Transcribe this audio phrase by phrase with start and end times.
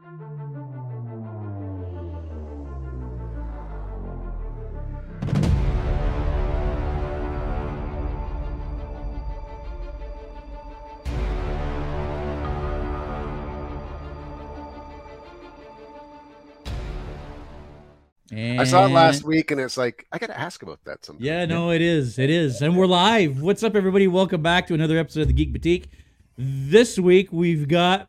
[0.00, 0.04] I
[18.64, 21.04] saw it last week, and it's like I got to ask about that.
[21.04, 21.24] Sometime.
[21.24, 23.40] Yeah, no, it is, it is, and we're live.
[23.40, 24.06] What's up, everybody?
[24.06, 25.88] Welcome back to another episode of the Geek Boutique.
[26.36, 28.08] This week we've got.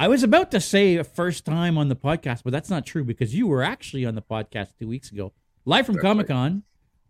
[0.00, 3.04] I was about to say a first time on the podcast, but that's not true
[3.04, 5.34] because you were actually on the podcast two weeks ago,
[5.66, 6.62] live from Comic Con.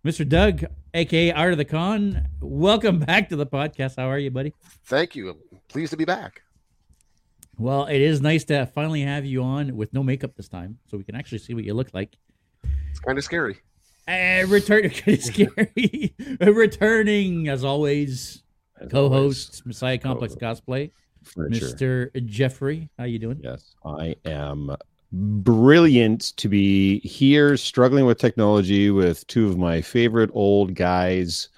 [0.05, 0.29] Mr.
[0.29, 3.95] Doug, aka Art of the Con, welcome back to the podcast.
[3.97, 4.55] How are you, buddy?
[4.87, 5.31] Thank you.
[5.31, 5.37] I'm
[5.69, 6.43] pleased to be back.
[7.59, 10.99] Well, it is nice to finally have you on with no makeup this time, so
[10.99, 12.17] we can actually see what you look like.
[12.91, 13.59] It's kind of scary.
[14.09, 16.17] Uh, return kind of scary.
[16.41, 18.43] Returning as always,
[18.81, 20.67] As co-host Messiah Complex Co-host.
[20.67, 20.91] Cosplay,
[21.23, 22.11] Furniture.
[22.15, 22.27] Mr.
[22.27, 22.89] Jeffrey.
[22.99, 23.41] How you doing?
[23.43, 24.77] Yes, I am
[25.13, 31.49] brilliant to be here struggling with technology with two of my favorite old guys.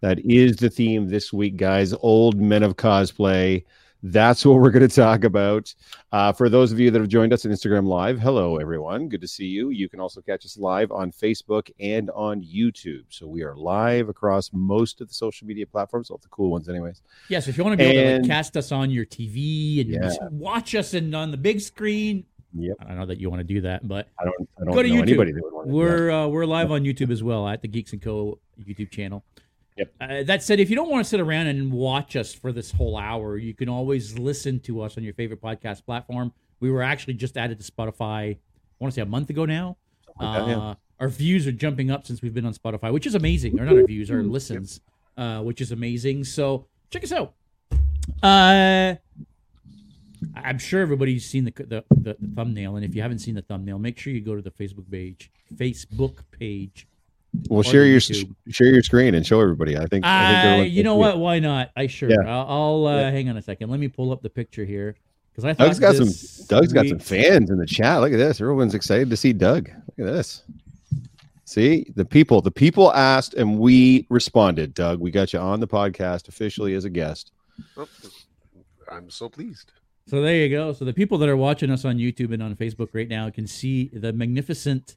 [0.00, 1.92] That is the theme this week, guys.
[2.00, 3.64] Old men of cosplay.
[4.02, 5.74] That's what we're going to talk about.
[6.10, 9.08] Uh, for those of you that have joined us on Instagram Live, hello, everyone.
[9.08, 9.70] Good to see you.
[9.70, 13.04] You can also catch us live on Facebook and on YouTube.
[13.10, 16.68] So we are live across most of the social media platforms, all the cool ones,
[16.68, 17.02] anyways.
[17.28, 19.90] Yes, if you want to be able to like, cast us on your TV and
[19.90, 20.10] Yeah.
[20.30, 22.24] watch us and on the big screen.
[22.54, 22.76] Yep.
[22.80, 24.82] I don't know that you want to do that, but I don't, I don't Go
[24.82, 25.02] to know YouTube.
[25.02, 27.68] anybody that would want to we're uh, we're live on YouTube as well at the
[27.68, 29.24] Geeks and Co YouTube channel.
[29.80, 29.94] Yep.
[29.98, 32.70] Uh, that said, if you don't want to sit around and watch us for this
[32.70, 36.34] whole hour, you can always listen to us on your favorite podcast platform.
[36.60, 38.34] We were actually just added to Spotify.
[38.34, 38.38] I
[38.78, 39.78] want to say a month ago now.
[40.20, 40.58] like that, yeah.
[40.58, 43.58] Uh, our views are jumping up since we've been on Spotify, which is amazing.
[43.58, 44.80] Or not our views, our listens,
[45.16, 46.24] uh, which is amazing.
[46.24, 47.32] So check us out.
[48.22, 48.96] Uh,
[50.36, 53.42] I'm sure everybody's seen the, the the the thumbnail, and if you haven't seen the
[53.42, 55.30] thumbnail, make sure you go to the Facebook page.
[55.54, 56.86] Facebook page.
[57.48, 58.34] Well, share your YouTube.
[58.48, 59.76] share your screen and show everybody.
[59.76, 60.04] I think.
[60.04, 61.18] I think Uh, you know can see what?
[61.18, 61.70] Why not?
[61.76, 62.10] I sure.
[62.10, 62.16] Yeah.
[62.26, 63.10] I'll, I'll uh, Yeah.
[63.10, 63.70] hang on a second.
[63.70, 64.96] Let me pull up the picture here
[65.30, 66.06] because I thought Doug's got some.
[66.06, 68.00] this Doug's got some fans in the chat.
[68.00, 68.40] Look at this.
[68.40, 69.68] Everyone's excited to see Doug.
[69.96, 70.42] Look at this.
[71.44, 72.40] See the people.
[72.40, 74.74] The people asked, and we responded.
[74.74, 77.32] Doug, we got you on the podcast officially as a guest.
[77.76, 77.88] Oh,
[78.90, 79.72] I'm so pleased.
[80.06, 80.72] So there you go.
[80.72, 83.46] So the people that are watching us on YouTube and on Facebook right now can
[83.46, 84.96] see the magnificent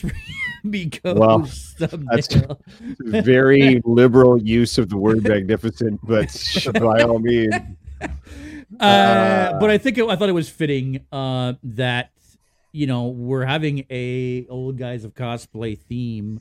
[0.70, 2.60] because Well, thumbnail.
[3.00, 6.28] Very liberal use of the word magnificent, but
[6.80, 7.54] by all means,
[8.80, 12.10] Uh, but I think it, I thought it was fitting uh, that
[12.72, 16.40] you know we're having a old guys of cosplay theme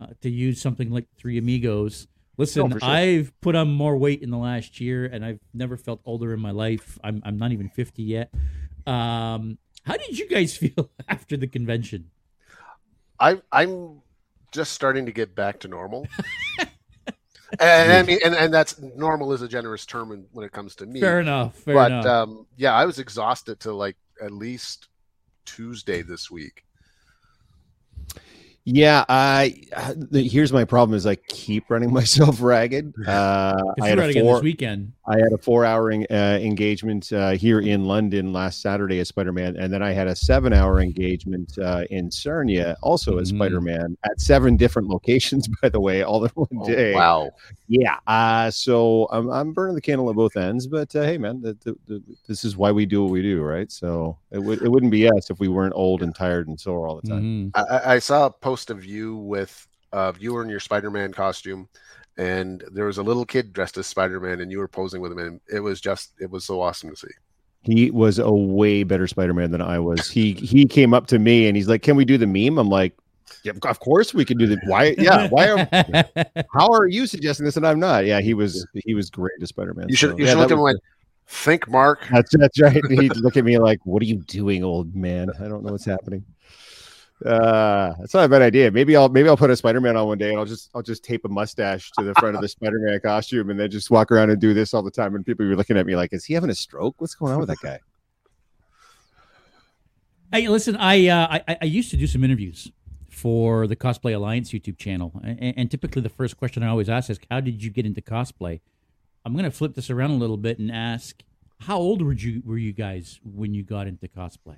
[0.00, 2.06] uh, to use something like Three Amigos.
[2.36, 2.88] Listen, Oh, for sure.
[2.88, 6.40] I've put on more weight in the last year, and I've never felt older in
[6.40, 6.98] my life.
[7.02, 8.32] I'm I'm not even fifty yet.
[8.86, 12.10] Um, how did you guys feel after the convention?
[13.18, 14.02] I I'm
[14.52, 16.06] just starting to get back to normal.
[17.60, 20.76] and I mean, and, and that's normal is a generous term when, when it comes
[20.76, 21.00] to me.
[21.00, 21.56] Fair enough.
[21.56, 22.06] Fair but enough.
[22.06, 24.88] um, yeah, I was exhausted to like at least
[25.44, 26.63] Tuesday this week.
[28.66, 29.04] Yeah.
[29.08, 29.56] I
[29.96, 32.94] the, here's my problem: is I keep running myself ragged.
[33.06, 34.34] Uh, 'Cause I had a four.
[34.36, 34.92] this weekend.
[35.06, 39.54] I had a four-hour en- uh, engagement uh, here in London last Saturday as Spider-Man,
[39.58, 43.36] and then I had a seven-hour engagement uh, in Sarnia, also as Mhm.
[43.36, 46.94] Spider-Man, at seven different locations, by the way, all in one Oh, day.
[46.94, 47.30] wow.
[47.68, 47.98] Yeah.
[48.06, 51.52] Uh, so I'm, I'm burning the candle at both ends, but uh, hey, man, the,
[51.64, 53.70] the, the, this is why we do what we do, right?
[53.70, 56.88] So it would it wouldn't be us if we weren't old and tired and sore
[56.88, 57.52] all the time.
[57.54, 61.12] I- I, I saw a post of you with uh, you were in your Spider-Man
[61.12, 61.68] costume,
[62.16, 65.18] and there was a little kid dressed as Spider-Man, and you were posing with him,
[65.18, 67.08] and it was just it was so awesome to see.
[67.62, 70.10] He was a way better Spider-Man than I was.
[70.10, 72.68] He he came up to me and he's like, "Can we do the meme?" I'm
[72.68, 72.94] like,
[73.42, 74.94] "Yeah, of course we can do the why?
[74.98, 78.04] Yeah, why are how are you suggesting this and I'm not?
[78.04, 79.88] Yeah, he was he was great as Spider-Man.
[79.88, 80.76] You should So, you yeah, should that look at him like,
[81.26, 82.06] think, Mark.
[82.10, 82.84] That's that's right.
[82.90, 85.30] He'd look at me like, "What are you doing, old man?
[85.40, 86.24] I don't know what's happening."
[87.24, 88.70] Uh, that's not a bad idea.
[88.70, 91.04] Maybe I'll maybe I'll put a Spider-Man on one day, and I'll just I'll just
[91.04, 94.30] tape a mustache to the front of the Spider-Man costume, and then just walk around
[94.30, 95.14] and do this all the time.
[95.14, 96.96] And people be looking at me like, "Is he having a stroke?
[96.98, 97.78] What's going on with that guy?"
[100.32, 102.72] Hey, listen, I, uh, I I used to do some interviews
[103.08, 107.08] for the Cosplay Alliance YouTube channel, and, and typically the first question I always ask
[107.08, 108.60] is, "How did you get into cosplay?"
[109.24, 111.22] I'm going to flip this around a little bit and ask,
[111.60, 114.56] "How old were you were you guys when you got into cosplay?"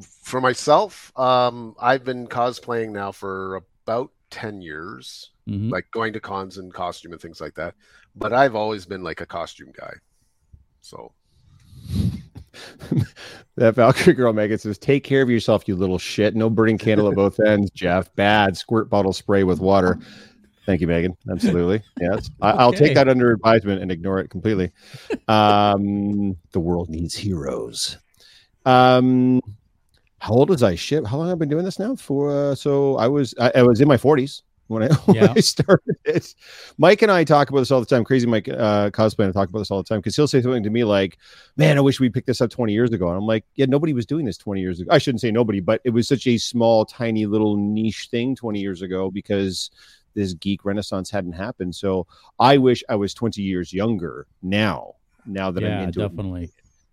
[0.00, 5.70] For myself, um, I've been cosplaying now for about ten years, Mhm.
[5.70, 7.74] like going to cons and costume and things like that.
[8.16, 9.92] But I've always been like a costume guy.
[10.80, 11.12] So
[13.56, 16.34] that Valkyrie girl Megan says, "Take care of yourself, you little shit.
[16.34, 18.14] No burning candle at both ends, Jeff.
[18.14, 18.56] Bad.
[18.56, 19.98] Squirt bottle spray with water."
[20.64, 21.16] Thank you, Megan.
[21.28, 21.82] Absolutely.
[22.00, 22.30] Yes.
[22.40, 22.86] I, I'll Okay.
[22.86, 24.70] take that under advisement and ignore it completely.
[25.26, 27.98] Um, the world needs heroes.
[28.64, 29.40] Um,
[30.22, 30.76] how old was I?
[30.76, 31.04] Shit.
[31.04, 31.96] How long have I been doing this now?
[31.96, 35.32] For uh, so I was I, I was in my forties when I, when Yeah.
[35.36, 36.32] I started it.
[36.78, 38.04] Mike and I talk about this all the time.
[38.04, 40.40] Crazy Mike uh, cosplay and I talk about this all the time because he'll say
[40.40, 41.18] something to me like,
[41.56, 43.92] "Man, I wish we picked this up 20 years ago." And I'm like, "Yeah, nobody
[43.94, 44.92] was doing this 20 years ago.
[44.92, 48.60] I shouldn't say nobody, but it was such a small, tiny little niche thing 20
[48.60, 49.70] years ago because."
[50.14, 51.74] This geek renaissance hadn't happened.
[51.74, 52.06] So
[52.38, 54.96] I wish I was 20 years younger now.
[55.24, 56.08] Now that I'm yeah, into it.
[56.10, 56.50] definitely.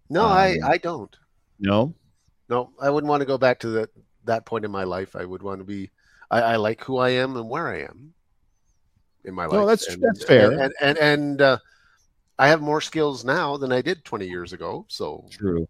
[0.10, 1.14] No, I Um, I don't.
[1.60, 1.94] No,
[2.50, 3.90] No, I wouldn't want to go back to that
[4.26, 5.16] that point in my life.
[5.16, 5.92] I would want to be.
[6.32, 8.14] I, I like who I am and where I am
[9.26, 9.54] in my life.
[9.54, 10.52] No, that's- and, that's fair.
[10.52, 11.58] And and and, uh,
[12.38, 14.86] I have more skills now than I did 20 years ago.
[14.88, 15.68] So True.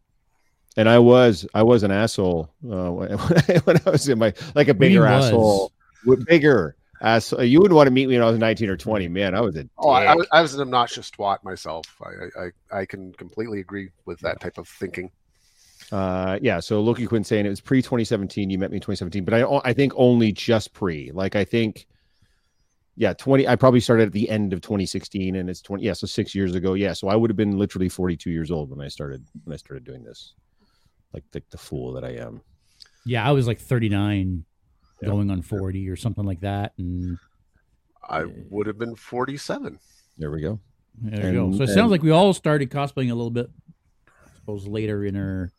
[0.77, 3.17] And I was I was an asshole uh, when,
[3.63, 5.25] when I was in my like a bigger was.
[5.25, 5.71] asshole,
[6.05, 7.33] with bigger ass.
[7.39, 9.07] You wouldn't want to meet me when I was nineteen or twenty.
[9.07, 9.67] Man, I was a.
[9.79, 11.85] oh, I, I, was, I was an obnoxious twat myself.
[12.03, 15.09] I, I I I can completely agree with that type of thinking.
[15.91, 16.59] Uh, yeah.
[16.59, 18.50] So Loki Quinn saying it was pre twenty seventeen.
[18.50, 21.12] You met me in twenty seventeen, but I I think only just pre.
[21.12, 21.88] Like I think.
[22.95, 23.47] Yeah, twenty.
[23.47, 25.81] I probably started at the end of 2016, and it's 20.
[25.81, 26.74] Yeah, so six years ago.
[26.74, 29.57] Yeah, so I would have been literally 42 years old when I started when I
[29.57, 30.33] started doing this,
[31.13, 32.41] like the, the fool that I am.
[33.06, 34.44] Yeah, I was like 39
[35.01, 35.07] Yeah.
[35.07, 36.74] going on 40 or something like that.
[36.77, 37.18] And
[38.03, 39.80] I would have been 47.
[40.18, 40.59] There we go.
[41.01, 41.51] there you go.
[41.53, 43.50] So it and- sounds like we all started cosplaying a little bit,
[44.09, 45.51] I suppose, later in our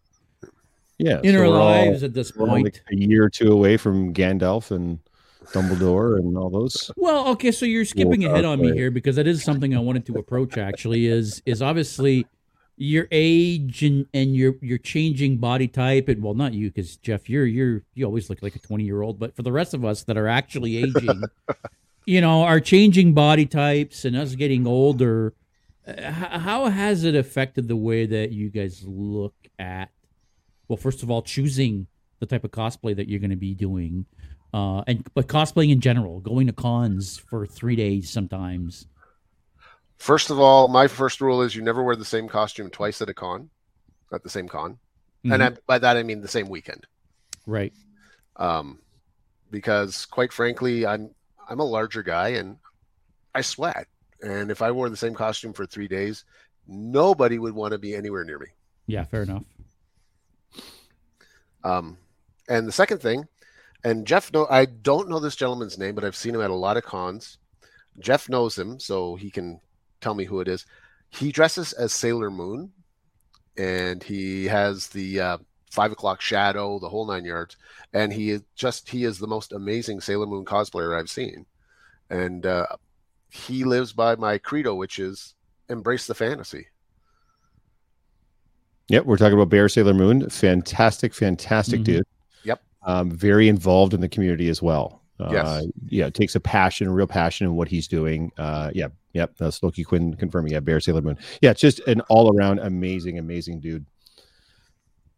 [1.03, 2.65] Yeah, in so our we're all- lives at this point.
[2.65, 4.99] like a year or two away from Gandalf and
[5.47, 6.91] Dumbledore and all those.
[6.97, 10.05] Well, okay, so you're skipping ahead on me here because that is something I wanted
[10.07, 10.57] to approach.
[10.59, 12.27] Actually, is is obviously
[12.77, 17.29] your age and and your your changing body type, and well, not you because Jeff,
[17.29, 19.85] you're you're you always look like a 20 year old, but for the rest of
[19.85, 21.23] us that are actually aging,
[22.07, 25.33] you know, our changing body types and us getting older.
[25.87, 29.91] uh, How has it affected the way that you guys look at?
[30.71, 31.89] Well, first of all, choosing
[32.21, 34.07] the type of cosplay that you're going to be doing,
[34.55, 38.87] uh, and but cosplaying in general, going to cons for three days sometimes.
[39.99, 43.09] First of all, my first rule is you never wear the same costume twice at
[43.09, 43.51] a con,
[44.13, 44.79] at the same con,
[45.25, 45.57] and Mhm.
[45.57, 46.87] I, by that I mean the same weekend.
[47.47, 47.73] right,
[48.37, 48.79] Um,
[49.51, 51.11] because quite frankly, I'm
[51.49, 52.59] I'm a larger guy and
[53.35, 53.89] I sweat,
[54.23, 56.25] and if I wore the same costume for three days,
[56.69, 58.47] nobody would want to be anywhere near me.
[58.87, 59.43] yeah, fair enough.
[61.65, 61.99] Um,
[62.49, 63.29] and the second thing,
[63.85, 66.55] and Jeff, know I don't know this gentleman's name, but I've seen him at a
[66.55, 67.39] lot of cons.
[67.99, 69.61] Jeff knows him, so he can
[70.01, 70.67] tell me who it is.
[71.11, 72.73] He dresses as Sailor Moon,
[73.57, 75.39] and he has the uh,
[75.71, 77.57] five o'clock shadow, the whole nine yards.
[77.93, 81.47] And he is just he is the most amazing Sailor Moon cosplayer I've seen,
[82.09, 82.67] and uh,
[83.31, 85.35] he lives by my credo, which is
[85.69, 86.69] embrace the fantasy.
[88.91, 90.29] Yep, we're talking about Bear Sailor Moon.
[90.29, 91.85] Fantastic, fantastic Mhm.
[91.85, 92.07] dude.
[92.45, 92.61] Yep.
[92.83, 95.01] Um, very involved in the community as well.
[95.21, 95.67] Uh, Yes.
[95.89, 98.33] Yeah, takes a passion, a real passion in what he's doing.
[98.37, 99.37] Uh, yeah, yep.
[99.39, 100.53] That's Loki Quinn confirming.
[100.53, 101.19] Yeah, Bear Sailor Moon.
[101.41, 103.87] Yeah, it's just an all around amazing, amazing dude.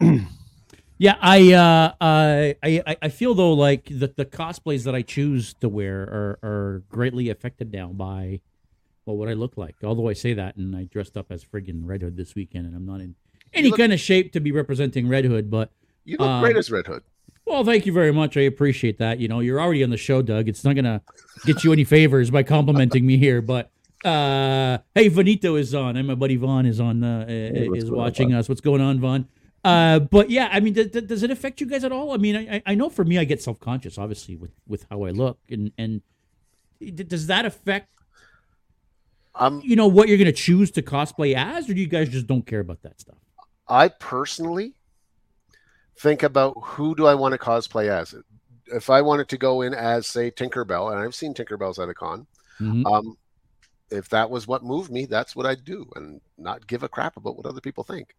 [0.99, 5.53] Yeah, I uh, I I I feel though like the the cosplays that I choose
[5.55, 8.39] to wear are are greatly affected now by
[9.05, 9.75] well what I look like.
[9.83, 12.77] Although I say that, and I dressed up as friggin' Red Hood this weekend, and
[12.77, 13.17] I'm not in
[13.55, 15.71] any look- kind of shape to be representing Red Hood, but
[16.05, 17.03] You look Um, great as Red Hood.
[17.47, 18.37] Well, thank you very much.
[18.37, 19.19] I appreciate that.
[19.21, 20.49] You know, you're already on the show, Doug.
[20.49, 21.03] It's not gonna
[21.45, 23.71] get you any favors by complimenting me here, but
[24.05, 25.97] uh hey, Vanito is on.
[25.97, 27.05] And my buddy Vaughn is on.
[27.05, 28.49] Uh, what's is going on, watching us.
[28.49, 29.27] What's going on, Vaughn?
[29.65, 32.11] Uh, but yeah, I mean, th- th- does it affect you guys at all?
[32.13, 35.05] I mean, I, I- know for me, I get self conscious, obviously, with with how
[35.05, 36.01] I look, and and
[36.81, 37.89] d- does that affect
[39.35, 42.27] Um, you know what you're gonna choose to cosplay as, or do you guys just
[42.27, 43.17] don't care about that stuff?
[43.73, 44.75] I personally
[45.97, 48.15] think about who do I want to cosplay as.
[48.67, 51.95] If I wanted to go in as, say, Tinkerbell, and I've seen Tinkerbells at a
[51.95, 52.27] con,
[52.61, 52.85] Mhm.
[52.87, 53.17] um,
[53.91, 57.17] if that was what moved me, that's what I'd do, and not give a crap
[57.17, 58.15] about what other people think.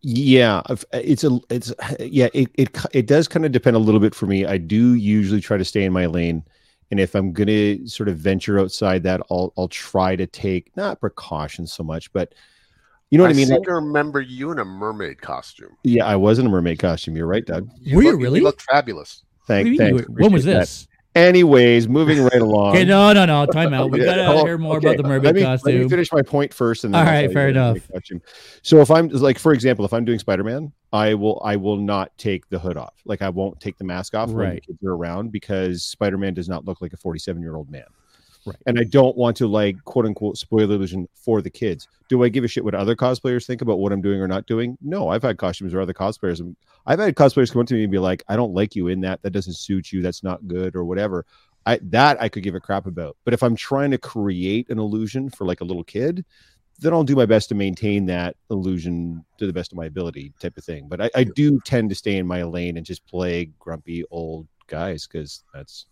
[0.00, 4.14] Yeah, it's a it's yeah, it it it does kind of depend a little bit
[4.14, 4.46] for me.
[4.46, 6.44] I do usually try to stay in my lane,
[6.90, 11.00] and if I'm gonna sort of venture outside that, I'll I'll try to take not
[11.00, 12.34] precautions so much, but
[13.10, 13.52] you know what I, mean.
[13.52, 15.76] I Like, remember you in a mermaid costume.
[15.84, 17.16] yeah, I was in a mermaid costume.
[17.16, 17.68] You're right, Doug.
[17.80, 18.40] You Were you look- really?
[18.40, 19.22] looked fabulous.
[19.46, 19.78] What do Thank, you mean?
[19.98, 20.08] thanks.
[20.08, 20.60] when was appreciate that.
[20.60, 20.88] this?
[21.14, 22.74] Anyways, moving right along.
[22.76, 23.46] Okay, no, no, no.
[23.46, 23.90] Time out.
[23.90, 25.82] We Yeah, gotta hold- hear more okay, about the mermaid let me, Let costume.
[25.84, 27.78] me finish my point first, and then All I'll right, fair enough.
[27.90, 28.20] costume.
[28.60, 32.10] So if I'm like, for example, if I'm doing Spider-Man, I will I will not
[32.18, 32.92] take the hood off.
[33.06, 36.50] Like I won't take the mask off when the kids are around because Spider-Man does
[36.50, 37.84] not look like a 47 year old man.
[38.46, 38.56] Right.
[38.66, 41.88] And I don't want to like quote unquote spoil the illusion for the kids.
[42.08, 44.46] Do I give a shit what other cosplayers think about what I'm doing or not
[44.46, 44.78] doing?
[44.80, 46.54] No, I've had costumes where other cosplayers.
[46.86, 49.00] I've had cosplayers come up to me and be like, "I don't like you in
[49.00, 49.20] that.
[49.22, 50.00] That doesn't suit you.
[50.00, 51.26] That's not good, or whatever."
[51.66, 53.16] I that I could give a crap about.
[53.24, 56.24] But if I'm trying to create an illusion for like a little kid,
[56.78, 60.32] then I'll do my best to maintain that illusion to the best of my ability,
[60.40, 60.86] type of thing.
[60.88, 64.46] But I, I do tend to stay in my lane and just play grumpy old
[64.68, 65.86] guys because that's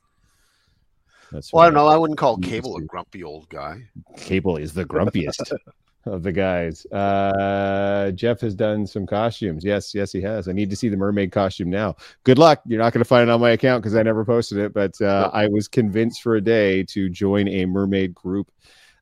[1.30, 1.86] that's Well, I don't know.
[1.86, 3.88] I wouldn't call Cable a grumpy old guy.
[4.16, 5.52] Cable is the grumpiest
[6.06, 6.86] of the guys.
[6.86, 9.64] Uh, Jeff has done some costumes.
[9.64, 10.48] Yes, yes, he has.
[10.48, 11.96] I need to see the mermaid costume now.
[12.24, 12.62] Good luck.
[12.66, 15.00] You're not going to find it on my account because I never posted it, but
[15.00, 15.30] uh.
[15.32, 18.50] I was convinced for a day to join a mermaid group.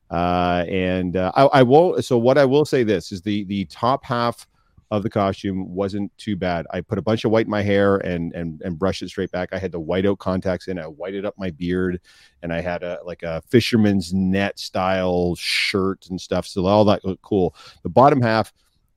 [0.09, 2.05] Uh, and uh, I, I won't.
[2.05, 4.47] So what I will say this is the the top half
[4.93, 6.67] of the costume wasn't too bad.
[6.71, 9.31] I put a bunch of white in my hair and and and brushed it straight
[9.31, 9.49] back.
[9.51, 10.77] I had the whiteout contacts in.
[10.77, 11.99] I whited up my beard,
[12.43, 16.45] and I had a like a fisherman's net style shirt and stuff.
[16.45, 17.55] So all that looked cool.
[17.81, 18.53] The bottom half.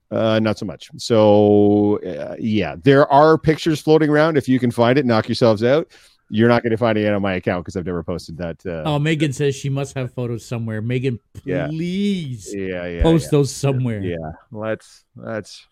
[0.08, 0.88] Uh, not so much.
[0.98, 4.36] So, uh, yeah, there are pictures floating around.
[4.36, 5.88] If you can find it, knock yourselves out.
[6.30, 8.64] You're not going to find it on my account because I've never posted that.
[8.64, 10.80] Uh, Oh, Megan says she must have photos somewhere.
[10.80, 11.66] Megan, Yeah.
[11.66, 13.30] please yeah, yeah, post yeah.
[13.32, 14.00] those somewhere.
[14.00, 14.16] Yeah,
[14.52, 15.66] let's let's.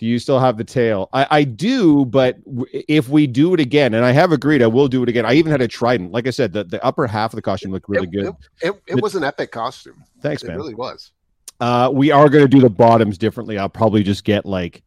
[0.00, 1.10] Do you still have the tail?
[1.12, 4.66] I, I do, but w- if we do it again, and I have agreed, I
[4.66, 5.26] will do it again.
[5.26, 6.10] I even had a trident.
[6.10, 8.26] Like I said, the, the upper half of the costume looked really it, good.
[8.62, 10.02] It, it, it was an epic costume.
[10.22, 10.54] Thanks, man.
[10.54, 11.12] It really was.
[11.60, 13.58] Uh, we are going to do the bottoms differently.
[13.58, 14.82] I'll probably just get like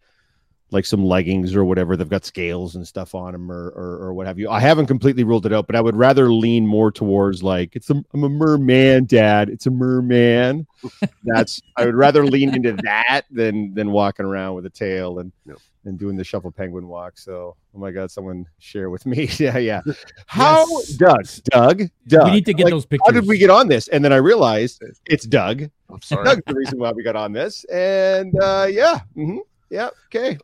[0.74, 1.96] like some leggings or whatever.
[1.96, 4.50] They've got scales and stuff on them, or, or or what have you.
[4.50, 7.90] I haven't completely ruled it out, but I would rather lean more towards like it's
[7.90, 9.50] a I'm a merman, Dad.
[9.50, 10.68] It's a merman.
[11.24, 15.32] That's I would rather lean into that than than walking around with a tail and
[15.46, 15.58] Yep.
[15.86, 17.18] and doing the shuffle penguin walk.
[17.18, 19.30] So oh my god, someone share with me.
[19.38, 19.82] yeah, yeah.
[20.28, 20.88] How Yes.
[20.98, 21.26] Doug?
[21.46, 21.90] Doug?
[22.08, 22.26] Doug?
[22.26, 23.06] We need to get Like, those pictures.
[23.08, 23.88] How did we get on this?
[23.90, 25.70] And then I realized it's Doug.
[25.90, 26.26] I'm sorry.
[26.26, 27.64] Doug's the reason why we got on this.
[27.66, 29.38] And uh, yeah, hmm
[29.70, 30.38] yeah, okay.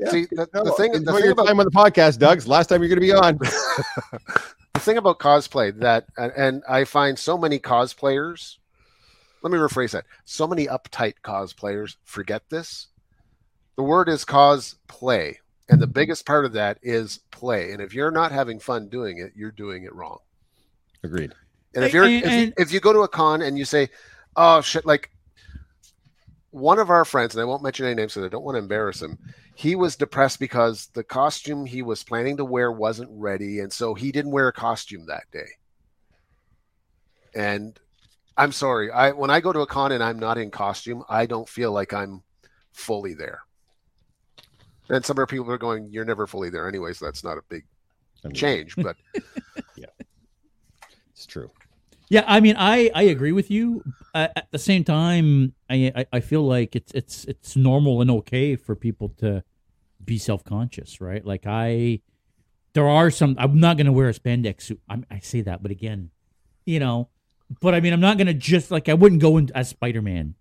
[0.00, 0.10] Yeah.
[0.10, 2.48] See, the, No, the thing, the enjoy thing your about time on the podcast, Doug's
[2.48, 3.38] last time you're going to be on.
[4.74, 8.56] the thing about cosplay that and, and i find so many cosplayers
[9.42, 12.88] let me rephrase that so many uptight cosplayers forget this
[13.76, 15.36] the word is cosplay
[15.68, 19.18] and the biggest part of that is play and if you're not having fun doing
[19.18, 20.18] it you're doing it wrong
[21.04, 21.32] Agreed.
[21.74, 23.64] and if you're And- if, you, and- if you go to a con and you
[23.66, 23.90] say
[24.36, 25.10] oh shit like
[26.50, 28.60] one of our friends and i won't mention any names because i don't want to
[28.60, 29.18] embarrass him
[29.54, 33.94] he was depressed because the costume he was planning to wear wasn't ready and so
[33.94, 35.48] he didn't wear a costume that day.
[37.34, 37.78] And
[38.36, 41.26] i'm sorry i when i go to a con and i'm not in costume i
[41.26, 42.22] don't feel like i'm
[42.72, 43.40] fully there.
[44.88, 47.38] And some of our people are going you're never fully there anyway so that's not
[47.38, 47.64] a big
[48.24, 48.96] I mean, change but
[49.76, 49.86] yeah.
[51.12, 51.50] It's true.
[52.12, 53.82] Yeah, I mean, I I agree with you.
[54.12, 58.10] Uh, at the same time, I, I I feel like it's it's it's normal and
[58.10, 59.42] okay for people to
[60.04, 61.24] be self conscious, right?
[61.24, 62.02] Like I,
[62.74, 63.34] there are some.
[63.38, 64.82] I'm not going to wear a spandex suit.
[64.90, 66.10] I'm, I say that, but again,
[66.66, 67.08] you know,
[67.62, 70.02] but I mean, I'm not going to just like I wouldn't go in as Spider
[70.02, 70.34] Man,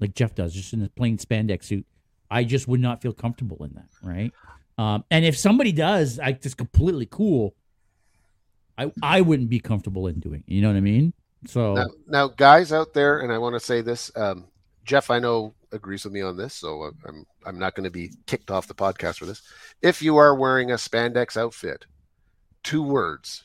[0.00, 1.84] like Jeff does, just in a plain spandex suit.
[2.30, 4.32] I just would not feel comfortable in that, right?
[4.78, 7.54] Um, and if somebody does, like just completely cool.
[8.78, 10.44] I, I wouldn't be comfortable in doing.
[10.46, 11.12] You know what I mean?
[11.46, 14.46] So Now, now, guys out there, and I want to say this, um,
[14.84, 18.12] Jeff, I know agrees with me on this, so I'm I'm not going to be
[18.26, 19.42] kicked off the podcast for this.
[19.82, 21.86] If you are wearing a spandex outfit,
[22.62, 23.44] two words: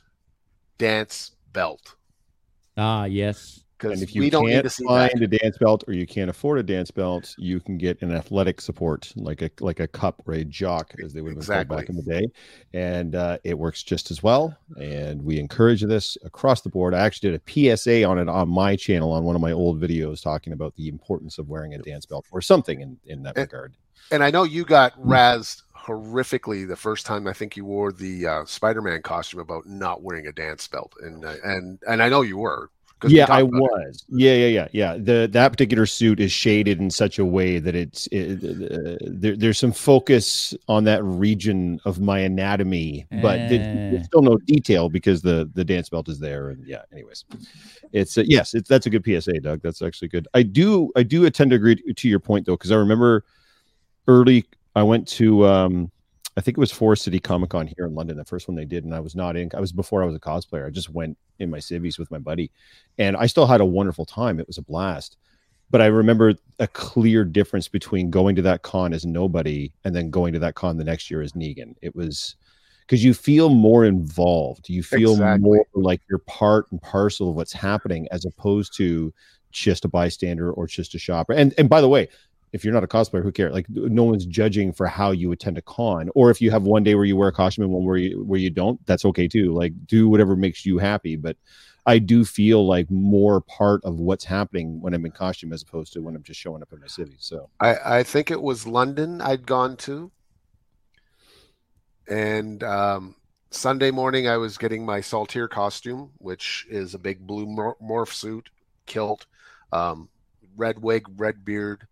[0.77, 1.95] dance belt,
[2.77, 5.21] ah yes, because And if you we don't need can't find that.
[5.23, 8.61] a dance belt or you can't afford a dance belt, you can get an athletic
[8.61, 11.89] support like a like a cup or a jock, as they would have been back
[11.89, 12.25] in the day,
[12.73, 14.57] and uh, it works just as well.
[14.79, 16.93] And we encourage this across the board.
[16.93, 19.81] I actually did a PSA on it on my channel on one of my old
[19.81, 23.37] videos talking about the importance of wearing a dance belt or something in in that
[23.37, 23.73] And- regard.
[24.11, 28.27] And I know you got razzed horrifically the first time I think you wore the
[28.27, 32.21] uh, Spider-Man costume about not wearing a dance belt, and uh, and and I know
[32.21, 32.69] you were.
[33.03, 33.61] 'Cause we yeah i about it.
[33.61, 34.05] was.
[34.09, 34.97] Yeah yeah yeah yeah.
[34.97, 39.35] The that particular suit is shaded in such a way that it's it, uh, there,
[39.35, 43.91] there's some focus on that region of my anatomy but there- Eh.
[43.91, 47.25] there's still no detail because the the dance belt is there and yeah anyways.
[47.91, 49.61] It's uh, yes it's that's a good psa doug.
[49.61, 50.27] That's actually good.
[50.33, 53.25] I do i do tend to agree to your point though because i remember
[54.07, 54.45] early
[54.75, 55.91] i went to um
[56.35, 58.65] I think it was Forest City Comic Con here in London, the first one they
[58.65, 59.51] did, and I was not in.
[59.53, 60.65] I was before I was a cosplayer.
[60.65, 62.49] I just went in my civvies with my buddy,
[62.97, 64.39] and I still had a wonderful time.
[64.39, 65.17] It was a blast.
[65.69, 70.09] But I remember a clear difference between going to that con as nobody and then
[70.11, 71.75] going to that con the next year as Negan.
[71.81, 72.35] It was
[72.81, 74.69] because you feel more involved.
[74.69, 75.41] You feel Exactly.
[75.43, 79.13] more like you're part and parcel of what's happening as opposed to
[79.51, 81.33] just a bystander or just a shopper.
[81.33, 82.09] And and by the way,
[82.53, 83.51] if you're not a cosplayer, who cares?
[83.51, 86.83] Like no one's judging for how you attend a con, or if you have one
[86.83, 89.27] day where you wear a costume and one where you where you don't, that's okay
[89.27, 89.53] too.
[89.53, 91.15] Like do whatever makes you happy.
[91.15, 91.35] But
[91.85, 95.93] I do feel like more part of what's happening when I'm in costume as opposed
[95.93, 97.15] to when I'm just showing up in my city.
[97.19, 100.11] So I, I think it was London I'd gone to.
[102.07, 103.15] And um,
[103.49, 108.13] Sunday morning, I was getting my Saltier costume, which is a big blue mor- morph
[108.13, 108.49] suit,
[108.85, 109.25] kilt,
[109.71, 110.09] um,
[110.55, 111.87] red wig, red beard.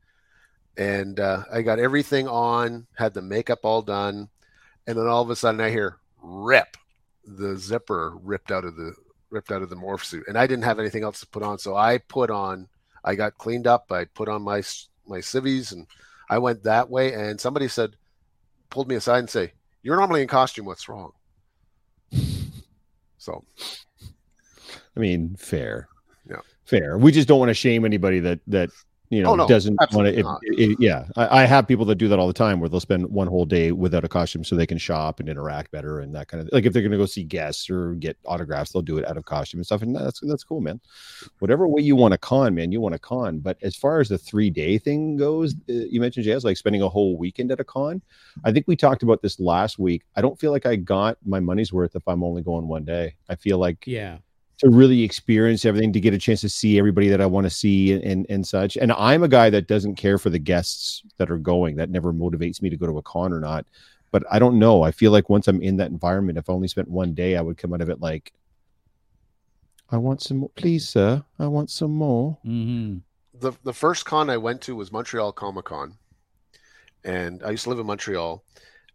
[0.81, 4.29] And uh, I got everything on, had the makeup all done.
[4.87, 6.75] And then all of a sudden, I hear rip.
[7.23, 8.93] The zipper ripped out of the
[9.29, 11.59] ripped out of the morph suit, and I didn't have anything else to put on,
[11.59, 12.67] so I put on.
[13.03, 13.91] I got cleaned up.
[13.91, 14.63] I put on my
[15.05, 15.85] my civvies, and
[16.29, 17.13] I went that way.
[17.13, 17.95] And somebody said,
[18.71, 20.65] pulled me aside and say, "You're normally in costume.
[20.65, 21.11] What's wrong?"
[23.19, 23.45] So
[24.97, 25.89] I mean, fair.
[26.27, 26.41] Yeah.
[26.65, 26.97] Fair.
[26.97, 28.69] We just don't want to shame anybody that that
[29.11, 30.69] you know Oh, no, doesn't want absolutely to.
[30.69, 30.79] not.
[30.79, 33.27] yeah, I, I have people that do that all the time, where they'll spend one
[33.27, 36.41] whole day without a costume so they can shop and interact better and that kind
[36.41, 36.49] of.
[36.51, 39.17] Like if they're going to go see guests or get autographs, they'll do it out
[39.17, 40.79] of costume and stuff, and that's that's cool, man.
[41.39, 43.39] Whatever way you want to con, man, you want to con.
[43.39, 46.81] But as far as the three day thing goes, uh, you mentioned Jazz, like spending
[46.81, 48.01] a whole weekend at a con.
[48.45, 50.03] I think we talked about this last week.
[50.15, 53.15] I don't feel like I got my money's worth if I'm only going one day.
[53.29, 54.19] I feel like Yeah.
[54.61, 57.49] To really experience everything, to get a chance to see everybody that I want to
[57.49, 58.77] see and, and and such.
[58.77, 61.75] And I'm a guy that doesn't care for the guests that are going.
[61.75, 63.65] That never motivates me to go to a con or not.
[64.11, 64.83] But I don't know.
[64.83, 67.41] I feel like once I'm in that environment, if I only spent one day, I
[67.41, 68.33] would come out of it like,
[69.89, 71.23] I want some more, please, sir.
[71.39, 72.37] I want some more.
[72.43, 72.97] hmm
[73.33, 75.97] the the first con I went to was Montreal Comic Con,
[77.03, 78.43] and I used to live in Montreal,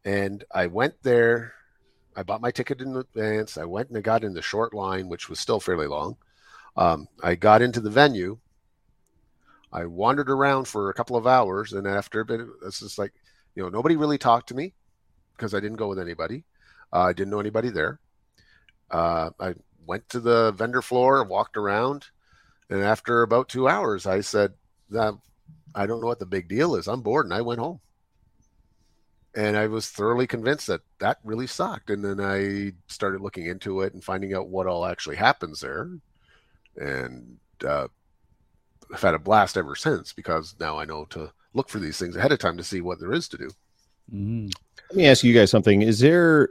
[0.04, 1.52] and I went there.
[2.16, 3.58] I bought my ticket in advance.
[3.58, 6.16] I went and I got in the short line, which was still fairly long.
[6.76, 8.38] Um, I got into the venue.
[9.72, 13.12] I wandered around for a couple of hours, and after a bit, it's just like,
[13.54, 14.72] you know, nobody really talked to me
[15.36, 16.44] because I didn't go with anybody.
[16.92, 18.00] Uh, I didn't know anybody there.
[18.90, 19.54] Uh, I
[19.86, 22.06] went to the vendor floor, walked around,
[22.70, 24.54] and after about two hours, I said,
[24.94, 26.86] I don't know what the big deal is.
[26.86, 27.80] I'm bored, and I went home.
[29.36, 31.90] And I was thoroughly convinced that that really sucked.
[31.90, 35.90] And then I started looking into it and finding out what all actually happens there.
[36.76, 37.88] And uh,
[38.92, 42.16] I've had a blast ever since because now I know to look for these things
[42.16, 43.50] ahead of time to see what there is to do.
[44.10, 44.48] hmm
[44.90, 45.82] Let me ask you guys something.
[45.82, 46.48] Is there,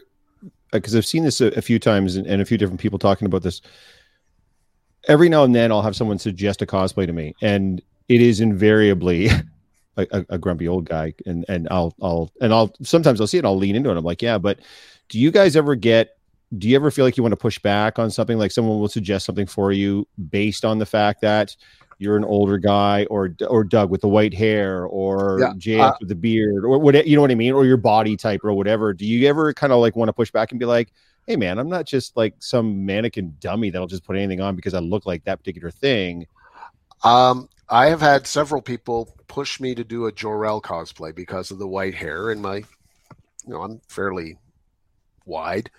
[0.71, 3.25] because I've seen this a, a few times and, and a few different people talking
[3.25, 3.61] about this.
[5.07, 8.41] Every now and then, I'll have someone suggest a cosplay to me, and it is
[8.41, 9.29] invariably
[9.97, 11.13] a, a, grumpy old guy.
[11.25, 13.45] And and I'll I'll and I'll sometimes I'll see it.
[13.45, 13.97] I'll lean into it.
[13.97, 14.59] I'm like, yeah, but
[15.09, 16.17] do you guys ever get?
[16.57, 18.37] Do you ever feel like you want to push back on something?
[18.37, 21.55] Like someone will suggest something for you based on the fact that
[21.97, 25.93] you're an older guy, or or Doug with the white hair, or Yeah, JF uh,
[25.99, 28.53] with the beard, or what you know what I mean, or your body type, or
[28.53, 28.93] whatever.
[28.93, 30.91] Do you ever kind of like want to push back and be like,
[31.25, 34.73] "Hey, man, I'm not just like some mannequin dummy that'll just put anything on because
[34.73, 36.27] I look like that particular thing."
[37.03, 41.57] Um, I have had several people push me to do a Jor-El cosplay because of
[41.59, 42.65] the white hair and my, you
[43.47, 44.37] know, I'm fairly
[45.25, 45.71] wide,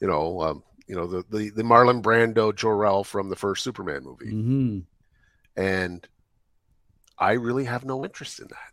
[0.00, 4.04] you know, um, you know the the, the Marlon Brando Jor-El from the first Superman
[4.04, 4.80] movie, hmm
[5.56, 6.06] and
[7.18, 8.72] I really have no interest in that.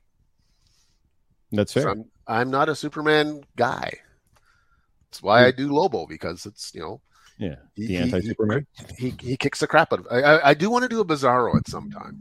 [1.52, 1.92] That's So fair.
[1.92, 4.02] I'm I'm not a Superman guy.
[5.12, 7.02] That's why I do Lobo because it's you know
[7.38, 8.66] Yeah, he, the he- anti-Superman.
[8.98, 10.08] he, he kicks the crap out of.
[10.12, 12.18] I, I, I do want to do a Bizarro at some time.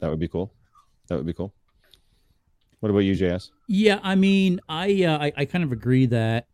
[0.00, 0.52] That would be cool.
[1.08, 1.52] That would be cool.
[2.80, 3.50] What about you, JS?
[3.68, 6.46] Yeah, I mean, I, uh, I I kind of agree that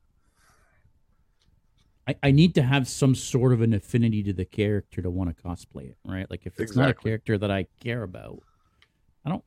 [2.07, 5.37] I, I need to have some sort of an affinity to the character to want
[5.37, 6.29] to cosplay it, right?
[6.31, 8.43] Like if it's not a character that I care about,
[9.25, 9.45] I don't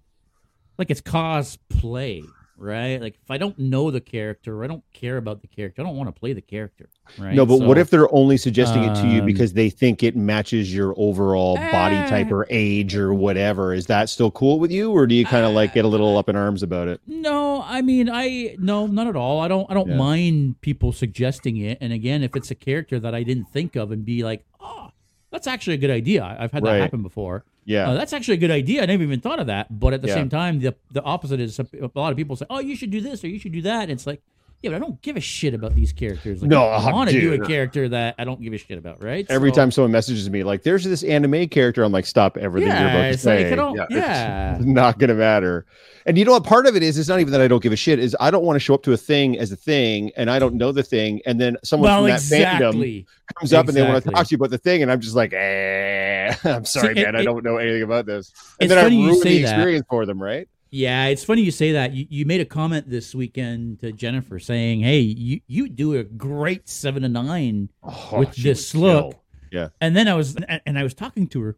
[0.78, 2.24] like it's cosplay,
[2.58, 3.02] right?
[3.02, 5.86] Like if I don't know the character, or I don't care about the character, I
[5.86, 7.34] don't want to play the character, right?
[7.36, 10.16] No, but what if they're only suggesting it to you um, because they think it
[10.16, 12.34] matches your overall body type Eh.
[12.34, 13.74] or age or whatever?
[13.74, 16.18] Is that still cool with you, or do you kind of like get a little
[16.18, 17.02] up in arms about it?
[17.08, 19.40] No, I mean, I no, not at all.
[19.40, 19.70] I don't.
[19.70, 19.96] I don't Yeah.
[19.98, 21.78] mind people suggesting it.
[21.82, 24.90] And again, if it's a character that I didn't think of and be like, oh,
[25.32, 26.24] that's actually a good idea.
[26.40, 26.74] I've had Right.
[26.78, 27.44] that happen before.
[27.68, 28.84] Yeah, Uh, that's actually a good idea.
[28.84, 29.80] I never even thought of that.
[29.80, 30.14] But at the Yeah.
[30.16, 31.66] same time, the the opposite is a
[31.96, 33.84] lot of people say, oh, you should do this or you should do that.
[33.84, 34.22] And it's like,
[34.66, 36.42] Yeah, but I don't give a shit about these characters.
[36.42, 39.04] Like, No, I want to do a character that I don't give a shit about,
[39.04, 39.24] right?
[39.30, 42.70] Every So- time someone messages me, like, "There's this anime character," I'm like, "Stop everything
[42.70, 45.68] you're yeah, about to say." like Yeah, Yeah, It's not gonna matter.
[46.08, 46.44] And you know what?
[46.46, 48.00] Part of it is it's not even that I don't give a shit.
[48.00, 50.40] Is I don't want to show up to a thing as a thing, and I
[50.40, 53.06] don't know the thing, and then someone well, from that fandom exactly.
[53.40, 55.16] comes up and they want to talk to you about the thing, and I'm just
[55.16, 58.32] like, eh, I'm sorry, it- man, I don't know anything about this.
[58.60, 59.42] And then I ruin the that.
[59.42, 60.48] experience for them, right?
[60.76, 61.94] Yeah, it's funny you say that.
[61.94, 66.04] You, you made a comment this weekend to Jennifer saying, "Hey, you you do a
[66.04, 69.16] great seven to nine Oh, with this look."
[69.52, 69.72] kill.
[69.80, 70.36] And then I was
[70.66, 71.58] and, I was talking to her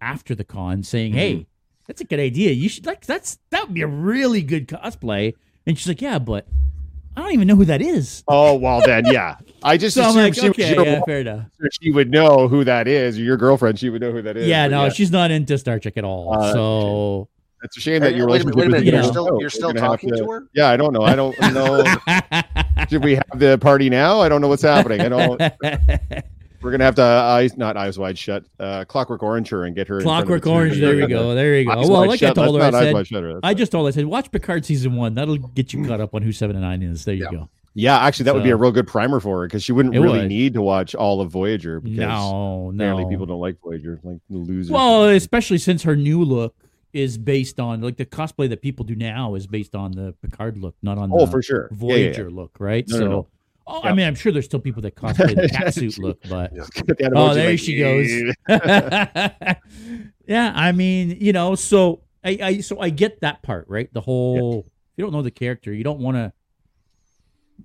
[0.00, 1.46] after the con, saying, "Hey,
[1.86, 2.52] that's a good idea.
[2.52, 5.34] You should like that's that would be a really good cosplay."
[5.66, 6.46] And she's like, "Yeah, but
[7.14, 9.36] I don't even know who that is." Oh well, then yeah.
[9.62, 11.46] I just So assumed like, she, "Okay, was yeah, fair enough."
[11.82, 13.78] she would know who that is, or your girlfriend.
[13.78, 14.48] She would know who that is.
[14.48, 16.34] Yeah, no, she's not into Star Trek at all.
[16.34, 17.28] Uh, so
[17.62, 18.86] it's a shame that Hey, your wait a minute, relationship wait a with minute.
[18.86, 20.46] you You're still you're still gonna talking to her.
[20.54, 21.02] Yeah, I don't know.
[21.02, 21.84] I don't know.
[22.88, 24.20] Should we have the party now?
[24.20, 25.00] I don't know what's happening.
[25.00, 25.40] I don't.
[26.62, 28.44] We're gonna have to eyes, not eyes wide shut.
[28.60, 29.98] Uh, Clockwork Orange her and get her.
[29.98, 30.78] in front of Clockwork the Orange.
[30.78, 31.34] There we go.
[31.34, 31.72] There you go.
[31.72, 33.54] Eyes well, Wide like Shut, I told her, that's I not Eyes said, Wide I
[33.54, 35.14] just told her, I said, watch Picard season one.
[35.14, 37.04] That'll get you caught up on who seven and nine is.
[37.04, 37.36] There you Yeah.
[37.38, 37.48] go.
[37.74, 40.20] Yeah, actually, that would be a real good primer for her because she wouldn't really
[40.20, 40.28] would.
[40.28, 44.36] need to watch all of Voyager because No, apparently people don't like Voyager, like the
[44.36, 44.70] losers.
[44.70, 46.54] Well, especially since her new look
[46.92, 50.58] is based on like the cosplay that people do now is based on the Picard
[50.58, 51.68] look, not on oh, the for sure.
[51.70, 52.84] Yeah, yeah, Voyager look, right?
[52.88, 53.28] No, so, no, no.
[53.66, 53.90] oh, Yeah.
[53.90, 57.08] I mean, I'm sure there's still people that cosplay the catsuit look, but yeah.
[57.14, 58.34] Oh, there like, she goes.
[60.26, 63.92] yeah, I mean, you know, so I, I so I get that part, right?
[63.92, 66.32] The whole if you don't know the character, you don't want to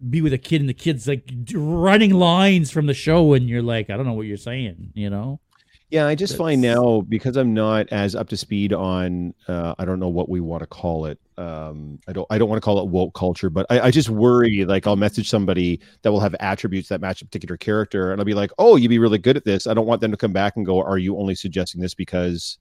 [0.09, 3.61] be with a kid and the kid's like running lines from the show and you're
[3.61, 5.39] like, I don't know what you're saying, you know?
[5.89, 9.85] Yeah, I just find now because I'm not as up to speed on uh, I
[9.85, 11.17] don't know what we want to call it.
[11.37, 14.09] Um, I don't I don't want to call it woke culture, but I, I just
[14.09, 18.19] worry like I'll message somebody that will have attributes that match a particular character, and
[18.19, 19.65] I'll be like, oh, you'd be really good at this.
[19.65, 22.57] I don't want them to come back and go, are you only suggesting this because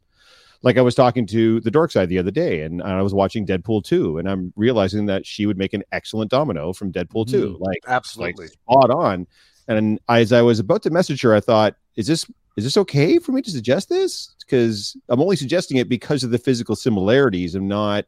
[0.62, 3.46] like I was talking to the dork side the other day, and I was watching
[3.46, 7.58] Deadpool 2, and I'm realizing that she would make an excellent domino from Deadpool 2.
[7.60, 8.46] Like Absolutely.
[8.46, 9.26] like spot on.
[9.68, 13.18] And as I was about to message her, I thought, is this is this okay
[13.18, 14.34] for me to suggest this?
[14.40, 17.54] Because I'm only suggesting it because of the physical similarities.
[17.54, 18.06] I'm not,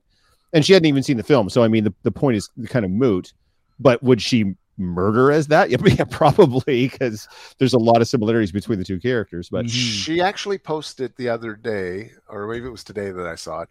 [0.52, 2.84] and she hadn't even seen the film, so I mean, the, the point is kind
[2.84, 3.32] of moot.
[3.78, 5.70] But would she murder as that?
[5.70, 9.48] Yeah, yeah probably because there's a lot of similarities between the two characters.
[9.50, 9.68] But.
[9.68, 13.68] She actually posted the other day, or maybe it was today that I saw it.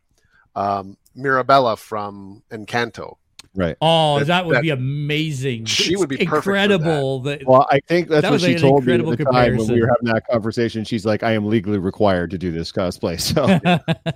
[0.56, 3.18] Um, Mirabella from Encanto.
[3.56, 3.76] Right.
[3.82, 5.66] Oh, That- that, would that- be amazing.
[5.66, 7.20] She It's would be perfect for incredible.
[7.22, 7.46] That.
[7.48, 9.82] Well, I think that's That what she told me at incredible the time when we
[9.82, 10.84] were having that conversation.
[10.84, 13.46] She's like, "I am legally required to do this cosplay." So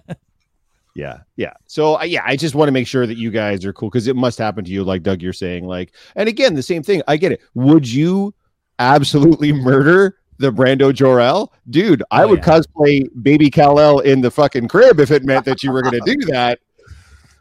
[0.94, 1.54] Yeah, yeah.
[1.68, 4.08] So uh, yeah, I just want to make sure that you guys are cool because
[4.08, 5.66] it must happen to you, like Doug, you're saying.
[5.66, 7.02] Like, and again, the same thing.
[7.08, 7.40] I get it.
[7.54, 8.34] Would you
[8.78, 12.04] absolutely murder the Brando Jor-El, dude?
[12.12, 12.60] I Oh, would yeah.
[12.60, 16.14] cosplay Baby Kal-El in the fucking crib if it meant that you were going to
[16.16, 16.60] do that.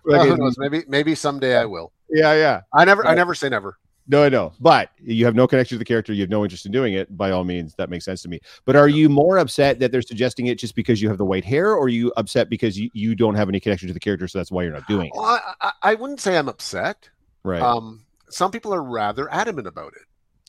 [0.04, 0.56] Who knows?
[0.58, 1.92] Maybe maybe someday I will.
[2.08, 2.62] yeah, yeah.
[2.72, 3.78] I never I never say never.
[4.08, 4.52] No, I know.
[4.58, 6.12] But you have no connection to the character.
[6.12, 7.16] You have no interest in doing it.
[7.16, 8.40] By all means, that makes sense to me.
[8.64, 11.44] But are you more upset that they're suggesting it just because you have the white
[11.44, 14.26] hair, or are you upset because you, you don't have any connection to the character,
[14.26, 15.12] so that's why you're not doing it?
[15.14, 17.08] Well, I, I, I wouldn't say I'm upset.
[17.44, 17.62] Right.
[17.62, 20.02] Um, some people are rather adamant about it.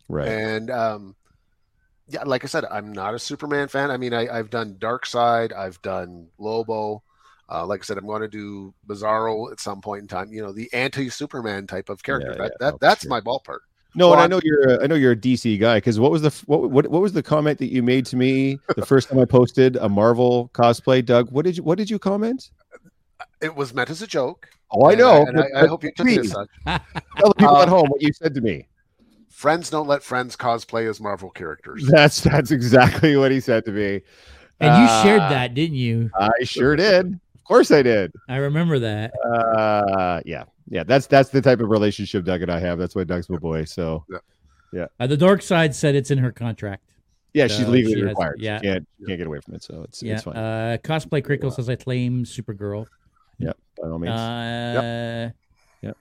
[0.09, 0.27] right.
[0.27, 1.15] And um,
[2.07, 3.91] yeah, like I said, I'm not a Superman fan.
[3.91, 7.03] I mean, I, I've done Darkseid, I've done Lobo.
[7.53, 10.31] Uh, like I said, I'm going to do Bizarro at some point in time.
[10.31, 12.31] You know, the anti-Superman type of character.
[12.31, 13.09] Yeah, that yeah, that no, that's sure.
[13.09, 13.59] my ballpark.
[13.93, 15.99] No, Well, and I I'm- know you're a, I know you're a DC guy because
[15.99, 18.85] what was the what, what what was the comment that you made to me the
[18.85, 21.03] first time I posted a Marvel cosplay?
[21.05, 22.51] Doug, what did you what did you comment?
[23.41, 24.47] It was meant as a joke.
[24.71, 25.25] Oh, I and know.
[25.25, 26.47] and I, I hope you took it as such.
[26.65, 26.79] Tell
[27.29, 28.67] the people Uh, at home what you said to me.
[29.29, 31.85] Friends don't let friends cosplay as Marvel characters.
[31.87, 34.01] That's that's exactly what he said to me.
[34.61, 36.09] and you shared Uh, that, didn't you?
[36.17, 37.19] I sure did.
[37.51, 38.13] Of course, I did.
[38.29, 39.11] I remember that.
[39.25, 40.83] Uh, yeah, yeah.
[40.85, 42.79] That's that's the type of relationship Doug and I have.
[42.79, 43.65] That's why Doug's my boy.
[43.65, 44.05] So
[44.71, 46.93] yeah Uh, the dark side said it's in her contract.
[47.33, 48.37] yeah, she's Uh, legally she has- required.
[48.39, 48.59] yeah.
[48.61, 49.63] She can't can't get away from it.
[49.63, 50.13] So it's Yeah.
[50.13, 50.37] it's fine.
[50.37, 52.85] Uh, cosplay Crickle says I claim Supergirl.
[53.39, 54.13] Yep, by all means.
[54.13, 55.31] Uh,
[55.81, 55.91] yeah.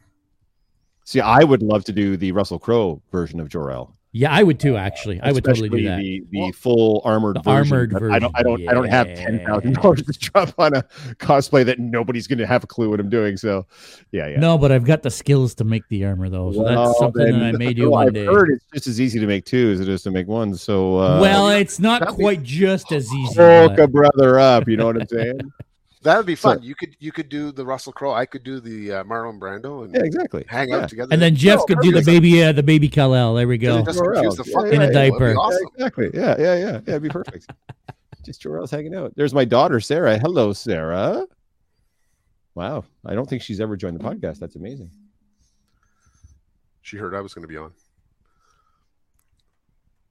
[1.05, 3.97] See, I would love to do the Russell Crowe version of Jor El.
[4.13, 4.77] Yeah, I would too.
[4.77, 5.99] Actually, I would totally do that.
[5.99, 7.73] The, the Well, full armored the version.
[7.75, 8.33] armored but I don't.
[8.37, 8.53] I don't.
[8.59, 10.83] version, I don't have ten thousand dollars to drop on a
[11.19, 13.37] cosplay that nobody's going to have a clue what I'm doing.
[13.37, 13.67] So,
[14.11, 14.41] yeah, yeah.
[14.41, 17.23] No, but I've got the skills to make the armor though, so Well, that's something
[17.25, 18.25] then- that I may do well, one I've day.
[18.27, 20.55] heard it's just as easy to make two as it is to make one.
[20.57, 23.35] So, uh, well, it's not quite just as easy.
[23.35, 24.69] hook but- a brother up.
[24.69, 25.41] You know what I'm saying?
[26.03, 26.63] That would be So- fun.
[26.63, 28.13] you could you could do the Russell Crowe.
[28.13, 30.45] I could do the uh, Marlon Brando and Yeah, exactly.
[30.49, 30.79] hang Yeah.
[30.79, 31.13] out together.
[31.13, 33.35] And then Jeff No, could do the baby, uh, the baby Kal-El.
[33.35, 33.83] There we go.
[33.85, 35.19] just Or the fuck Yeah, In a out of people.
[35.19, 35.35] Diaper.
[35.35, 36.11] Yeah, exactly.
[36.15, 36.71] Yeah, yeah, yeah.
[36.73, 37.47] Yeah, it'd be perfect.
[38.25, 39.15] Just Jor-Els hanging out.
[39.17, 40.19] There's my daughter, Sarah.
[40.19, 41.27] Hello, Sarah.
[42.55, 42.85] Wow.
[43.07, 44.39] I don't think she's ever joined the podcast.
[44.41, 44.91] That's amazing.
[46.83, 47.73] She heard I was going to be on.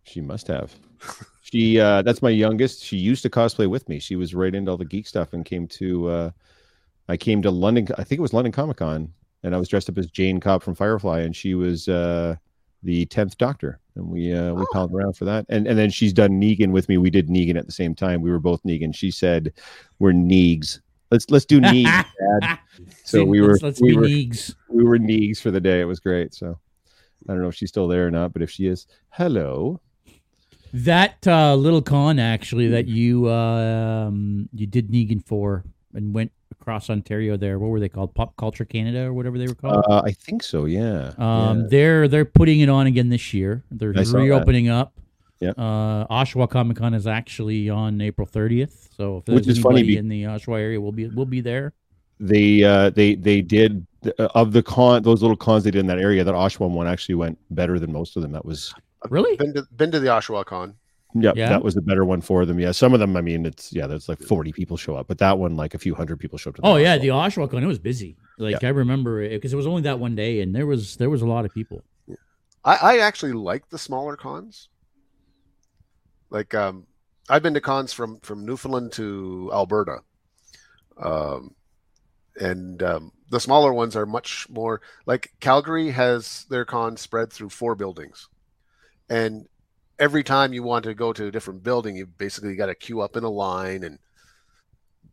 [0.04, 0.74] She must have.
[1.52, 2.84] She uh that's my youngest.
[2.84, 4.00] She used to cosplay with me.
[4.00, 6.30] She was right into all the geek stuff and came to uh
[7.08, 9.12] I came to London I think it was London Comic Con
[9.44, 12.36] and I was dressed up as Jayne Cobb from Firefly and she was uh
[12.84, 14.68] the 10th doctor and we uh we Oh.
[14.72, 15.46] palled around for that.
[15.50, 16.98] And and then she's done Negan with me.
[16.98, 18.22] We did Negan at the same time.
[18.22, 18.94] We were both Negan.
[18.96, 19.54] She said
[19.98, 20.80] we're Neegs.
[21.10, 22.06] Let's let's do Neegs
[22.42, 22.60] dad.
[23.04, 24.54] So we were let's, let's we were Neegs.
[24.70, 25.82] we were Neegs for the day.
[25.82, 26.34] It was great.
[26.36, 26.60] So
[27.28, 29.82] I don't know if she's still there or not but if she is hello
[30.74, 36.32] That uh, little con actually that you uh, um, you did Negan for and went
[36.52, 37.58] across Ontario there.
[37.60, 38.14] What were they called?
[38.14, 39.84] Pop Culture Canada or whatever they were called.
[39.88, 40.66] Uh, I think so.
[40.66, 41.14] Yeah.
[41.18, 41.68] um, yeah.
[41.70, 43.64] They're they're putting it on again this year.
[43.72, 44.94] They're I reopening up.
[45.40, 45.58] Yep.
[45.58, 48.90] Uh, Oshawa Comic Con is actually on April 30th.
[48.96, 51.74] So if Which is funny anybody in the Oshawa area, we'll be we'll be there.
[52.20, 53.88] They uh, they they did
[54.20, 56.24] uh, of the con those little cons they did in that area.
[56.24, 58.34] That Oshawa one actually went better than most of them.
[58.34, 58.74] That was
[59.10, 59.38] Really?
[59.38, 60.76] Been to been to the Oshawa Con.
[61.16, 61.50] yeah, Yeah?
[61.50, 62.60] that was a better one for them.
[62.60, 63.16] Yeah, some of them.
[63.16, 65.78] I mean, it's yeah, there's like 40 people show up, but that one like a
[65.80, 66.56] few hundred people showed up.
[66.58, 67.02] to Oh yeah, Oshawa.
[67.02, 68.18] the Oshawa Con it was busy.
[68.38, 71.10] Like I remember it because it was only that one day, and there was there
[71.10, 71.84] was a lot of people.
[72.66, 74.68] I, I actually like the smaller cons.
[76.30, 76.86] Like um,
[77.30, 80.00] I've been to cons from from Newfoundland to Alberta,
[81.02, 81.56] um,
[82.40, 87.50] and um, the smaller ones are much more like Calgary has their con spread through
[87.50, 88.28] four buildings,
[89.10, 89.48] and
[89.98, 93.02] every time you want to go to a different building, you basically got to queue
[93.02, 94.00] up in a line and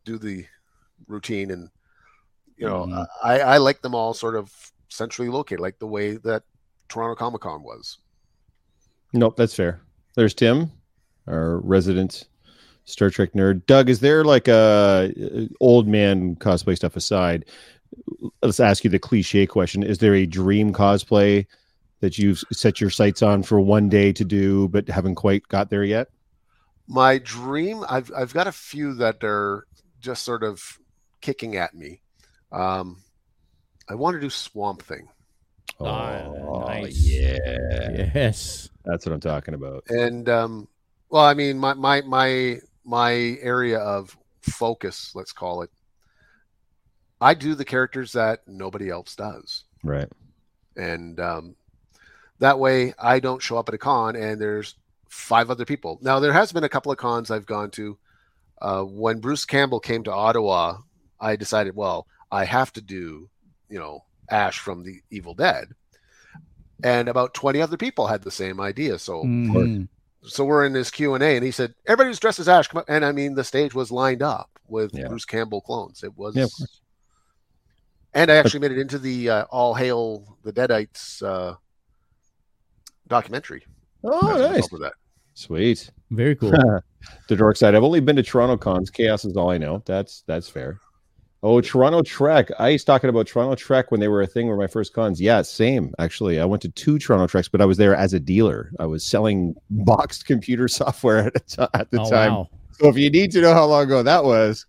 [0.05, 0.47] do the
[1.09, 1.51] routine.
[1.51, 1.71] And
[2.57, 3.07] you know, Mhm.
[3.23, 4.53] I I like them all sort of
[4.89, 6.45] centrally located, like the way that
[6.89, 7.99] Toronto Comic Con was.
[9.13, 9.81] Nope, that's fair.
[10.15, 10.71] There's Tim,
[11.27, 12.29] our resident
[12.85, 13.67] Star Trek nerd.
[13.67, 17.45] Doug, is there like a uh, old man cosplay stuff aside?
[18.43, 21.47] Let's ask you the cliche question: Is there a dream cosplay
[22.01, 25.71] that you've set your sights on for one day to do, but haven't quite got
[25.71, 26.09] there yet?
[26.89, 29.67] My dream, I've I've got a few that are
[30.01, 30.63] just sort of
[31.21, 32.01] kicking at me.
[32.53, 32.99] Um,
[33.89, 35.09] I want to do Swamp Thing,
[35.81, 36.29] Ah,
[36.67, 36.97] nice.
[37.07, 38.69] yeah, Yes.
[38.85, 39.85] that's what I'm talking about.
[39.89, 40.69] and um,
[41.09, 45.71] well, I mean, my my my my area of focus, let's call it.
[47.21, 49.65] I do the characters that nobody else does.
[49.83, 50.09] Right.
[50.77, 51.57] and um,
[52.39, 54.75] that way I don't show up at a con and there's
[55.09, 55.99] five other people.
[56.03, 57.99] Now there has been a couple of cons I've gone to.
[58.61, 60.79] Uh, when Bruce Campbell came to Ottawa,
[61.21, 63.29] I decided, well, I have to do,
[63.69, 65.69] you know, Ash from the Evil Dead,
[66.83, 68.99] and about twenty other people had the same idea.
[68.99, 69.89] So, Mhm.
[70.25, 72.67] so we're in this Q and A, and he said, "Everybody who's dressed as Ash,"
[72.69, 72.87] come up.
[72.89, 75.07] and I mean, the stage was lined up with Yeah.
[75.09, 76.03] Bruce Campbell clones.
[76.03, 76.47] It was, Yeah,
[78.15, 81.57] and I actually made it into the uh, All Hail the Deadites uh,
[83.09, 83.65] documentary.
[84.05, 84.73] Oh, as nice.
[84.73, 84.95] of that.
[85.35, 85.91] Sweet.
[86.11, 86.51] Very cool.
[87.29, 87.75] the dark side.
[87.75, 88.91] I've only been to Toronto cons.
[88.91, 89.83] Chaos is all I know.
[89.85, 90.81] That's that's fair.
[91.43, 92.49] Oh, Toronto Trek.
[92.59, 94.49] I was talking about Toronto Trek when they were a thing.
[94.49, 95.21] Were my first cons.
[95.21, 95.95] Yeah, same.
[95.99, 98.73] Actually, I went to two Toronto Treks, but I was there as a dealer.
[98.81, 102.33] I was selling boxed computer software at, a ti- at the oh, time.
[102.33, 102.49] wow.
[102.73, 104.67] So if you need to know how long ago that was,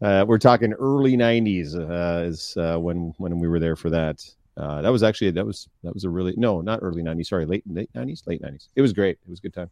[0.00, 1.74] uh, we're talking early '90s.
[1.74, 4.22] Uh, is uh, when when we were there for that.
[4.56, 7.26] Uh, that was actually that was that was a really no, not early '90s.
[7.26, 8.68] Sorry, late late '90s, late '90s.
[8.74, 9.18] It was great.
[9.26, 9.70] It was a good time.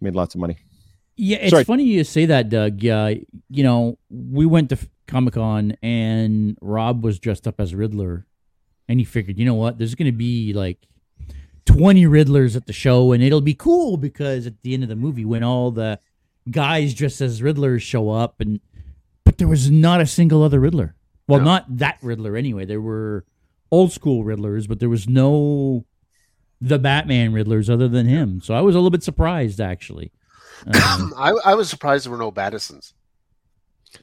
[0.00, 0.56] Made lots of money.
[1.16, 1.64] Yeah, it's Sorry.
[1.64, 2.82] funny you say that, Doug.
[2.82, 3.08] Yeah,
[3.50, 4.78] you know, we went to
[5.08, 8.24] Comic Con and Rob was dressed up as Riddler,
[8.88, 10.86] and he figured, you know what, there's going to be like
[11.66, 14.96] twenty Riddlers at the show, and it'll be cool because at the end of the
[14.96, 15.98] movie, when all the
[16.50, 18.60] guys dressed as Riddlers show up, and
[19.24, 20.94] but there was not a single other Riddler.
[21.26, 21.44] Well, No.
[21.44, 22.64] not that Riddler anyway.
[22.64, 23.24] There were
[23.70, 25.84] old school Riddlers, but there was no
[26.60, 28.40] the Batman Riddlers other than him.
[28.40, 30.12] So I was a little bit surprised actually.
[30.66, 32.92] Um, I, I was surprised there were no Battisons.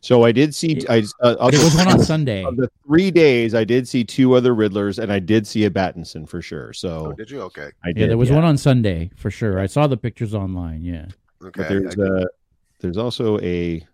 [0.02, 0.82] So I did see.
[0.90, 2.46] I uh, But it was one on Sunday.
[2.46, 3.54] of the three days.
[3.54, 6.70] I did see two other Riddlers, and I did see a Battinson for sure.
[6.70, 7.42] Oh, So did you?
[7.42, 7.72] Okay.
[7.84, 7.98] I did.
[8.02, 8.36] Yeah, there was yeah.
[8.36, 9.60] one on Sunday for sure.
[9.60, 10.82] I saw the pictures online.
[10.82, 11.08] Yeah.
[11.44, 11.52] Okay.
[11.62, 12.26] But there's I- uh,
[12.80, 13.86] there's also a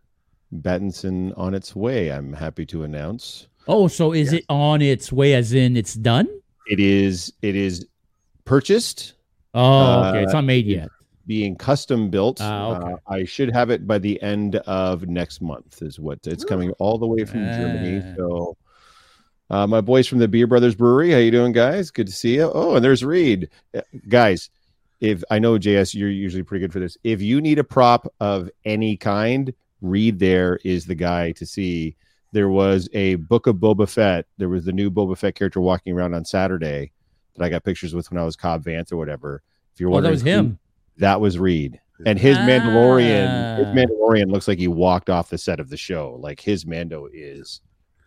[0.53, 2.09] Battinson on its way.
[2.11, 3.47] I'm happy to announce.
[3.67, 4.41] Oh, so is Yes.
[4.41, 5.33] it on its way?
[5.33, 6.27] As in, it's done?
[6.67, 7.33] It is.
[7.41, 7.85] It is
[8.45, 9.13] purchased.
[9.53, 10.23] Oh, okay.
[10.23, 10.89] It's Uh, not made yet.
[11.27, 12.39] being custom built.
[12.41, 12.93] Ah, okay.
[12.93, 15.81] Uh, I should have it by the end of next month.
[15.81, 18.01] Is what it's coming all the way from Germany.
[18.05, 18.13] Ah.
[18.17, 18.57] So,
[19.49, 21.91] uh, my boys from the Beer Brothers Brewery, how you doing, guys?
[21.91, 22.49] Good to see you.
[22.53, 24.49] Oh, and there's Reed, Uh, guys.
[24.99, 26.97] If I know JS, you're usually pretty good for this.
[27.03, 31.95] If you need a prop of any kind, Reed there is the guy to see.
[32.31, 34.25] There was a book of Boba Fett.
[34.37, 36.91] There was the new Boba Fett character walking around on Saturday
[37.35, 39.41] that I got pictures with when I was Cobb Vanth or whatever.
[39.73, 40.59] If you're Oh, wondering, that was who- him.
[40.97, 41.79] that was Reed.
[42.05, 43.73] And his Mandalorian, his Ah.
[43.73, 46.17] Mandalorian looks like he walked off the set of the show.
[46.19, 47.61] Like his Mando is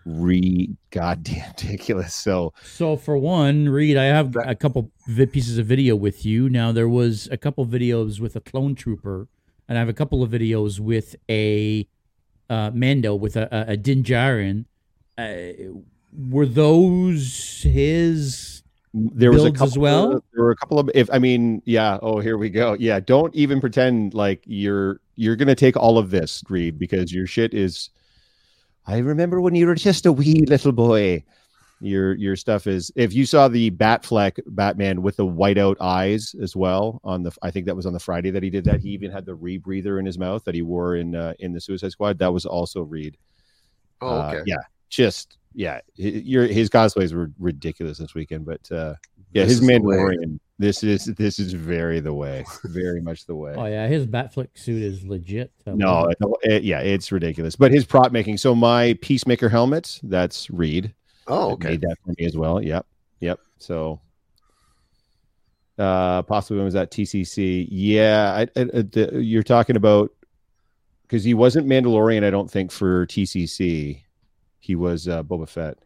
[0.07, 2.15] re goddamn ridiculous.
[2.15, 6.49] So So for one, Reed, I have a couple vi- pieces of video with you.
[6.49, 9.29] Now there was a couple videos with a clone trooper,
[9.69, 11.87] and I have a couple of videos with a
[12.51, 14.65] uh, Mando with a, a, a.
[15.17, 15.53] Uh,
[16.13, 18.63] were those his?
[18.95, 20.13] there was a couple as well?
[20.13, 22.75] Of, there were a couple of if I mean, yeah, oh here we go.
[22.75, 27.27] Yeah, don't even pretend like you're you're gonna take all of this, Reed, because your
[27.27, 27.91] shit is
[28.87, 31.25] I remember when you were just a wee little boy.
[31.81, 36.55] Your your stuff is if you saw the Batfleck Batman with the whiteout eyes as
[36.57, 38.81] well on the I think that was on the Friday that he did that.
[38.81, 41.61] He even had the rebreather in his mouth that he wore in uh, in the
[41.61, 42.19] Suicide Squad.
[42.19, 43.17] That was also Reed.
[44.01, 44.57] Oh, Uh, yeah,
[44.89, 45.81] just yeah.
[46.01, 48.95] hi- Your his cosplays were ridiculous this weekend, but uh,
[49.33, 49.69] yeah, This his is.
[49.69, 50.39] Mandalorian.
[50.59, 53.55] This is this is very the way, very much the way.
[53.57, 55.51] Oh yeah, his batfleck suit is legit.
[55.67, 56.19] Uh, No, it-
[56.53, 57.57] it- yeah, it's ridiculous.
[57.57, 58.37] But his prop making.
[58.39, 60.95] So my Peacemaker helmet, that's Reed.
[61.27, 61.71] Oh, okay.
[61.71, 62.63] Made that for me as well.
[62.63, 62.87] Yep,
[63.21, 63.41] yep.
[63.59, 64.01] So
[65.79, 67.67] uh possibly when was that TCC?
[67.71, 70.11] Yeah, I, I, I- the, you're talking about
[71.03, 72.25] because he wasn't Mandalorian.
[72.25, 74.01] I don't think for TCC.
[74.61, 75.79] He was uh, Boba Fett.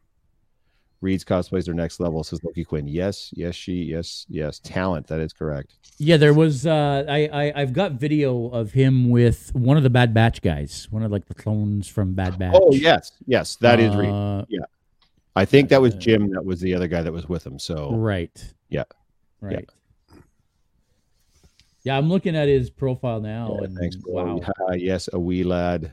[1.01, 2.87] Reed's cosplays are next level, says Loki Quinn.
[2.89, 4.59] Yes, yes, she, yes, yes.
[4.61, 5.75] Talent, that is correct.
[5.99, 6.67] Yeah, there was.
[6.67, 10.87] Uh, I, I I've got video of him with one of the Bad Batch guys,
[10.91, 12.55] one of like the clones from Bad Batch.
[12.57, 14.11] Oh yes, yes, that is Reed.
[14.11, 14.45] Uh,
[15.39, 16.31] I think that was Jim.
[16.31, 17.59] That was the other guy that was with him.
[17.59, 18.55] So Right.
[18.69, 18.85] Yeah.
[19.41, 19.69] Right.
[21.85, 24.13] Yeah, I'm looking at his profile now, Yeah, and thanks, bro.
[24.37, 24.41] wow.
[24.71, 25.93] Yeah, yes, a wee lad.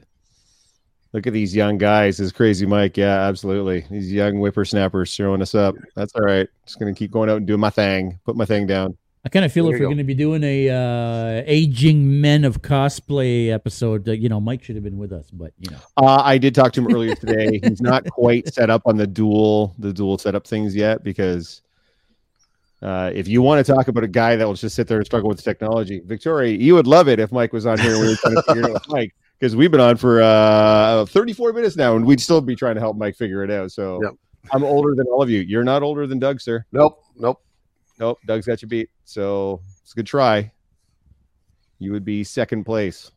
[1.14, 2.18] Look at these young guys.
[2.18, 2.98] This crazy Mike.
[2.98, 3.86] Yeah, absolutely.
[3.90, 5.76] These young whippersnappers showing us up.
[5.96, 6.50] That's all right.
[6.66, 8.20] Just gonna keep going out and doing my thing.
[8.26, 8.98] Put my thing down.
[9.26, 12.46] I kind of feel There if we're going to be doing a uh, aging men
[12.46, 15.80] of cosplay episode, uh, you know, Mike should have been with us, but you know,
[15.98, 17.60] Uh, I did talk to him earlier today.
[17.64, 21.64] He's not quite set up on the dual the dual setup things yet because
[22.84, 25.06] uh, if you want to talk about a guy that will just sit there and
[25.08, 28.10] struggle with the technology, Victoria, you would love it if Mike was on here we
[28.10, 31.52] were trying to figure it out with Mike because we've been on for uh, 34
[31.52, 33.72] minutes now and we'd still be trying to help Mike figure it out.
[33.72, 34.14] So Yep.
[34.52, 35.40] I'm older than all of you.
[35.42, 36.64] You're not older than Doug, sir.
[36.72, 37.42] Nope, nope.
[38.00, 38.90] Nope, Doug's got you beat.
[39.04, 40.52] So it's a good try.
[41.80, 43.12] You would be second place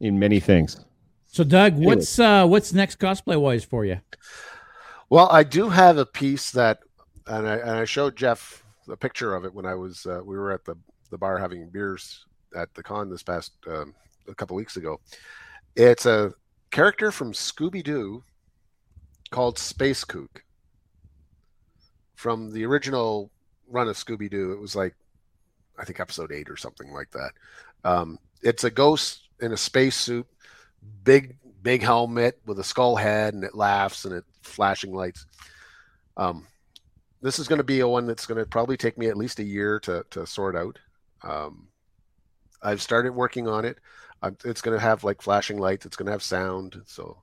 [0.00, 0.84] in many things.
[1.26, 4.00] so Doug, what's uh, what's next cosplay wise for you?
[5.10, 6.80] Well, I do have a piece that,
[7.26, 10.36] and I and I showed Jeff a picture of it when I was uh, we
[10.36, 10.76] were at the
[11.10, 13.94] the bar having beers at the con this past um,
[14.28, 15.00] a couple weeks ago.
[15.76, 16.32] It's a
[16.70, 18.22] character from Scooby Doo
[19.30, 20.42] called Space Kook.
[22.18, 23.30] From the original
[23.68, 24.96] run of Scooby Doo, it was like
[25.78, 27.30] I think episode eight or something like that.
[27.84, 30.26] Um, it's a ghost in a spacesuit,
[31.04, 35.26] big big helmet with a skull head, and it laughs and it flashing lights.
[36.16, 36.48] Um,
[37.22, 39.38] this is going to be a one that's going to probably take me at least
[39.38, 40.76] a year to to sort out.
[41.22, 41.68] Um,
[42.60, 43.78] I've started working on it.
[44.22, 45.86] i it's going to have like flashing lights.
[45.86, 46.82] It's going to have sound.
[46.86, 47.18] So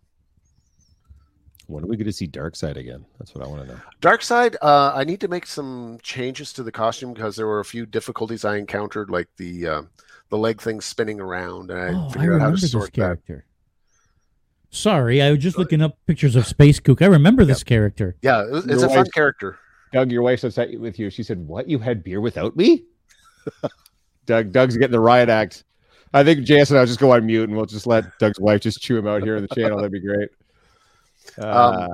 [1.67, 3.05] When are we going to see Darkseid again?
[3.17, 3.79] That's what I want to know.
[4.01, 7.65] Darkseid, uh, I need to make some changes to the costume because there were a
[7.65, 9.81] few difficulties I encountered, like the uh,
[10.29, 12.71] the leg thing spinning around, and I oh, I figured out how remember to this
[12.71, 12.91] sort that.
[12.93, 13.45] character.
[14.69, 17.01] Sorry, I was just looking up pictures of Space Kook.
[17.01, 18.17] I remember this character.
[18.21, 19.57] Yeah, it was, it's Your a fun character.
[19.93, 21.09] Doug, your wife's upset with you.
[21.09, 21.69] She said, "What?
[21.69, 22.83] You had beer without me?"
[24.25, 25.63] Doug, Doug's getting the riot act.
[26.13, 28.61] I think JS and I'll just go on mute and we'll just let Doug's wife
[28.61, 29.77] just chew him out here in the channel.
[29.77, 30.29] That'd be great.
[31.37, 31.87] Uh,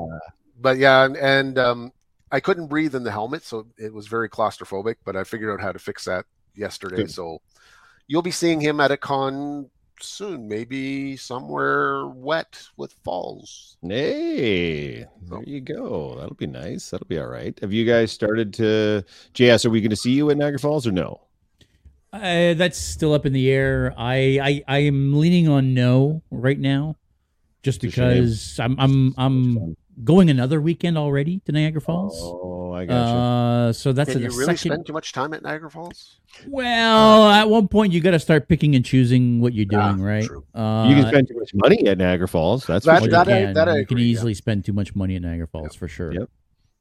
[0.60, 1.92] But yeah, and, and um,
[2.32, 4.96] I couldn't breathe in the helmet, so it was very claustrophobic.
[5.04, 6.98] But I figured out how to fix that yesterday.
[6.98, 7.12] Good.
[7.12, 7.42] So
[8.08, 9.70] you'll be seeing him at a con
[10.00, 13.78] soon, maybe somewhere wet with falls.
[13.82, 16.16] hey, there you go.
[16.20, 16.90] That'll be nice.
[16.90, 17.58] That'll be all right.
[17.62, 19.04] Have you guys started to
[19.34, 19.66] JS?
[19.66, 21.22] Are we going to see you at Niagara Falls or no?
[22.14, 23.94] Uh, that's still up in the air.
[23.98, 26.98] I, I I am leaning on no right now,
[27.64, 32.18] just It's because I'm I'm I'm going another weekend already to Niagara Falls.
[32.22, 33.00] Oh, I got you.
[33.20, 34.72] Uh, so that's Can the you really second.
[34.72, 36.20] spend too much time at Niagara Falls?
[36.48, 40.02] Well, at one point you got to start picking and choosing what you're Ah, doing,
[40.04, 40.24] right?
[40.26, 40.44] true.
[40.56, 42.66] Uh, you can spend too much money at Niagara Falls.
[42.66, 43.54] That's That- for you that can.
[43.54, 44.12] that I you can agree, yeah.
[44.14, 46.14] easily spend too much money at Niagara Falls for sure.
[46.14, 46.30] Yep.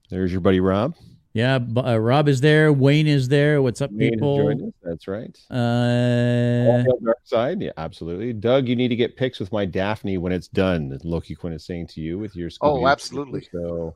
[0.09, 0.95] There's your buddy Rob.
[1.33, 2.73] Yeah, uh, Rob is there.
[2.73, 3.63] Wayne is there.
[3.63, 4.73] What's up, Wayne people?
[4.83, 5.39] That's right.
[5.49, 8.33] Uh, Dark side, yeah, absolutely.
[8.33, 10.99] Doug, you need to get pics with my Daphne when it's done.
[11.05, 13.49] Loki Quinn is saying to you with your Oh, Scooby-Doo absolutely.
[13.53, 13.95] So,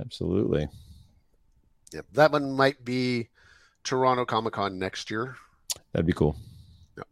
[0.00, 0.68] absolutely.
[1.92, 2.06] Yep.
[2.14, 3.28] That one might be
[3.84, 5.36] Toronto Comic Con next year.
[5.92, 6.36] That'd be cool.
[6.96, 7.06] Yep.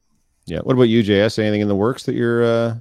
[0.46, 0.58] Yeah.
[0.60, 1.38] What about you, JS?
[1.38, 2.42] Anything in the works that you're?
[2.44, 2.74] uh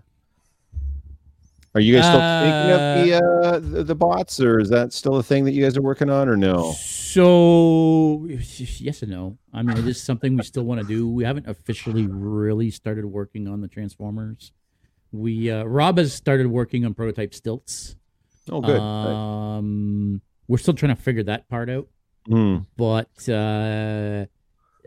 [1.77, 5.17] Are you guys still thinking of the, uh, the the bots, or is that still
[5.17, 6.71] a thing that you guys are working on, or no?
[6.71, 9.37] So yes and no.
[9.53, 11.07] I mean, it is something we still want to do.
[11.07, 14.51] We haven't officially really started working on the Transformers.
[15.11, 17.95] We uh, Rob has started working on prototype stilts.
[18.51, 18.79] Oh, good.
[18.79, 21.89] Um, we're still trying to figure that part out.
[22.27, 22.57] Hmm.
[22.75, 24.25] But uh,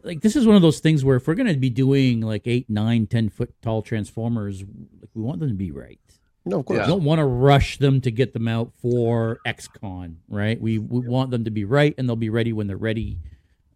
[0.02, 2.68] like this is one of those things where if we're gonna be doing like eight,
[2.68, 6.00] nine, ten foot tall Transformers, like we want them to be right.
[6.44, 6.78] No, of course.
[6.78, 6.86] Yeah.
[6.86, 10.60] We don't want to rush them to get them out for XCon, right?
[10.60, 13.18] We we want them to be right, and they'll be ready when they're ready.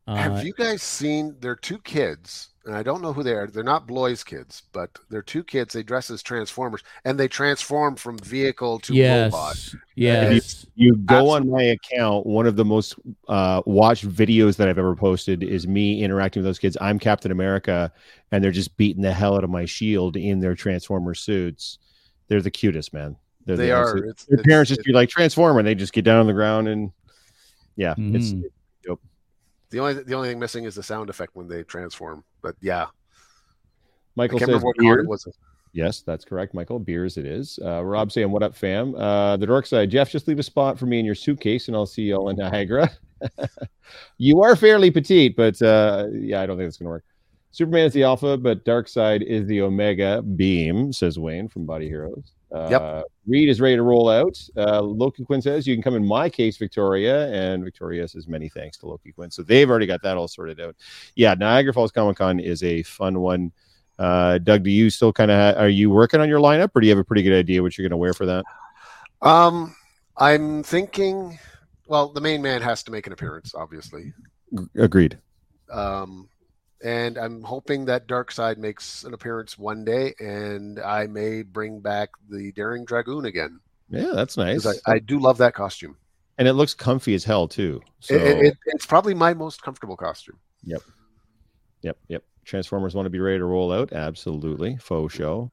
[0.07, 1.35] Uh, Have you guys seen?
[1.41, 3.47] They're two kids, and I don't know who they are.
[3.47, 5.73] They're not Bloy's kids, but they're two kids.
[5.73, 9.75] They dress as Transformers, and they transform from vehicle to yes, robot.
[9.95, 10.67] yes.
[10.75, 12.27] You go on my account.
[12.27, 12.97] One of the most
[13.29, 16.77] uh, watched videos that I've ever posted is me interacting with those kids.
[16.83, 17.91] I'm Captain America,
[18.31, 21.79] and they're just beating the hell out of my shield in their Transformer suits.
[22.29, 23.16] They're the cutest, man.
[23.47, 23.97] They're They the are.
[23.99, 26.33] It's, Their it's- parents just be like Transformer, and they just get down on the
[26.33, 26.91] ground and
[27.77, 28.45] yeah, it's Mhm.
[29.70, 32.22] the only the only thing missing is the sound effect when they transform.
[32.43, 32.87] But yeah,
[34.14, 35.01] Michael says remember what beer.
[35.01, 35.27] it was.
[35.72, 36.79] Yes, that's correct, Michael.
[36.79, 37.59] Beers it is.
[37.61, 40.09] Uh, Rob saying, "What up, fam?" Uh, the dark side, Jeff.
[40.11, 42.89] Just leave a spot for me in your suitcase, and I'll see y'all in Niagara.
[44.18, 47.05] you are fairly petite, but uh, yeah, I don't think it's gonna work.
[47.55, 52.32] Superman is the alpha, but Darkseid is the omega beam, says Wayne from Body Heroes.
[52.52, 53.05] Uh, Yep.
[53.28, 54.36] Reed is ready to roll out.
[54.57, 57.28] Uh, Loki Quinn says, You can come in my case, Victoria.
[57.32, 59.30] And Victoria says, Many thanks to Loki Quinn.
[59.30, 60.74] So they've already got that all sorted out.
[61.14, 63.52] Yeah, Niagara Falls Comic Con is a fun one.
[64.00, 66.80] Uh, Doug, do you still kind of ha- are you working on your lineup, or
[66.80, 68.44] do you have a pretty good idea what you're going to wear for that?
[69.22, 69.76] Um,
[70.16, 71.38] I'm thinking.
[71.86, 74.12] Well, the main man has to make an appearance, obviously.
[74.74, 75.20] Agreed.
[75.70, 76.28] Um,
[76.85, 82.11] and I'm hoping that Darkseid makes an appearance one day, and I may bring back
[82.28, 83.59] the Daring Dragoon again.
[83.89, 84.64] Yeah, that's nice.
[84.66, 85.97] I, I do love that costume.
[86.39, 87.80] and it looks comfy as hell too.
[88.01, 90.39] So It, it, it- it's probably my most comfortable costume.
[90.62, 90.82] yep,
[91.82, 91.97] yep.
[92.09, 92.22] Yep.
[92.45, 93.93] Transformers want to be ready to roll out.
[93.93, 95.51] Absolutely, faux show.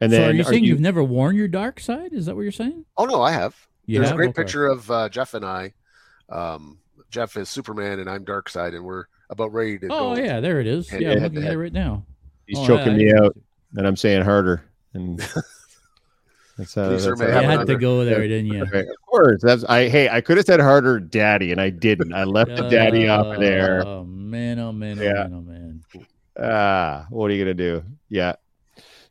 [0.00, 2.12] And so then are you saying you, you've never worn your Darkseid?
[2.12, 2.84] Is that what you're saying?
[2.98, 3.56] Oh no, I have.
[3.86, 4.16] You There's have?
[4.16, 4.42] a great Okay.
[4.42, 5.72] picture of uh, Jeff and I.
[6.28, 6.78] Um,
[7.10, 9.04] Jeff is Superman, and I'm Darkseid, and we're
[9.34, 10.22] about ready to Oh go.
[10.22, 10.88] yeah, there it is.
[10.88, 12.04] Head yeah, to I'm looking to at it right now.
[12.46, 13.36] he's Oh, choking yeah, me I- out,
[13.76, 14.64] and I'm saying harder.
[14.94, 15.18] And
[16.56, 16.88] that's how.
[16.88, 18.62] That's may I how- You have had another- to go there, didn't you?
[18.62, 19.42] Okay, of course.
[19.42, 19.88] That's I.
[19.88, 22.12] Hey, I could have said harder, daddy, and I didn't.
[22.14, 23.86] I left the daddy off of there.
[23.86, 25.12] Oh man, oh man, oh Yeah.
[25.12, 25.84] man, oh man.
[26.40, 27.82] Ah, what are you gonna do?
[28.08, 28.34] Yeah.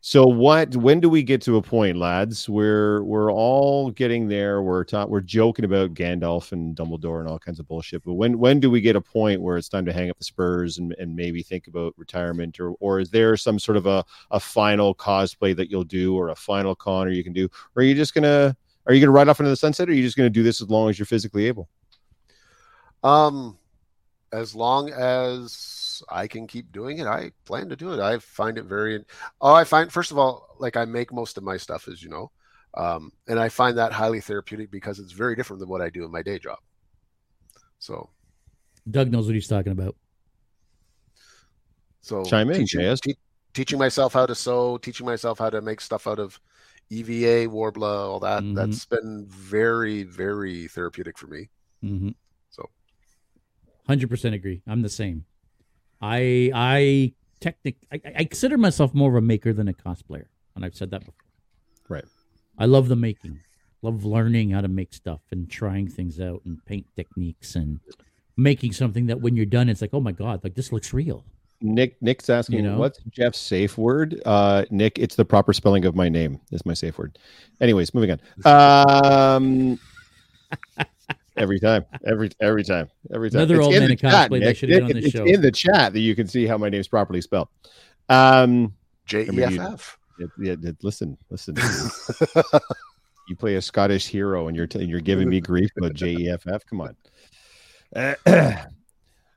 [0.06, 0.76] So what?
[0.76, 2.46] When do we get to a point, lads?
[2.46, 4.60] We're we're all getting there.
[4.60, 8.04] We're ta- we're joking about Gandalf and Dumbledore and all kinds of bullshit.
[8.04, 10.24] But when when do we get a point where it's time to hang up the
[10.24, 14.04] spurs and, and maybe think about retirement, or or is there some sort of a
[14.30, 17.80] a final cosplay that you'll do, or a final con, or you can do, or
[17.80, 18.54] are you just gonna
[18.86, 20.60] are you gonna ride off into the sunset, or are you just gonna do this
[20.60, 21.70] as long as you're physically able?
[23.02, 23.56] Um,
[24.34, 28.00] as long as I can keep doing it, I plan to do it.
[28.00, 29.04] I find it very.
[29.40, 32.08] Oh, I find first of all, like I make most of my stuff, as you
[32.10, 32.30] know,
[32.74, 36.04] um, and I find that highly therapeutic because it's very different than what I do
[36.04, 36.58] in my day job.
[37.78, 38.08] So,
[38.90, 39.94] Doug knows what he's talking about.
[42.00, 43.00] so Chime in, teaching, JS.
[43.00, 43.16] te-
[43.52, 46.40] teaching myself how to sew, teaching myself how to make stuff out of
[46.90, 48.42] EVA, Worbla, all that.
[48.42, 48.54] Mhm.
[48.54, 51.48] That's been very, very therapeutic for me.
[51.82, 52.10] Mm-hmm.
[52.50, 52.68] So,
[53.86, 54.62] Hundred percent agree.
[54.66, 55.24] I'm the same.
[56.04, 60.64] I I technic I, I consider myself more of a maker than a cosplayer, and
[60.64, 61.14] I've said that before.
[61.88, 62.04] Right.
[62.58, 63.40] I love the making,
[63.80, 67.80] love learning how to make stuff and trying things out and paint techniques and
[68.36, 71.24] making something that when you're done, it's like, oh my god, like this looks real.
[71.62, 72.78] Nick Nick's asking You know?
[72.78, 74.20] what's Jeff's safe word.
[74.26, 76.38] Uh Nick, it's the proper spelling of my name.
[76.52, 77.18] Is my safe word.
[77.62, 78.20] Anyways, moving on.
[78.44, 79.80] Um
[81.36, 81.84] every time.
[82.06, 82.88] Every every time.
[83.12, 83.38] Every time.
[83.40, 85.04] Another It's old in man the in chat, cosplay that should have been on this
[85.06, 85.24] it's show.
[85.24, 87.48] in the chat that you can see how my name's properly spelled.
[88.08, 88.72] Um
[89.06, 90.30] J I mean, E you- F F.
[90.82, 91.56] listen, listen.
[93.28, 96.60] you play a Scottish hero, and you're t- and you're giving me grief about JEFF.
[96.68, 96.96] Come on.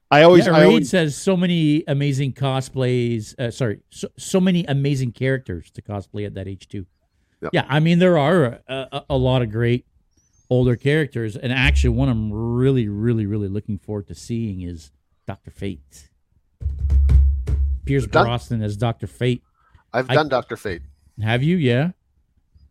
[0.09, 3.37] I always, yeah, I always, says so many amazing cosplays.
[3.37, 6.85] Uh, sorry, so, so many amazing characters to cosplay at that age too.
[7.41, 7.51] Yep.
[7.53, 9.85] Yeah, I mean there are a, a, a lot of great
[10.49, 14.91] older characters, and actually one I'm really, really, really looking forward to seeing is
[15.25, 16.09] Doctor Fate.
[17.85, 18.25] Pierce Done.
[18.25, 19.43] Brosnan as Doctor Fate.
[19.93, 20.81] I've I- done Doctor Fate.
[21.21, 21.57] Have you?
[21.57, 21.91] Yeah.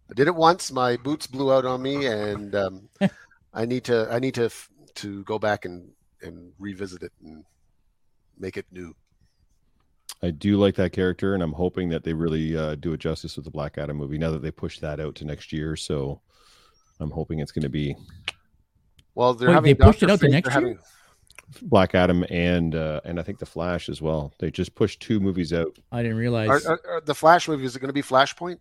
[0.09, 0.71] I did it once.
[0.71, 2.89] My boots blew out on me, and um,
[3.55, 5.91] I need to I need to f- to go back and
[6.23, 7.45] and revisit it and
[8.39, 8.95] make it new.
[10.23, 13.35] I do like that character, and I'm hoping that they really uh, do it justice
[13.37, 14.17] with the Black Adam movie.
[14.17, 16.21] Now that they pushed that out to next year, so
[17.01, 17.95] I'm hoping it's going to be
[19.15, 20.11] Well, they're Wait, having they pushed Dr.
[20.11, 20.69] it out to Fate, next they're year?
[20.71, 20.83] having-
[21.63, 24.35] Black Adam and uh, and I think the Flash as well.
[24.41, 25.79] They just pushed two movies out.
[25.93, 26.49] I didn't realize.
[26.67, 28.59] Are, are, are the Flash movie is it going to be Flashpoint?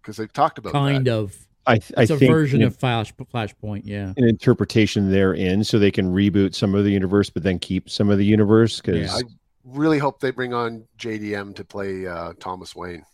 [0.00, 1.14] Because they've talked about kind that.
[1.14, 1.34] of.
[1.66, 3.82] I th- It's a think version an, of Flash Flashpoint.
[3.86, 4.12] Yeah.
[4.18, 8.10] an interpretation therein, so they can reboot some of the universe, but then keep some
[8.10, 8.78] of the universe.
[8.82, 9.16] Because Yeah.
[9.16, 9.22] yeah.
[9.64, 13.04] Really hope they bring on JDM to play uh, Thomas Wayne.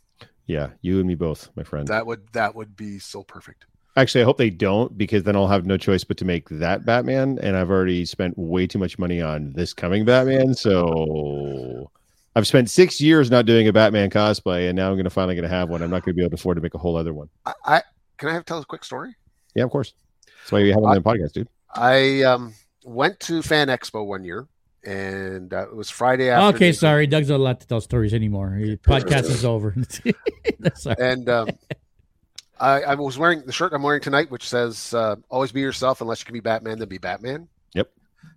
[0.46, 1.86] Yeah, you and me both, my friend.
[1.86, 3.66] That would that would be so perfect.
[3.98, 6.84] Actually, I hope they don't because then I'll have no choice but to make that
[6.84, 10.54] Batman, and I've already spent way too much money on this coming Batman.
[10.54, 11.90] So
[12.36, 15.34] I've spent six years not doing a Batman cosplay, and now I'm going to finally
[15.34, 15.82] going to have one.
[15.82, 17.28] I'm not going to be able to afford to make a whole other one.
[17.44, 17.82] I, I
[18.18, 19.16] can I have tell a quick story.
[19.56, 19.94] Yeah, of course.
[20.24, 21.48] That's why you have it on the podcast, dude.
[21.74, 24.46] I um, went to Fan Expo one year,
[24.84, 26.54] and uh, it was Friday after.
[26.54, 27.08] Okay, sorry.
[27.08, 28.56] Doug's not allowed to tell stories anymore.
[28.60, 29.74] The podcast is over.
[30.76, 30.96] sorry.
[31.00, 31.48] And um,
[32.60, 36.00] I, I was wearing the shirt I'm wearing tonight, which says uh, "Always be yourself,
[36.00, 37.90] unless you can be Batman, then be Batman." Yep.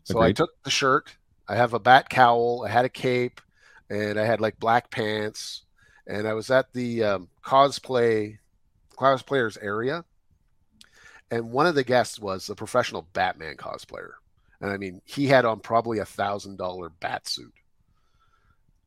[0.04, 1.16] So I took the shirt.
[1.48, 2.64] I have a bat cowl.
[2.66, 3.42] I had a cape,
[3.90, 5.64] and I had like black pants.
[6.08, 8.40] And I was at the um, cosplay
[8.98, 10.04] cosplayers area,
[11.30, 14.14] and one of the guests was a professional Batman cosplayer.
[14.60, 17.54] And I mean, he had on probably a thousand dollar bat suit.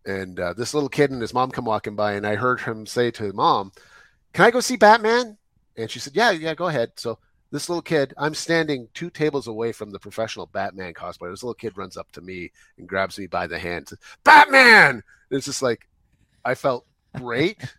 [0.06, 2.84] And uh, this little kid and his mom come walking by, and I heard him
[2.84, 3.72] say to mom,
[4.34, 5.38] "Can I go see Batman?"
[5.76, 7.18] And she said, "Yeah, yeah, go ahead." So
[7.50, 11.32] this little kid, I'm standing two tables away from the professional Batman cosplayer.
[11.32, 15.02] This little kid runs up to me and grabs me by the hand, says, "Batman!"
[15.30, 15.88] It's just like
[16.44, 16.84] I felt
[17.16, 17.74] great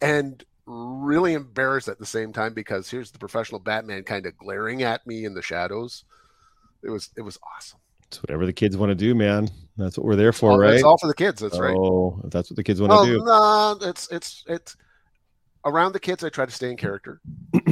[0.00, 4.82] and really embarrassed at the same time because here's the professional Batman kind of glaring
[4.82, 6.04] at me in the shadows.
[6.82, 7.78] It was it was awesome.
[8.08, 9.48] It's whatever the kids want to do, man.
[9.76, 10.74] That's what we're there for, right?
[10.74, 11.40] It's all for the kids.
[11.40, 11.76] That's right.
[11.76, 13.24] Oh, that's what the kids want Well, to do.
[13.24, 14.76] no, it's it's it's
[15.66, 16.24] around the kids.
[16.24, 17.20] I try to stay in character.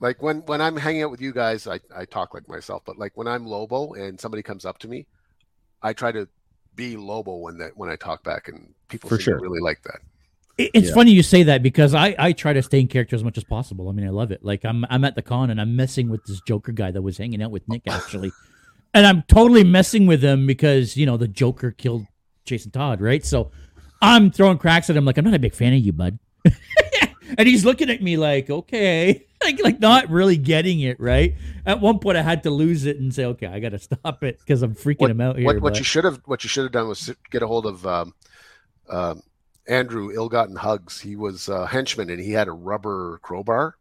[0.00, 2.82] like when when I'm hanging out with you guys, I I talk like myself.
[2.84, 5.06] But like when I'm Lobo and somebody comes up to me,
[5.82, 6.28] I try to
[6.76, 9.40] be Lobo when that when I talk back, and people For sure.
[9.40, 10.00] really like that.
[10.58, 10.94] It's Yeah.
[10.94, 13.44] funny you say that because I, I try to stay in character as much as
[13.44, 13.88] possible.
[13.88, 14.44] I mean, I love it.
[14.44, 17.16] Like I'm I'm at the con and I'm messing with this Joker guy that was
[17.18, 18.32] hanging out with Nick actually,
[18.94, 22.06] and I'm totally messing with him because you know the Joker killed
[22.44, 23.24] Jason Todd, right?
[23.24, 23.50] So
[24.02, 26.18] I'm throwing cracks at him like I'm not a big fan of you, bud.
[27.38, 31.34] And he's looking at me like, okay, like like not really getting it, right?
[31.64, 34.22] At one point, I had to lose it and say, okay, I got to stop
[34.24, 35.46] it because I'm freaking What, him out here.
[35.46, 37.86] what, what you should have what you should have done was get a hold of
[37.86, 38.14] um,
[38.88, 39.22] um,
[39.68, 41.00] Andrew Ill-Gotten Hugs.
[41.00, 43.76] He was a henchman and he had a rubber crowbar.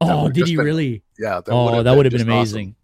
[0.00, 1.02] oh, did he been- really?
[1.18, 2.68] Yeah, that oh, that would have been amazing.
[2.68, 2.76] awesome.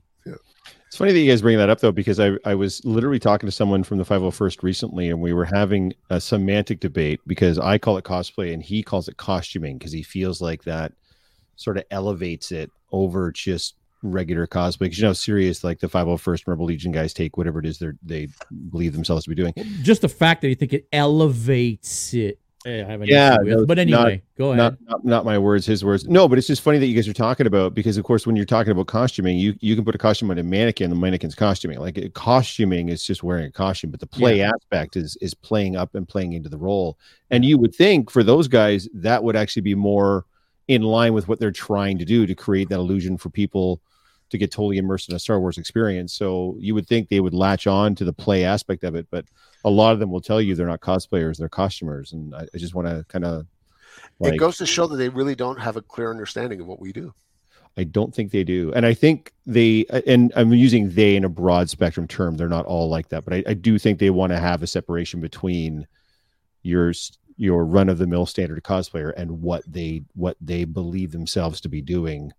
[0.89, 3.47] It's funny that you guys bring that up though, because I, I was literally talking
[3.47, 7.76] to someone from the 501st recently, and we were having a semantic debate because I
[7.76, 10.93] call it cosplay and he calls it costuming because he feels like that
[11.57, 14.80] sort of elevates it over just regular cosplay.
[14.80, 17.91] Because you know, serious like the 501st Rebel Legion guys take whatever it is they
[18.03, 18.28] they
[18.70, 19.53] believe themselves to be doing.
[19.82, 22.39] just the fact that you think it elevates it.
[22.66, 24.56] I have an Yeah, no, but anyway, go ahead.
[24.56, 26.09] Not, not not my words, his words.
[26.09, 28.34] No, but it's just funny that you guys are talking about because, of course, when
[28.34, 30.90] you're talking about costuming, you you can put a costume on a mannequin.
[30.90, 31.78] The mannequin's costuming.
[31.78, 35.94] Like costuming is just wearing a costume, but the play aspect is is playing up
[35.94, 36.98] and playing into the role.
[37.30, 40.26] And you would think for those guys that would actually be more
[40.66, 43.80] in line with what they're trying to do to create that illusion for people
[44.30, 46.12] to get totally immersed in a Star Wars experience.
[46.12, 49.24] So you would think they would latch on to the play aspect of it, but
[49.64, 52.12] a lot of them will tell you they're not cosplayers, they're costumers.
[52.12, 53.46] And I, I just want to kind of
[54.20, 56.92] it goes to show that they really don't have a clear understanding of what we
[56.92, 57.14] do.
[57.76, 58.72] I don't think they do.
[58.74, 62.36] And I think they, and I'm using they in a broad spectrum term.
[62.36, 64.66] They're not all like that, but I, I do think they want to have a
[64.66, 65.86] separation between
[66.62, 66.92] your
[67.36, 71.68] your run of the mill standard cosplayer and what they what they believe themselves to
[71.68, 72.32] be doing.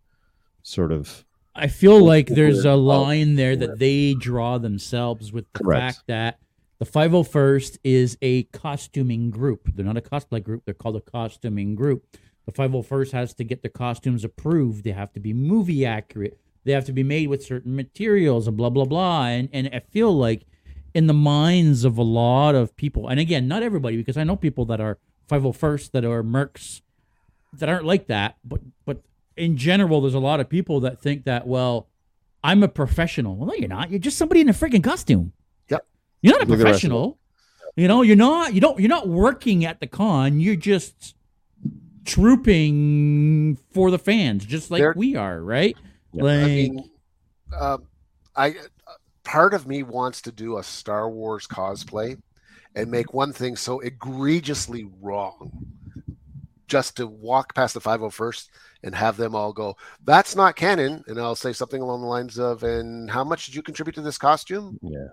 [0.63, 1.23] Sort of
[1.59, 5.95] I feel like there's a line there that they draw themselves with the Correct.
[5.97, 6.39] fact that
[6.79, 9.69] the 501st is a costuming group.
[9.75, 10.63] They're not a cosplay group.
[10.65, 12.05] They're called a costuming group.
[12.45, 14.83] The 501st has to get their costumes approved.
[14.83, 16.39] They have to be movie accurate.
[16.63, 19.25] They have to be made with certain materials and blah blah blah.
[19.25, 20.45] And and I feel like
[20.93, 24.35] in the minds of a lot of people, and again, not everybody, because I know
[24.35, 24.97] people that are
[25.29, 26.81] 501st that are mercs
[27.53, 29.03] that aren't like that, but but
[29.39, 31.87] in general, there's a lot of people that think that well,
[32.43, 33.35] I'm a professional.
[33.35, 33.89] Well, no, you're not.
[33.89, 35.33] You're just somebody in a freaking costume.
[35.69, 35.85] Yep.
[36.21, 37.19] You're not a Look at the rest of professional.
[37.75, 38.53] You know, you're not.
[38.53, 38.79] You don't.
[38.79, 40.39] You're not working at the con.
[40.39, 41.15] You're just
[42.05, 45.77] trooping for the fans, just like They're- we are, right?
[46.11, 46.23] Yeah.
[46.23, 46.89] Like, I mean,
[47.57, 47.83] um,
[48.35, 48.55] I
[49.23, 52.19] part of me wants to do a Star Wars cosplay
[52.75, 55.51] and make one thing so egregiously wrong,
[56.69, 58.47] just to walk past the 501st
[58.83, 62.39] and have them all go, "That's not canon," and I'll say something along the lines
[62.39, 65.07] of, "And how much did you contribute to this costume?" Yeah.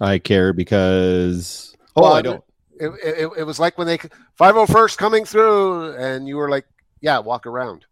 [0.00, 2.44] I care because oh Well, I don't.
[2.80, 6.66] It, it, it was like when they 501st coming through, and you were like,
[7.00, 7.84] "Yeah, walk around."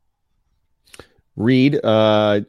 [1.36, 2.40] Reed, uh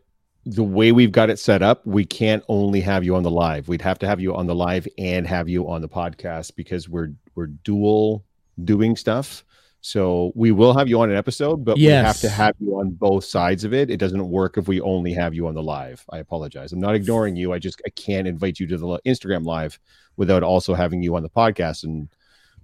[0.48, 3.68] the way we've got it set up, we can't only have you on the live.
[3.68, 6.88] We'd have to have you on the live and have you on the podcast because
[6.88, 8.24] we're we're dual
[8.64, 9.44] doing stuff.
[9.82, 12.90] So we will have you on an episode, but we have to have you on
[12.90, 13.90] both sides of it.
[13.90, 16.04] It doesn't work if we only have you on the live.
[16.12, 16.74] I apologize.
[16.74, 17.54] I'm not ignoring you.
[17.54, 19.80] I just I can't invite you to the Instagram live
[20.18, 22.10] without also having you on the podcast and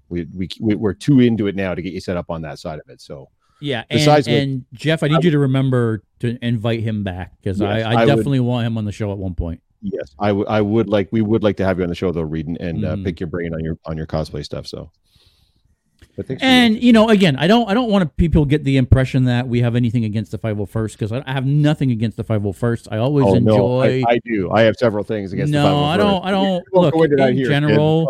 [0.10, 2.60] we, we we- we're too into it now to get you set up on that
[2.60, 3.00] side of it.
[3.00, 3.30] So
[3.62, 3.84] yeah.
[3.90, 7.70] And, Besides and Jeff, I need you to remember to invite him back because Yes,
[7.86, 9.62] I, I, I would- definitely want him on the show at one point.
[9.86, 10.48] Yes, I would.
[10.48, 11.10] I would like.
[11.12, 13.04] We would like to have you on the show though, Reed, and, and uh, Mhm.
[13.04, 14.66] pick your brain on your on your cosplay stuff.
[14.66, 15.13] So, but thanks for
[16.42, 19.62] And you know, again, I don't I don't want people get the impression that we
[19.62, 22.88] have anything against the 501st because I, I have nothing against the 501st.
[22.92, 24.04] I always oh no, enjoy.
[24.08, 24.52] I, I do.
[24.52, 25.52] I have several things against.
[25.52, 27.48] No, the I don't- I don't- look, go into that in kid.
[27.48, 28.08] general.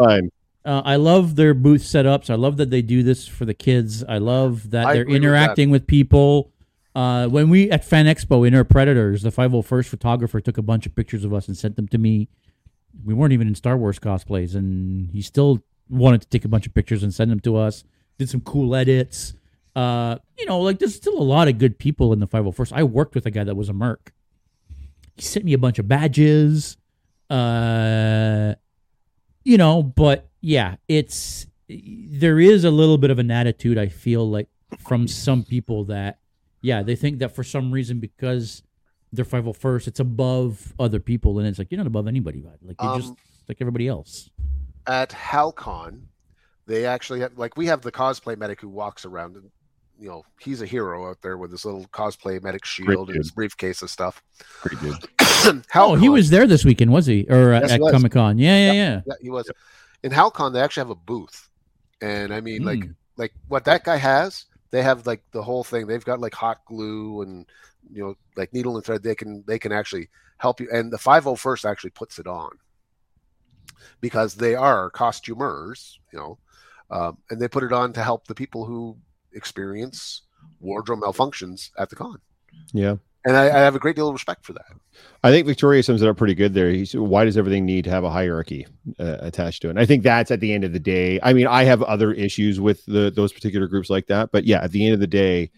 [0.65, 2.29] Uh, I love their booth setups.
[2.29, 4.01] I love that they do this for the kids.
[4.05, 5.27] I love that I they're agree with that.
[5.27, 6.51] interacting with, people.
[6.95, 10.85] Uh, when we at Fan Expo in our Predators, the 501st photographer took a bunch
[10.85, 12.29] of pictures of us and sent them to me.
[13.03, 16.65] We weren't even in Star Wars cosplays, and he still wanted to take a bunch
[16.67, 17.83] of pictures and send them to us.
[18.17, 19.33] Did some cool edits.
[19.75, 22.73] Uh, you know, like there's still a lot of good people in the 501st.
[22.73, 24.13] I worked with a guy that was a merc.
[25.15, 26.77] He sent me a bunch of badges.
[27.29, 28.53] Uh,
[29.43, 34.29] you know, but yeah, it's there is a little bit of an attitude I feel
[34.29, 34.47] like
[34.79, 36.19] from some people that
[36.61, 38.63] yeah, they think that for some reason because
[39.11, 42.41] they're 501st, it's above other people, and it's like you're not above anybody.
[42.41, 43.17] Like you're just Um,
[43.49, 44.29] like everybody else.
[44.87, 46.01] At Halcon,
[46.65, 49.49] they actually have like we have the cosplay medic who walks around and
[49.99, 53.31] you know he's a hero out there with his little cosplay medic shield and his
[53.31, 54.21] briefcase and stuff.
[54.61, 55.65] Pretty good.
[55.75, 57.25] Oh, he was there this weekend, was he?
[57.29, 57.81] Or uh, Yes, at.
[57.91, 58.37] Comic Con?
[58.37, 59.01] Yeah, yeah, yeah.
[59.05, 59.49] yeah he was
[60.03, 60.53] in Halcon.
[60.53, 61.49] They actually have a booth,
[62.01, 62.95] and I mean like Mm.
[63.17, 64.45] like what that guy has.
[64.71, 65.85] They have like the whole thing.
[65.85, 67.45] They've got like hot glue and
[67.91, 69.03] you know like needle and thread.
[69.03, 70.67] They can they can actually help you.
[70.73, 72.49] And the 501st actually puts it on
[74.01, 76.37] because they are costumers, you know,
[76.91, 78.97] um, and they put it on to help the people who
[79.33, 80.21] experience
[80.59, 82.17] wardrobe malfunctions at the con.
[82.71, 84.65] Yeah, And I, I have a great deal of respect for that.
[85.23, 86.69] I think Victoria sums it up pretty good there.
[86.69, 88.67] He said, "Why does everything need to have a hierarchy
[88.99, 91.19] uh, attached to it?" And I think that's at the end of the day.
[91.23, 94.63] I mean, I have other issues with the those particular groups like that, but yeah,
[94.63, 95.51] at the end of the day,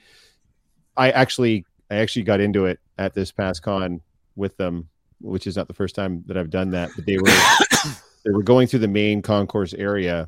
[0.95, 4.01] I actually I actually got into it at this past con
[4.35, 6.91] with them, which is not the first time that I've done that.
[6.95, 7.25] But they were
[8.25, 10.27] they were going through the main concourse area,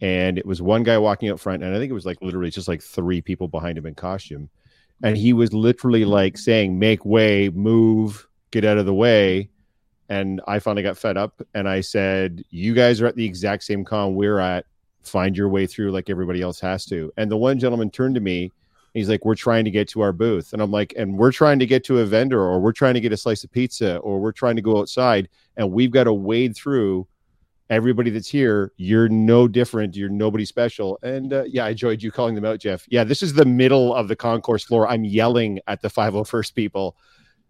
[0.00, 2.50] and it was one guy walking up front, and I think it was like literally
[2.50, 4.48] just like three people behind him in costume,
[5.02, 9.50] and he was literally like saying, "Make way, move, get out of the way."
[10.08, 13.64] And I finally got fed up, and I said, "You guys are at the exact
[13.64, 14.66] same con we're at.
[15.02, 18.20] Find your way through like everybody else has to." And the one gentleman turned to
[18.20, 18.52] me.
[18.94, 21.58] He's like, "We're trying to get to our booth," and I'm like, "And we're trying
[21.58, 24.20] to get to a vendor, or we're trying to get a slice of pizza, or
[24.20, 27.06] we're trying to go outside, and we've got to wade through."
[27.70, 29.96] Everybody that's here, you're no different.
[29.96, 30.98] You're nobody special.
[31.02, 32.84] And uh, yeah, I enjoyed you calling them out, Jeff.
[32.88, 34.88] Yeah, this is the middle of the concourse floor.
[34.88, 36.96] I'm yelling at the 501st people.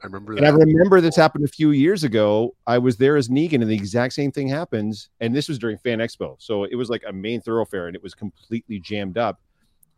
[0.02, 2.54] I remember And I remember this happened a few years ago.
[2.66, 5.08] I was there as Negan, and the exact same thing happens.
[5.20, 6.36] And this was during Fan Expo.
[6.38, 9.40] So it was like a main thoroughfare, and it was completely jammed up.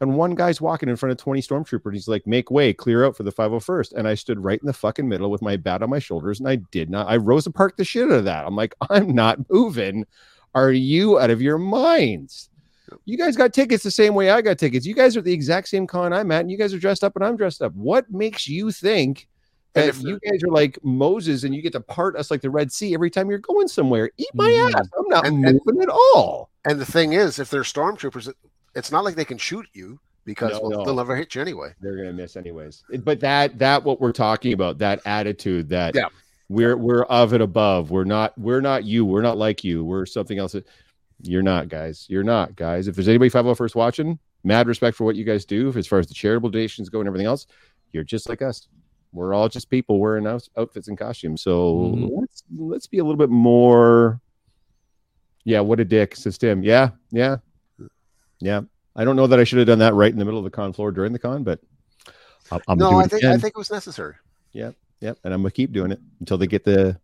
[0.01, 1.87] And one guy's walking in front of 20 stormtroopers.
[1.87, 3.95] And he's like, make way, clear out for the 501st.
[3.95, 6.39] And I stood right in the fucking middle with my bat on my shoulders.
[6.39, 8.47] And I did not, I rose and parked the shit out of that.
[8.47, 10.07] I'm like, I'm not moving.
[10.55, 12.49] Are you out of your minds?
[13.05, 14.87] You guys got tickets the same way I got tickets.
[14.87, 17.17] You guys are the exact same con I'm at, and you guys are dressed up
[17.17, 17.75] and I'm dressed up.
[17.75, 19.29] What makes you think
[19.75, 22.49] that if you guys are like Moses and you get to part us like the
[22.49, 24.11] Red Sea every time you're going somewhere?
[24.17, 24.75] Eat my Mhm.
[24.75, 24.89] ass.
[24.99, 26.49] I'm not And- and- moving at all.
[26.65, 28.33] And the thing is, if they're stormtroopers,
[28.79, 30.85] it's not like they can shoot you because No, well, no.
[30.85, 31.73] they'll never hit you anyway.
[31.81, 32.85] they're gonna miss anyways.
[33.05, 36.09] But that that what we're talking about, that attitude that Yeah.
[36.49, 37.91] we're we're of it above.
[37.91, 39.05] We're not we're not you.
[39.05, 39.85] We're not like you.
[39.85, 40.55] We're something else.
[41.23, 42.07] You're not, guys.
[42.09, 42.87] You're not, guys.
[42.87, 46.07] If there's anybody 501st watching, mad respect for what you guys do as far as
[46.07, 47.47] the charitable donations go and everything else.
[47.93, 48.69] You're just like us.
[49.13, 51.41] We're all just people wearing out- outfits and costumes.
[51.43, 52.11] So Mhm.
[52.21, 54.21] let's let's be a little bit more.
[55.45, 56.63] Yeah, what a dick, says Tim.
[56.63, 57.39] Yeah, yeah,
[58.41, 58.63] yeah.
[58.97, 60.51] I don't know that I should have done that right in the middle of the
[60.51, 61.61] con floor during the con, but
[62.51, 64.15] I'll, I'm no, doing I it think I think it was necessary.
[64.53, 64.75] Yep,
[65.23, 66.99] and I'm gonna keep doing it until they get the.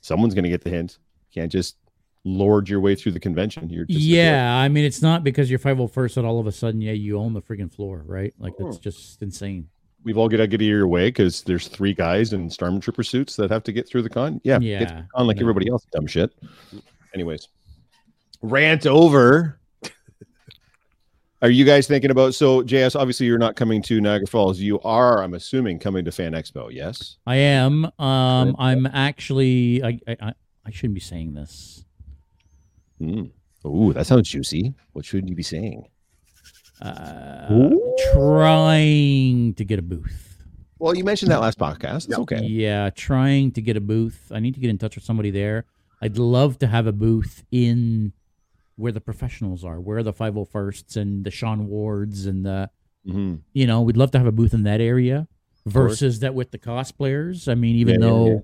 [0.00, 0.98] Someone's gonna get the hint.
[1.34, 1.76] Can't just
[2.24, 3.68] lord your way through the convention.
[3.68, 6.80] You're just yeah, I mean, it's not because you're 501st that all of a sudden,
[6.80, 8.34] yeah, you own the friggin' floor, right?
[8.38, 8.64] Like, Oh.
[8.64, 9.68] that's just insane.
[10.02, 13.04] We've all got to get out of your way because there's three guys in Stormtrooper
[13.04, 14.40] suits that have to get through the con.
[14.44, 15.42] Yeah, Yeah, get the con like no.
[15.42, 15.84] everybody else.
[15.92, 16.32] Dumb shit.
[17.14, 17.48] Anyways,
[18.42, 19.58] rant over.
[21.42, 22.98] Are you guys thinking about so JS?
[22.98, 24.58] Obviously, you're not coming to Niagara Falls.
[24.58, 26.72] You are, I'm assuming, coming to Fan Expo.
[26.72, 27.18] Yes.
[27.26, 27.84] I am.
[27.98, 29.82] Um, I'm actually.
[29.84, 30.32] I, I
[30.64, 31.84] I- shouldn't be saying this.
[33.00, 33.30] Mm.
[33.66, 34.74] Ooh, that sounds juicy.
[34.94, 35.86] What should you be saying?
[36.80, 37.96] Uh, Ooh.
[38.12, 40.42] trying to get a booth.
[40.78, 42.06] Well, you mentioned that last podcast.
[42.08, 42.42] It's okay.
[42.42, 44.30] Yeah, trying to get a booth.
[44.34, 45.64] I need to get in touch with somebody there.
[46.02, 48.12] I'd love to have a booth in
[48.76, 52.70] where the professionals are, where the 501sts and the Sean Wards and the
[53.06, 53.40] Mhm.
[53.52, 55.28] you know, we'd love to have a booth in that area
[55.64, 57.46] versus that with the cosplayers.
[57.50, 58.38] I mean, even Yeah, yeah, though yeah.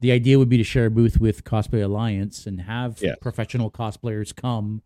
[0.00, 3.14] the idea would be to share a booth with Cosplay Alliance and have Yeah.
[3.20, 4.82] professional cosplayers come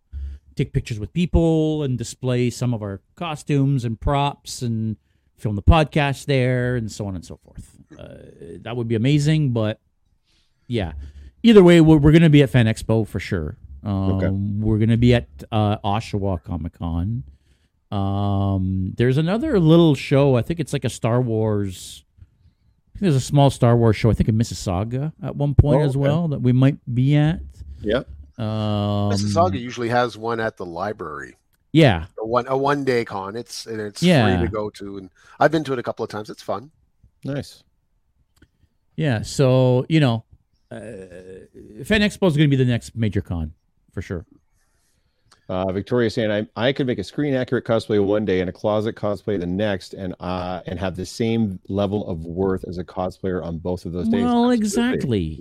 [0.57, 4.97] take pictures with people and display some of our costumes and props and
[5.37, 7.79] film the podcast there and so on and so forth.
[7.97, 8.17] Uh,
[8.63, 9.81] that would be amazing, but
[10.67, 10.95] yeah.
[11.45, 13.57] Either way, we're, we're going to be at Fan Expo for sure.
[13.85, 14.29] Um, Okay.
[14.29, 17.25] We're going to be at uh, Oshawa Comic Con.
[17.91, 20.37] Um, there's another little show.
[20.37, 22.05] I think it's like a Star Wars.
[22.89, 24.11] I think there's a small Star Wars show.
[24.11, 25.99] I think in Mississauga at one point Oh, as okay.
[26.01, 27.41] well that we might be at.
[27.81, 28.03] Yeah.
[28.37, 31.37] Um, Mississauga usually has one at the library.
[31.73, 33.37] Yeah, A one a one day con.
[33.37, 34.37] It's and it's Yeah.
[34.39, 36.31] free to go to, and I've been to it a couple of times.
[36.31, 36.71] It's fun.
[37.25, 37.63] Nice.
[38.97, 39.23] yeah.
[39.23, 40.25] So you know,
[40.71, 40.79] uh,
[41.85, 43.53] Fan Expo is going to be the next major con
[43.99, 44.27] for sure.
[45.49, 48.53] Uh, Victoria saying I, I could make a screen accurate cosplay one day and a
[48.53, 52.85] closet cosplay the next, and uh, and have the same level of worth as a
[52.85, 54.23] cosplayer on both of those days.
[54.23, 54.57] Well, Absolutely.
[54.57, 55.41] exactly.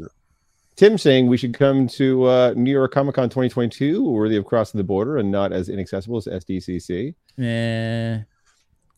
[0.78, 4.78] Tim saying we should come to uh, New York Comic Con 2022, worthy of crossing
[4.78, 7.14] the border and not as inaccessible as SDCC.
[7.36, 8.22] Yeah.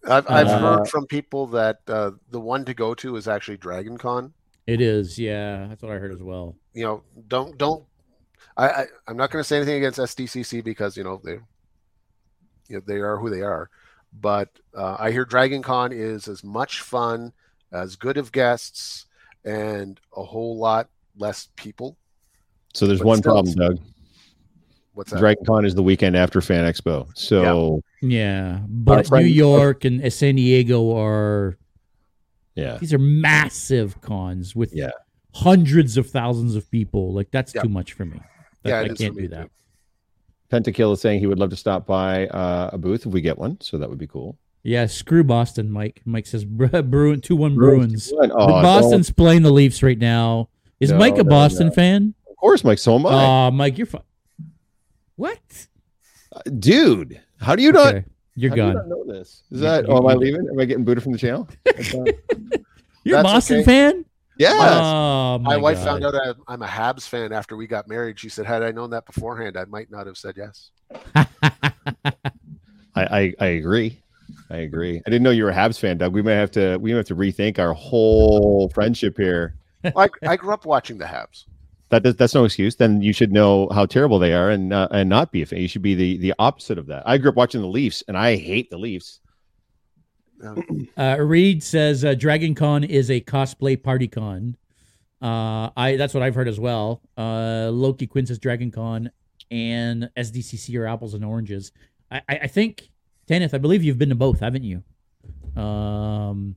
[0.07, 3.57] I've I've Uh, heard from people that uh, the one to go to is actually
[3.57, 4.31] Dragon Con.
[4.67, 5.17] it is.
[5.17, 6.55] Yeah, that's what I heard as well.
[6.73, 7.83] You know, don't don't.
[8.59, 11.39] I, I I'm not going to say anything against SDCC because you know they,
[12.67, 13.69] you know, they are who they are,
[14.19, 17.31] but uh, I hear Dragon Con is as much fun,
[17.71, 19.05] as good of guests,
[19.45, 21.97] and a whole lot less people.
[22.73, 23.79] So there's But one still, problem, Doug.
[24.93, 25.19] What's that?
[25.19, 27.07] Dragon Con is the weekend after Fan Expo.
[27.15, 31.57] So Yeah, but friend- New York and San Diego are
[32.55, 34.91] yeah, these are massive cons with Yeah.
[35.33, 37.13] hundreds of thousands of people.
[37.13, 37.61] Like that's Yeah.
[37.61, 38.19] too much for me.
[38.63, 39.49] That- Yeah, I it is for can't do that.
[40.51, 43.37] Pentakill is saying he would love to stop by uh, a booth if we get
[43.37, 43.59] one.
[43.61, 44.37] So that would be cool.
[44.63, 46.01] Yeah, screw Boston, Mike.
[46.05, 48.11] Mike says Bru- Bruin two one Bruins.
[48.13, 50.49] Oh, don't- Boston's playing the Leafs right now.
[50.79, 51.73] Is No, Mike a no, Boston no.
[51.73, 52.13] fan?
[52.29, 52.79] Of course, Mike.
[52.79, 53.47] So am I.
[53.47, 54.01] Uh, Mike, you're fine.
[55.15, 55.39] What?
[56.59, 57.95] Dude, how do you not?
[57.95, 58.05] Okay,
[58.35, 58.75] You're how do you gone.
[58.75, 59.43] not know this?
[59.51, 59.85] Is that?
[59.87, 60.47] you- oh, am I leaving?
[60.49, 61.47] Am I getting booted from the channel?
[63.03, 63.65] You're a Boston okay.
[63.65, 64.05] fan?
[64.39, 64.53] Yes.
[64.81, 65.85] Oh, My, my wife God.
[65.85, 68.19] found out I- I'm a Habs fan after we got married.
[68.19, 70.71] She said, "Had I known that beforehand, I might not have said yes."
[71.15, 71.27] I,
[72.95, 74.01] I I agree.
[74.49, 74.97] I agree.
[75.05, 76.13] I didn't know you were a Habs fan, Doug.
[76.13, 79.55] We might have to we might have to rethink our whole friendship here.
[79.83, 81.45] Well, I, I grew up watching the Habs.
[81.89, 82.75] That does, that's no excuse.
[82.75, 85.59] Then you should know how terrible they are and uh, and not be a fan.
[85.59, 87.03] You should be the the opposite of that.
[87.05, 89.19] I grew up watching the Leafs, and I hate the Leafs.
[90.97, 94.55] Uh, Reed says uh, Dragon Con is a cosplay party con.
[95.21, 97.01] Uh, I that's what I've heard as well.
[97.17, 99.11] Uh, Loki Quinn says Dragon Con
[99.51, 101.71] and SDCC are apples and oranges.
[102.09, 102.89] I, I, I think
[103.27, 104.83] Tanith, I believe you've been to both, haven't you?
[105.61, 106.55] Um,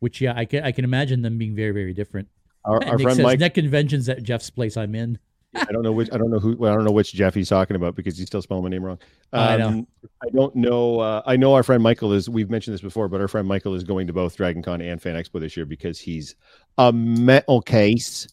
[0.00, 2.28] which yeah, I can I can imagine them being very very different.
[2.64, 3.40] Our, our Nick friend says Mike.
[3.40, 4.76] net conventions at Jeff's place.
[4.76, 5.18] I'm in.
[5.56, 6.08] I don't know which.
[6.12, 6.56] I don't know who.
[6.56, 8.84] Well, I don't know which Jeff he's talking about because he's still spelling my name
[8.84, 8.98] wrong.
[9.32, 9.68] I know.
[9.68, 9.86] Um,
[10.22, 11.00] I don't know.
[11.00, 12.28] Uh, I know our friend Michael is.
[12.28, 15.00] We've mentioned this before, but our friend Michael is going to both Dragon Con and
[15.00, 16.34] Fan Expo this year because he's
[16.78, 18.28] a metal case.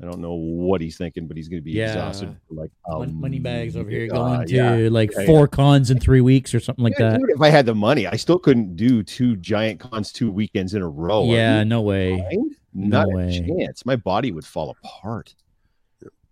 [0.00, 1.86] I don't know what he's thinking, but he's going to be Yeah.
[1.86, 2.36] exhausted.
[2.48, 4.88] For like um, money bags over here uh, going to yeah.
[4.92, 7.18] like Yeah, four cons in three weeks or something like that.
[7.18, 10.74] dude, if I had the money, I still couldn't do two giant cons two weekends
[10.74, 11.24] in a row.
[11.24, 12.16] Yeah, no way.
[12.16, 12.54] blind?
[12.74, 13.38] No Not way.
[13.38, 13.84] a chance.
[13.84, 15.34] My body would fall apart.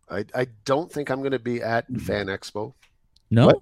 [0.08, 1.98] I, I don't think I'm going to be at Mm-hmm.
[2.04, 2.74] Fan Expo.
[3.30, 3.58] No, What?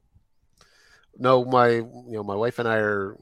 [1.19, 3.17] No, my you know my wife and I are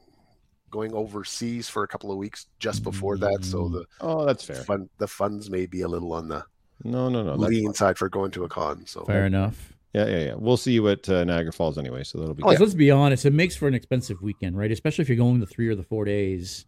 [0.71, 4.55] going overseas for a couple of weeks just before that, so the Oh, that's fair.
[4.57, 6.43] fun the funds may be a little on the
[6.83, 7.37] No, no, no.
[7.37, 7.73] That's lean fine.
[7.75, 8.85] side for going to a con.
[8.87, 9.73] So fair enough.
[9.93, 10.33] Yeah, yeah, yeah.
[10.35, 12.41] We'll see you at uh, Niagara Falls anyway, so that'll be.
[12.41, 12.53] Oh, good.
[12.55, 14.71] Because let's be honest, it makes for an expensive weekend, right?
[14.71, 16.65] Especially if you're going the three or the four days.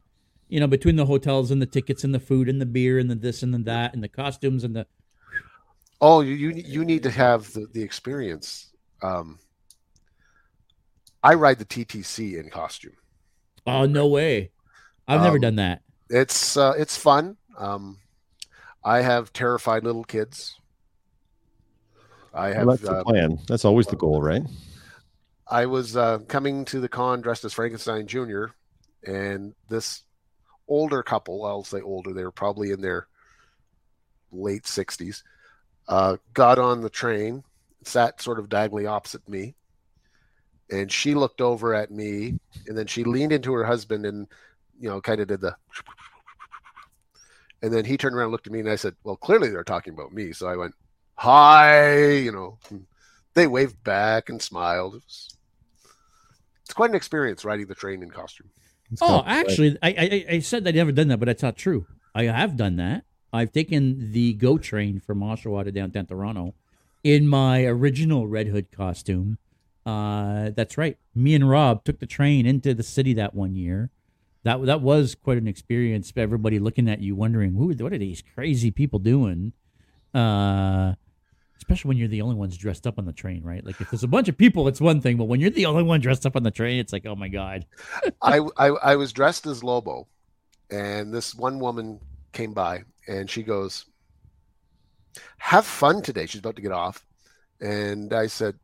[0.47, 3.09] You know, between the hotels and the tickets and the food and the beer and
[3.09, 4.85] the this and the that and the costumes and the
[6.07, 8.71] Oh, you you, you need to have the, the experience.
[9.01, 9.39] Um,
[11.23, 12.97] I ride the TTC in costume.
[13.67, 14.51] oh no way,
[15.07, 15.83] I've never Um, done that.
[16.09, 17.37] It's uh, it's fun.
[17.57, 18.01] Um,
[18.83, 20.61] I have terrified little kids.
[22.33, 22.67] I Well, have.
[22.67, 23.39] that's the uh, plan.
[23.47, 24.43] That's always the goal, right?
[25.47, 28.47] I was uh, coming to the con dressed as Frankenstein Jr.
[29.03, 30.03] and this
[30.67, 33.07] older couple, I'll say older, they were probably in their
[34.31, 35.23] late 60s,
[35.87, 37.43] uh, got on the train,
[37.83, 39.55] sat sort of diagonally opposite me.
[40.71, 44.27] And she looked over at me and then she leaned into her husband and,
[44.79, 45.55] you know, kind of did the.
[47.61, 49.63] And then he turned around and looked at me and I said, Well, clearly they're
[49.63, 50.33] talking about me.
[50.33, 50.73] So I went,
[51.15, 52.57] Hi, you know.
[53.35, 54.95] They waved back and smiled.
[54.95, 55.37] It was,
[56.63, 58.49] it's quite an experience riding the train in costume.
[58.91, 61.85] It's Oh, actually, I, I I said I'd never done that, but that's not true.
[62.13, 63.03] I have done that.
[63.35, 66.55] I've taken the GO train from Oshawa to downtown Toronto
[67.03, 69.37] in my original Red Hood costume.
[69.85, 70.97] Uh, that's right.
[71.13, 73.91] Me and Rob took the train into the city that one year.
[74.43, 76.11] That that was quite an experience.
[76.15, 77.73] Everybody looking at you, wondering, "Who?
[77.73, 79.53] What are these crazy people doing?"
[80.13, 80.93] Uh,
[81.57, 83.65] especially when you're the only ones dressed up on the train, right?
[83.65, 85.83] Like if there's a bunch of people, it's one thing, but when you're the only
[85.83, 87.65] one dressed up on the train, it's like, oh my god.
[88.21, 90.07] I, I I was dressed as Lobo,
[90.69, 91.99] and this one woman
[92.31, 93.85] came by and she goes,
[95.37, 97.05] "Have fun today." She's about to get off,
[97.61, 98.59] and I said,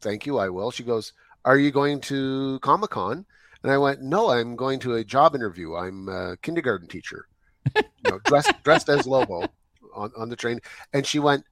[0.00, 1.12] "Thank you, I will." She goes,
[1.44, 3.26] "Are you going to Comic Con?"
[3.62, 5.74] And I went, "No, I'm going to a job interview.
[5.74, 7.28] I'm a kindergarten teacher,
[7.74, 9.48] you know, dressed dressed as Lobo
[9.94, 10.60] on on the train."
[10.92, 11.44] And she went,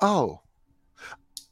[0.00, 0.40] "Oh."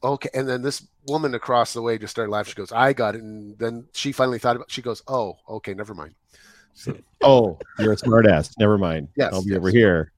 [0.05, 2.51] Okay, and then this woman across the way just started laughing.
[2.51, 4.71] She goes, "I got it," and then she finally thought about.
[4.71, 6.15] She goes, "Oh, okay, never mind."
[6.75, 8.55] So Oh, you're a smart ass.
[8.59, 9.09] Never mind.
[9.17, 9.59] Yes, I'll be yes.
[9.59, 10.13] over here.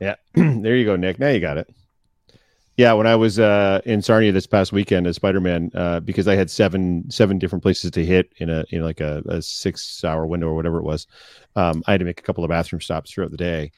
[0.00, 0.16] Yeah.
[0.34, 1.18] there you go, Nick.
[1.18, 1.68] Now you got it.
[2.76, 6.26] Yeah, when I was uh, in Sarnia this past weekend as Spider Man, uh, because
[6.26, 10.02] I had seven seven different places to hit in a in like a, a six
[10.02, 11.06] hour window or whatever it was,
[11.56, 13.72] um, I had to make a couple of bathroom stops throughout the day,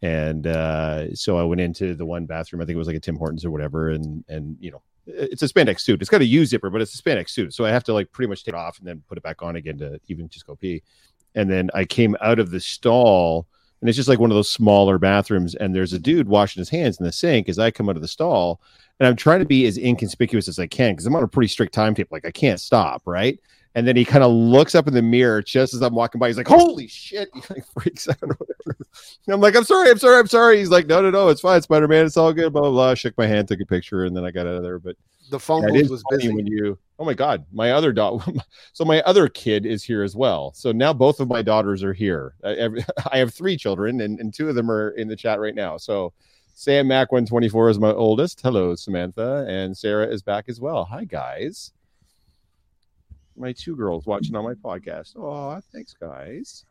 [0.00, 2.62] and uh, so I went into the one bathroom.
[2.62, 5.42] I think it was like a Tim Hortons or whatever, and and you know it's
[5.42, 6.00] a spandex suit.
[6.00, 8.10] It's got a U zipper, but it's a spandex suit, so I have to like
[8.10, 10.46] pretty much take it off and then put it back on again to even just
[10.46, 10.82] go pee.
[11.36, 13.46] And then I came out of the stall
[13.80, 16.68] and it's just like one of those smaller bathrooms and there's a dude washing his
[16.68, 18.60] hands in the sink as i come out of the stall
[18.98, 21.48] and i'm trying to be as inconspicuous as i can because i'm on a pretty
[21.48, 23.38] strict timetable like i can't stop right?
[23.74, 26.28] And then he kind of looks up in the mirror just as i'm walking by
[26.28, 28.16] he's like holy shit he like freaks out
[29.28, 31.60] i'm like i'm sorry i'm sorry i'm sorry he's like no no no it's fine
[31.60, 34.24] spider-man it's all good blah blah blah shook my hand took a picture and then
[34.24, 34.96] i got out of there but
[35.30, 36.32] the phone that booth was busy.
[36.32, 38.32] when you oh my god my other daughter
[38.72, 40.52] so my other kid is here as well.
[40.54, 42.34] So now both of my daughters are here.
[42.44, 42.70] I
[43.12, 45.76] have three children and, and two of them are in the chat right now.
[45.76, 46.12] So
[46.54, 48.40] sam mac 124 is my oldest.
[48.40, 49.46] Hello samantha.
[49.48, 50.84] And sarah is back as well.
[50.84, 51.72] Hi guys.
[53.36, 55.16] My two girls watching on my podcast.
[55.16, 56.64] Oh thanks guys.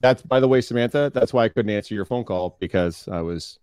[0.00, 3.20] That's by the way samantha that's why i couldn't answer your phone call because i
[3.22, 3.58] was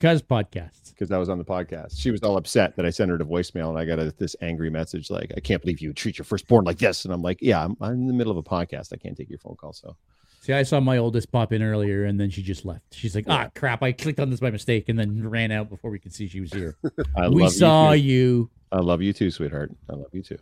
[0.00, 0.90] Cuz podcasts.
[0.90, 1.98] because I was on the podcast.
[2.00, 4.36] She was all upset that I sent her to voicemail, and I got a, this
[4.40, 7.22] angry message like, "I can't believe you would treat your firstborn like this." And I'm
[7.22, 8.92] like, "Yeah, I'm, I'm in the middle of a podcast.
[8.92, 9.96] I can't take your phone call." So
[10.40, 12.94] See, I saw my oldest pop in earlier, and then she just left.
[12.94, 13.82] She's like, "Ah, crap!
[13.82, 16.40] I clicked on this by mistake, and then ran out before we could see she
[16.40, 16.76] was here."
[17.16, 18.02] I we saw you.
[18.12, 18.50] You.
[18.70, 19.72] I love you too, sweetheart.
[19.88, 20.38] I love you too.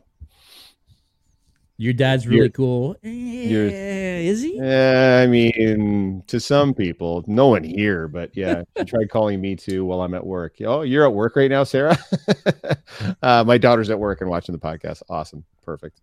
[1.76, 2.96] Your dad's really You're- cool.
[3.02, 3.70] you're-
[4.26, 4.56] is he?
[4.56, 9.56] Yeah, I mean, to some people, no one here, but yeah, she tried calling me
[9.56, 10.56] too while I'm at work.
[10.64, 11.98] Oh, you're at work right now, Sarah?
[13.22, 15.02] uh, my daughter's at work and watching the podcast.
[15.08, 16.00] Awesome, perfect.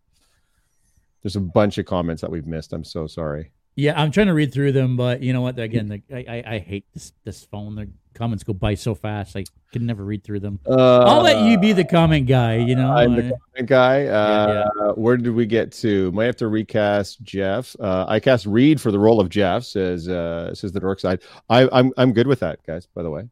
[1.23, 2.73] There's a bunch of comments that we've missed.
[2.73, 3.51] I'm so sorry.
[3.75, 5.57] Yeah, I'm trying to read through them, but you know what?
[5.57, 7.75] Again, the, I, I I hate this this phone.
[7.75, 7.87] They're
[8.19, 9.35] comments go by so fast.
[9.35, 10.59] I can never read through them.
[10.67, 12.57] Uh, I'll let you be the comment guy.
[12.57, 14.05] You know, I'm the comment guy.
[14.05, 16.11] Uh, Where did we get to?
[16.11, 17.75] Might have to recast Jeff.
[17.79, 19.63] Uh, I cast Reed for the role of Jeff.
[19.63, 21.21] Says uh, says the dark side.
[21.49, 22.85] I, I'm I'm good with that, guys.
[22.93, 23.29] By the way.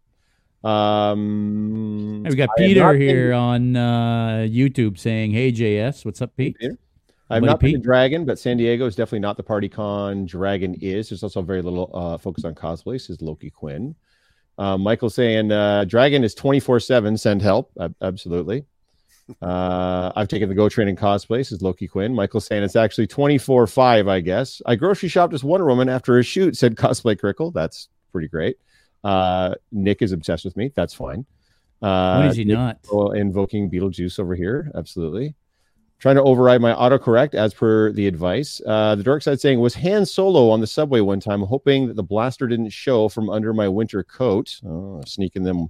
[0.63, 6.35] Um, we got Peter not been- here on uh, YouTube saying, "Hey JS, what's up,
[6.35, 6.77] Pete?" Peter?
[7.29, 10.75] I've not been to Dragon, but San Diego is definitely not the party con Dragon
[10.75, 11.09] is.
[11.09, 13.95] There's also very little uh, focus on cosplay, Is Loki Quinn.
[14.57, 17.17] Uh, Michael saying uh, Dragon is 24 7.
[17.17, 17.71] Send help.
[17.79, 18.65] Ab- absolutely.
[19.41, 22.15] Uh, I've taken the Go Train in cosplay, says Loki Quinn.
[22.15, 24.61] Michael saying it's actually 24 5, I guess.
[24.65, 27.51] I grocery shopped as Wonder Woman after a shoot, said Cosplay Crickle.
[27.51, 28.57] That's pretty great.
[29.03, 30.71] Uh, Nick is obsessed with me.
[30.75, 31.25] That's fine.
[31.81, 32.79] Uh, when is he Nick not?
[32.91, 34.71] well, invoking Beetlejuice over here.
[34.73, 35.35] Absolutely.
[35.99, 38.61] Trying to override my autocorrect as per the advice.
[38.65, 41.95] Uh, the dark side saying was Han Solo on the subway one time, hoping that
[41.95, 44.59] the blaster didn't show from under my winter coat.
[44.63, 45.69] Oh, sneaking them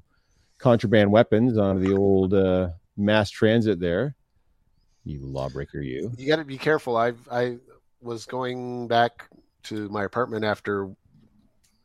[0.57, 4.15] contraband weapons onto the old uh, mass transit there.
[5.05, 6.11] You lawbreaker, you.
[6.17, 6.97] You got to be careful.
[6.97, 7.57] I I
[8.01, 9.29] was going back
[9.63, 10.89] to my apartment after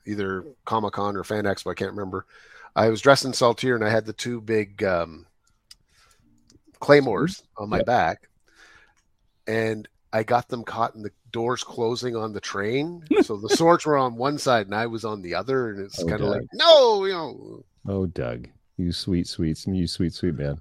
[0.05, 1.71] either Comic Con or Fan Expo.
[1.71, 2.27] I can't remember.
[2.75, 5.27] I was dressed in Saltire and I had the two big um,
[6.81, 7.87] claymores on my Yep.
[7.87, 8.29] back,
[9.47, 13.05] and I got them caught in the doors closing on the train.
[13.23, 16.03] so the swords were on one side and I was on the other, and it's
[16.03, 17.65] Oh, kind of like no, you know.
[17.89, 20.61] Oh, Doug, you sweet, sweet, you sweet, sweet man.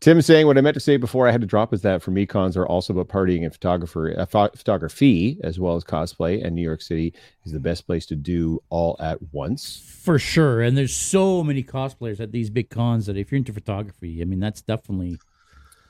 [0.00, 2.10] Tim saying what I meant to say before I had to drop is that for
[2.10, 6.44] me, cons are also about partying and photographer, uh, pho- photography as well as cosplay.
[6.44, 9.82] And New York City is the best place to do all at once.
[10.02, 10.60] For sure.
[10.60, 14.26] And there's so many cosplayers at these big cons that if you're into photography, I
[14.26, 15.16] mean, that's definitely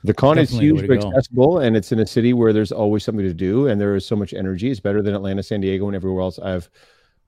[0.05, 3.03] The con is Definitely huge, but accessible, and it's in a city where there's always
[3.03, 4.69] something to do, and there is so much energy.
[4.69, 6.69] It's better than Atlanta, San Diego, and everywhere else I've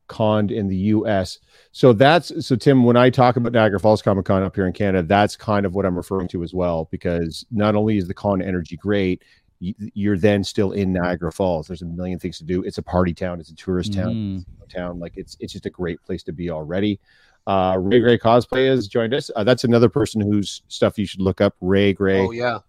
[0.08, 1.40] conned in the U.S.
[1.72, 2.84] So that's so Tim.
[2.84, 5.76] When I talk about Niagara Falls Comic Con up here in Canada, that's kind of
[5.76, 9.24] what I'm referring to as well, because not only is the con energy great,
[9.60, 11.68] you're then still in Niagara Falls.
[11.68, 12.64] There's a million things to do.
[12.64, 13.40] It's a party town.
[13.40, 14.14] It's a tourist town.
[14.14, 15.00] mm, Town.
[15.00, 17.00] Like it's it's just a great place to be already.
[17.48, 19.32] Uh, Ray Gray cosplay has joined us.
[19.36, 21.56] Uh, that's another person whose stuff you should look up.
[21.62, 22.60] Ray Gray Oh yeah,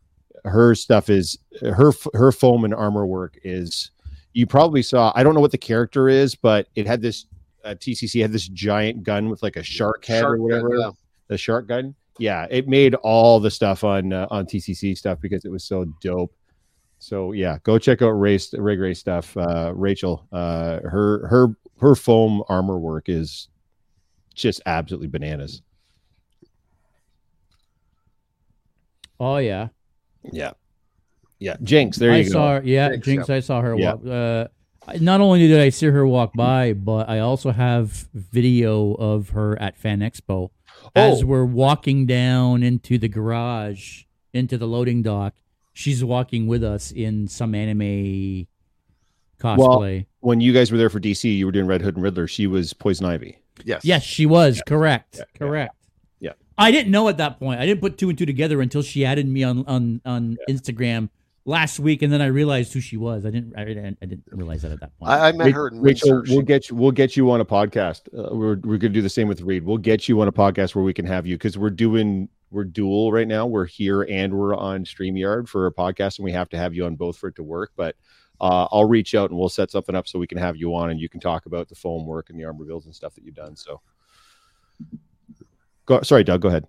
[0.44, 3.90] her stuff is her her foam and armor work is
[4.32, 7.26] you probably saw i don't know what the character is but it had this
[7.64, 10.76] uh, tcc had this giant gun with like a shark head Shark or gun, whatever
[10.76, 10.90] yeah.
[11.28, 15.44] the shark gun yeah it made all the stuff on uh, on tcc stuff because
[15.44, 16.34] it was so dope
[16.98, 21.48] so yeah go check out ray ray gray stuff uh rachel uh her her
[21.80, 23.48] her foam armor work is
[24.42, 25.62] just absolutely bananas
[29.20, 29.68] oh yeah.
[30.32, 30.52] yeah
[31.38, 33.94] yeah jinx there I you go saw her, yeah, Jinx, Jinx, I saw her Yeah.
[33.94, 34.06] walk.
[34.06, 34.48] Uh,
[35.00, 39.60] not only did I see her walk by, but I also have video of her
[39.60, 40.48] at Fan Expo
[40.96, 41.26] as Oh.
[41.26, 45.34] we're walking down into the garage, into the loading dock.
[45.74, 48.46] She's walking with us in some anime
[49.38, 50.06] cosplay.
[50.20, 52.26] when you guys were there for DC, you were doing Red Hood and Riddler.
[52.26, 53.38] She was Poison Ivy.
[53.64, 55.16] Yes, yes, she was correct.
[55.16, 55.74] Yeah, yeah, correct.
[56.20, 56.32] yeah.
[56.56, 57.60] I didn't know at that point.
[57.60, 61.08] I didn't put two and two together until she added me on on on Instagram
[61.48, 63.24] last week, and then I realized who she was.
[63.24, 63.54] I didn't.
[63.56, 65.10] I didn't, I didn't realize that at that point.
[65.10, 66.76] I, I met Ra- her in Rachel, we'll get you.
[66.76, 68.02] We'll get you on a podcast.
[68.16, 69.64] Uh, we're we're gonna do the same with Reed.
[69.64, 72.64] We'll get you on a podcast where we can have you because we're doing we're
[72.64, 73.46] dual right now.
[73.46, 76.84] We're here and we're on Streamyard for a podcast, and we have to have you
[76.86, 77.72] on both for it to work.
[77.76, 77.96] But
[78.40, 80.90] uh, I'll reach out and we'll set something up so we can have you on
[80.90, 83.24] and you can talk about the foam work and the armor builds and stuff that
[83.24, 83.56] you've done.
[83.56, 83.80] So,
[85.86, 86.02] go.
[86.02, 86.40] Sorry, Doug.
[86.42, 86.66] Go ahead.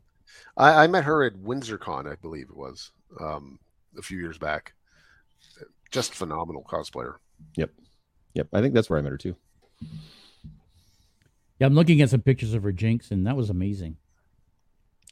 [0.58, 2.92] I, I met her at WindsorCon, I believe it was,
[3.22, 3.60] um,
[3.98, 4.74] a few years back.
[5.92, 7.16] Just phenomenal cosplayer.
[7.56, 7.72] Yep,
[8.34, 8.48] Yep.
[8.54, 9.36] I think that's where I met her too.
[11.60, 13.98] yeah, I'm looking at some pictures of her Jinx, and that was amazing.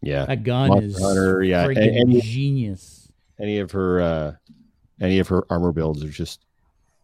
[0.01, 3.11] Yeah, That gun Monster is Hunter, yeah, any- genius.
[3.39, 4.33] any of her uh
[5.01, 6.45] any of her armor builds are just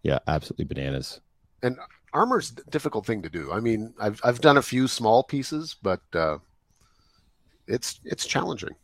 [0.04, 1.20] yeah absolutely bananas.
[1.64, 1.78] And
[2.14, 3.52] Armor's a difficult thing to do.
[3.52, 6.38] I mean, I've I've done a few small pieces, but uh,
[7.68, 8.76] it's it's challenging.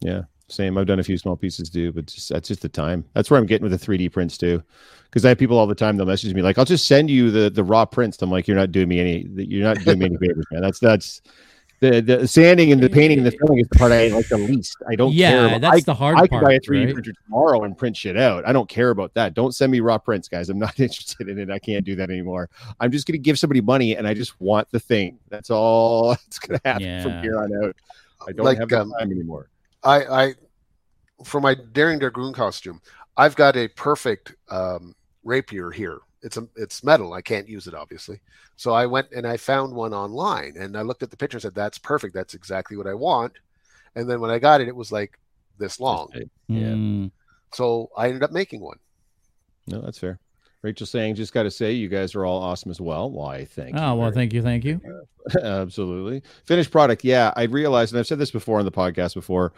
[0.00, 0.78] yeah same.
[0.78, 3.04] I've done a few small pieces too but just that's just the time.
[3.14, 4.62] That's where i'm getting with the 3d prints too.
[5.04, 7.30] Because i have people all the time they'll message me like i'll just send you
[7.30, 8.20] the the raw prints.
[8.22, 10.62] I'm like you're not doing me any you're not doing me any favors man.
[10.62, 11.22] That's that's
[11.80, 14.38] the, the sanding and the painting and the filling is the part I like the
[14.38, 14.76] least.
[14.88, 15.18] I don't care.
[15.18, 16.44] Yeah, about- that's I, the hard I can part.
[16.44, 16.92] buy a 3D right?
[16.94, 18.46] printer tomorrow and print shit out.
[18.46, 19.34] I don't care about that.
[19.34, 20.48] Don't send me raw prints, guys.
[20.48, 21.50] I'm not interested in it.
[21.50, 22.48] I can't do that anymore.
[22.80, 25.18] I'm just going to give somebody money and I just want the thing.
[25.28, 27.76] That's all that's going to happen from here on out.
[28.26, 29.48] I don't Like, have the um, time anymore.
[29.84, 30.34] I I
[31.24, 32.80] for my Daring Dragoon costume,
[33.16, 36.00] I've got a perfect um, rapier here.
[36.26, 37.12] It's a it's metal.
[37.12, 38.20] I can't use it obviously.
[38.56, 41.42] So I went and I found one online and I looked at the picture and
[41.42, 42.14] said, That's perfect.
[42.14, 43.34] That's exactly what I want.
[43.94, 45.18] And then when I got it, it was like
[45.56, 46.10] this long.
[46.48, 46.66] Yeah.
[46.66, 47.12] Mm.
[47.54, 48.78] So I ended up making one.
[49.68, 50.18] No, that's fair.
[50.62, 53.08] Rachel saying, just got to say, you guys are all awesome as well.
[53.08, 53.80] Why, thank you.
[53.80, 54.80] Oh well, thank you, thank you.
[55.42, 56.22] Absolutely.
[56.44, 57.04] Finished product.
[57.04, 59.52] Yeah, I realized, and I've said this before on the podcast before.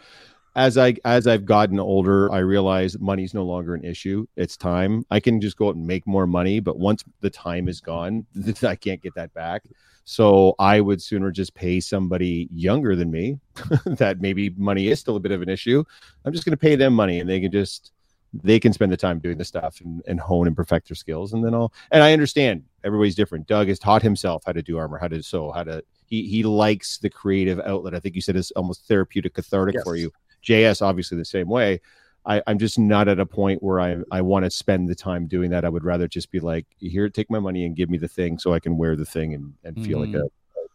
[0.55, 4.25] As I as I've gotten older, I realize money's no longer an issue.
[4.35, 5.05] It's time.
[5.11, 8.25] I can just go out and make more money, but once the time is gone,
[8.63, 9.63] I can't get that back.
[10.05, 13.39] So I would sooner just pay somebody younger than me
[13.85, 15.83] that maybe money is still a bit of an issue.
[16.25, 17.91] I'm just going to pay them money, and they can just
[18.33, 21.33] they can spend the time doing the stuff and, and hone and perfect their skills
[21.33, 24.77] and then i'll and i understand everybody's different doug has taught himself how to do
[24.77, 28.21] armor how to sew how to he he likes the creative outlet i think you
[28.21, 29.83] said it's almost therapeutic cathartic Yes.
[29.83, 30.11] for you
[30.43, 31.81] js obviously the same way.
[32.25, 35.25] I, i'm just not at a point where i i want to spend the time
[35.25, 35.63] doing that.
[35.63, 38.37] I would rather just be like here take my money and give me the thing
[38.37, 40.21] so i can wear the thing and, and feel like mm-hmm.
[40.21, 40.29] a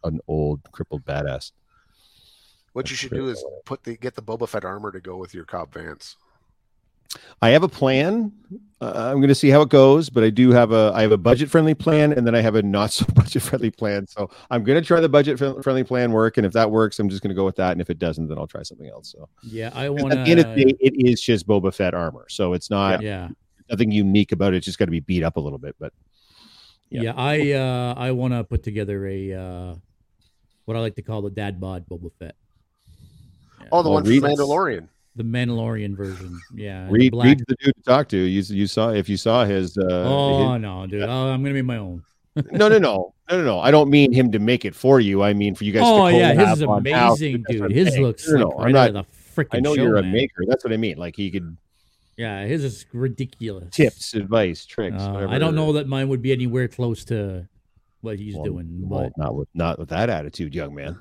[0.04, 1.52] an old crippled badass.
[2.72, 5.34] What you should do is put the get the Boba Fett armor to go with
[5.34, 6.16] your Cobb Vanth.
[7.42, 8.32] I have a plan.
[8.80, 11.12] Uh, I'm going to see how it goes, but I do have a I have
[11.12, 14.06] a budget friendly plan, and then I have a not so budget friendly plan.
[14.06, 17.08] So I'm going to try the budget friendly plan work, and if that works, I'm
[17.08, 17.72] just going to go with that.
[17.72, 19.10] And if it doesn't, then I'll try something else.
[19.12, 21.94] So Yeah, I want at the end of the day, it is just Boba Fett
[21.94, 23.28] armor, so it's not Yeah,
[23.70, 24.58] nothing unique about it.
[24.58, 25.76] It's just got to be beat up a little bit.
[25.78, 25.92] But
[26.90, 27.02] Yeah.
[27.02, 27.14] yeah.
[27.16, 29.74] I uh, I want to put together a uh,
[30.66, 32.34] what I like to call the dad bod Boba Fett.
[33.62, 33.68] Yeah.
[33.72, 34.88] Oh, the Well, one from read- Mandalorian.
[35.16, 36.40] The Mandalorian version.
[36.54, 38.16] Yeah, the Reed, black- Reed's the dude to talk to.
[38.16, 39.76] You you saw if you saw his.
[39.78, 41.02] Uh, oh no, dude!
[41.02, 42.02] Oh, I'm gonna make my own.
[42.34, 43.60] his- no, no, no, no, no, no.
[43.60, 45.22] I don't mean him to make it for you.
[45.22, 45.82] I mean for you guys.
[45.86, 47.70] Oh to yeah, his is amazing, dude.
[47.70, 48.02] His saying.
[48.02, 49.04] looks No, no, like I'm not- the
[49.44, 50.12] freaking I know show, you're a man.
[50.12, 50.44] maker.
[50.48, 50.96] That's what I mean.
[50.98, 51.56] Like he could
[52.16, 53.74] Yeah, his is ridiculous.
[53.74, 55.00] tips, advice, tricks.
[55.02, 55.32] Uh, whatever.
[55.32, 57.48] I don't know that mine would be anywhere close to
[58.00, 60.98] what he's Well, doing, well, but not with not with that attitude, young man.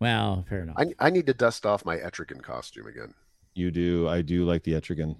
[0.00, 0.76] well, fair enough.
[0.78, 3.12] I, I need to dust off my Etrigan costume again.
[3.56, 4.08] You do.
[4.08, 5.16] I do like the Etrigan,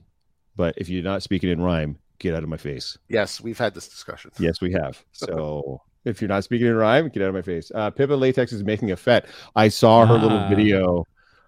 [0.56, 2.96] but if you're not speaking in rhyme, get out of my face.
[3.08, 4.30] Yes, we've had this discussion.
[4.38, 5.02] Yes, we have.
[5.12, 7.72] So if you're not speaking in rhyme, get out of my face.
[7.74, 9.26] Uh, Pippa Latex is making a fet.
[9.56, 10.48] I saw her little Ah.
[10.48, 11.04] video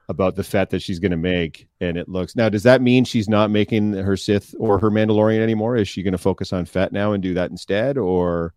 [0.09, 2.35] about the fet that she's going to make, and it looks.
[2.35, 5.77] Now, does that mean she's not making her Sith or her Mandalorian anymore?
[5.77, 8.55] Is she going to focus on fet now and do that instead, or?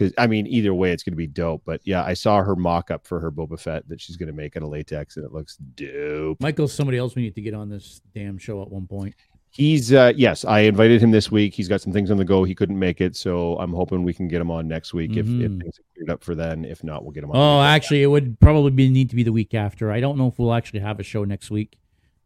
[0.00, 1.60] Because I mean, either way, it's going to be dope.
[1.66, 4.32] But yeah, I saw her mock up for her Boba Fett that she's going to
[4.32, 6.40] make out of latex, and it looks dope.
[6.40, 9.14] Michael's somebody else we need to get on this damn show at one point.
[9.52, 11.52] He's uh yes, I invited him this week.
[11.54, 12.44] He's got some things on the go.
[12.44, 15.18] He couldn't make it, so I'm hoping we can get him on next week if,
[15.18, 15.60] if Mhm.
[15.60, 16.64] things are cleared up for then.
[16.64, 17.36] If not, we'll get him on.
[17.36, 19.90] Oh, actually, it would probably be need to be the week after.
[19.92, 21.78] I don't know if we'll actually have a show next week.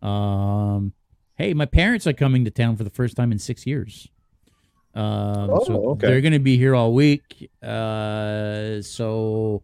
[0.03, 0.93] Um,
[1.37, 4.09] hey, my parents are coming to town for the first time in six years.
[4.95, 6.07] Um, Oh, so okay.
[6.07, 7.51] they're going to be here all week.
[7.62, 9.62] Uh, so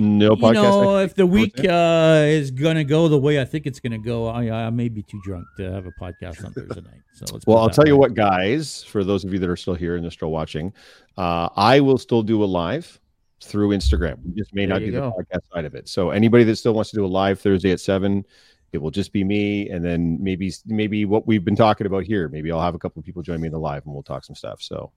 [0.00, 1.58] no you know, if the week?
[1.60, 5.02] uh, is gonna go the way I think it's gonna go, I, I may be
[5.02, 7.00] too drunk to have a podcast on Thursday night.
[7.14, 7.46] So let's.
[7.46, 8.82] Well, I'll tell you what, guys.
[8.82, 10.72] For those of you that are still here and are still watching,
[11.16, 13.00] uh, I will still do a live
[13.40, 14.18] through Instagram.
[14.24, 15.14] We just may There not do go.
[15.16, 15.88] the podcast side of it.
[15.88, 18.26] So anybody that still wants to do a live Thursday at seven,
[18.72, 22.28] it will just be me, and then maybe maybe what we've been talking about here.
[22.28, 24.24] Maybe I'll have a couple of people join me in the live, and we'll talk
[24.24, 24.60] some stuff.
[24.60, 24.92] So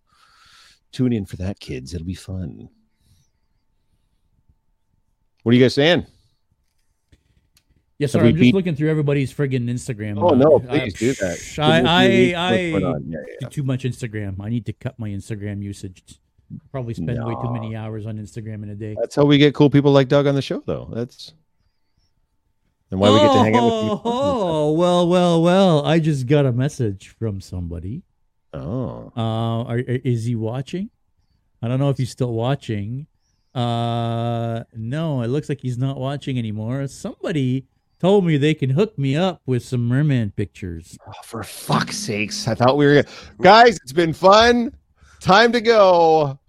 [0.92, 1.94] tune in for that, kids.
[1.94, 2.70] It'll be fun.
[5.44, 6.06] What are you guys saying?
[7.98, 10.22] Yeah, Have sorry, I'm just beat- looking through everybody's friggin' Instagram.
[10.22, 11.38] Oh no, I- please do that.
[11.38, 12.40] psh, Give me a few I.
[12.40, 12.56] I, I?
[12.58, 14.40] Yeah, yeah, do too much Instagram.
[14.40, 16.04] I need to cut my Instagram usage.
[16.72, 18.96] Probably spend way too many hours on Instagram in a day.
[19.00, 20.90] That's how we get cool people like Doug on the show, though.
[20.94, 21.34] That's
[22.92, 24.02] and why we get to hang out with you.
[24.06, 25.86] Oh, well, well, well.
[25.86, 28.04] I just got a message from somebody.
[28.54, 30.90] Oh, Uh, are, are- is he watching?
[31.62, 33.06] I don't know if he's still watching.
[33.54, 36.88] Uh, no, it looks like he's not watching anymore.
[36.88, 37.66] Somebody
[38.00, 40.98] told me they can hook me up with some merman pictures.
[41.08, 42.48] Oh, for fuck's sakes!
[42.48, 43.04] I thought we were
[43.42, 43.78] guys.
[43.84, 44.74] It's been fun.
[45.20, 46.40] Time to go.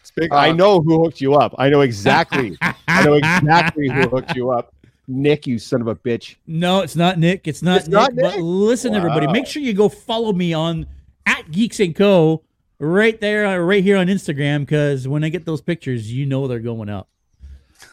[0.00, 0.32] It's big.
[0.32, 1.54] I Uh, know who hooked you up.
[1.58, 2.56] I know exactly.
[2.60, 4.74] I know exactly who hooked you up.
[5.08, 6.36] Nick, you son of a bitch.
[6.46, 7.48] No, it's not Nick.
[7.48, 7.92] It's not It's Nick.
[7.94, 8.40] not But Nick?
[8.40, 10.86] listen, everybody, make sure you go follow me on
[11.26, 12.42] at Geeks and Co.
[12.78, 16.46] right there, uh, right here on Instagram, because when I get those pictures, you know
[16.48, 17.08] they're going up.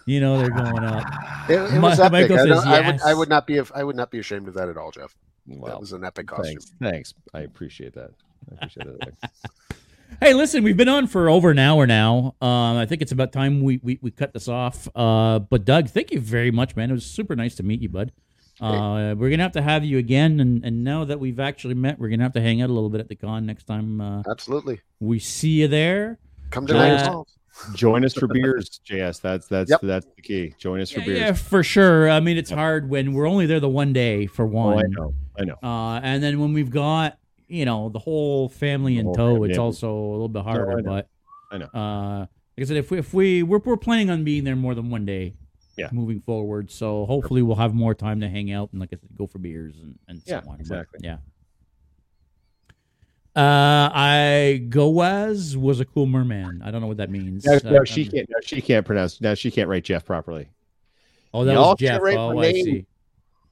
[0.05, 1.03] You know they're going up.
[1.49, 2.11] It, it Mi- was epic.
[2.29, 4.47] Michael I, says don't- I would I would not be I would not be ashamed
[4.47, 5.15] of that at all, Jeff.
[5.47, 6.45] that was an epic costume.
[6.59, 6.71] thanks.
[6.79, 7.13] Thanks.
[7.33, 8.11] I appreciate that.
[8.51, 9.31] I appreciate that.
[10.21, 12.35] Hey, listen, we've been on for over an hour now.
[12.41, 14.87] Um, I think it's about time we, we, we cut this off.
[14.95, 16.89] Uh, but Doug, thank you very much, man.
[16.89, 18.11] It was super nice to meet you, bud.
[18.59, 21.97] Uh, we're gonna have to have you again, and and now that we've actually met,
[21.97, 24.01] we're gonna have to hang out a little bit at the con next time.
[24.01, 24.81] Uh, Absolutely.
[24.99, 26.19] we see you there.
[26.49, 27.23] Come to Uh, Niagara
[27.73, 29.21] Join us for beers, JS.
[29.21, 29.79] That's that's Yep.
[29.83, 30.53] that's the key.
[30.57, 31.19] Join us for beers.
[31.19, 32.09] yeah, for sure.
[32.09, 34.77] I mean, it's hard when we're only there the one day for Oh, one.
[34.79, 35.13] I know.
[35.39, 35.55] I know.
[35.63, 37.17] Uh, and then when we've got
[37.49, 40.43] you know the whole family in whole tow, family, it's also a little bit I
[40.43, 40.81] harder.
[40.81, 40.83] know.
[40.83, 41.09] but
[41.51, 41.65] I know.
[41.65, 44.75] Uh, like I said, if we if we we're, we're planning on being there more
[44.75, 45.33] than one day,
[45.77, 45.89] Yeah.
[45.91, 46.71] moving forward.
[46.71, 49.39] So hopefully we'll have more time to hang out and like I said, go for
[49.39, 50.55] beers and and Yeah, so on.
[50.57, 50.99] But, exactly.
[51.03, 51.17] yeah.
[53.35, 56.61] Uh, I Goaz was a cool merman.
[56.63, 57.45] I don't know what that means.
[57.45, 58.29] No, Uh, no, she um, can't.
[58.29, 59.21] No, she can't pronounce.
[59.21, 60.49] No, she can't write Jeff properly.
[61.33, 62.01] Oh, that Y'all was Jeff.
[62.01, 62.85] Oh, I see.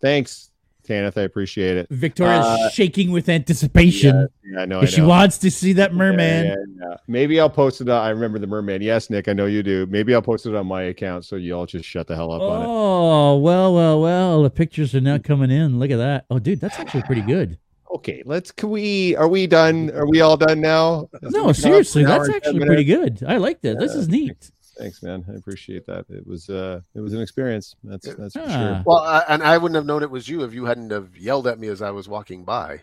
[0.02, 0.52] Thanks,
[0.88, 1.18] Tanith.
[1.18, 1.88] I appreciate it.
[1.90, 4.28] Victoria's Uh, shaking with anticipation.
[4.44, 4.78] Yeah, I know.
[4.78, 5.08] I Because she know.
[5.10, 6.46] wants to see that merman.
[6.48, 6.98] Yeah, yeah, yeah.
[7.08, 7.90] Maybe I'll post it.
[7.90, 8.82] On, I remember the merman.
[8.82, 9.86] Yes, Nick, I know you do.
[9.88, 12.42] Maybe I'll post it on my account so you all just shut the hell up
[12.42, 12.66] on it.
[12.68, 14.44] Oh well, well, well.
[14.44, 15.78] The pictures are now coming in.
[15.80, 16.26] Look at that.
[16.30, 17.58] Oh, dude, that's actually pretty good.
[17.94, 18.52] Okay, let's.
[18.52, 19.16] Can we?
[19.16, 19.92] Are we done?
[19.92, 21.10] Are we all done now?
[21.22, 23.24] No, seriously, that's actually pretty good.
[23.28, 23.80] I like that.
[23.80, 24.52] This is neat.
[24.78, 25.26] Thanks, man.
[25.32, 26.06] I appreciate that.
[26.10, 26.50] It was.
[26.50, 27.76] uh It was an experience.
[27.84, 28.50] That's that's for Ah.
[28.50, 28.84] sure.
[28.86, 31.48] Well, I, and I wouldn't have known it was you if you hadn't have yelled
[31.48, 32.82] at me as I was walking by.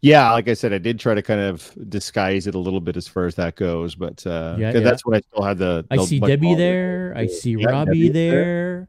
[0.00, 2.96] Yeah, like I said, I did try to kind of disguise it a little bit
[2.96, 4.88] as far as that goes, but uh Yeah, 'cause yeah.
[4.88, 5.84] that's when I still had the.
[5.90, 7.14] I see Debbie there.
[7.16, 8.88] I see Yeah, Robbie Debbie's there.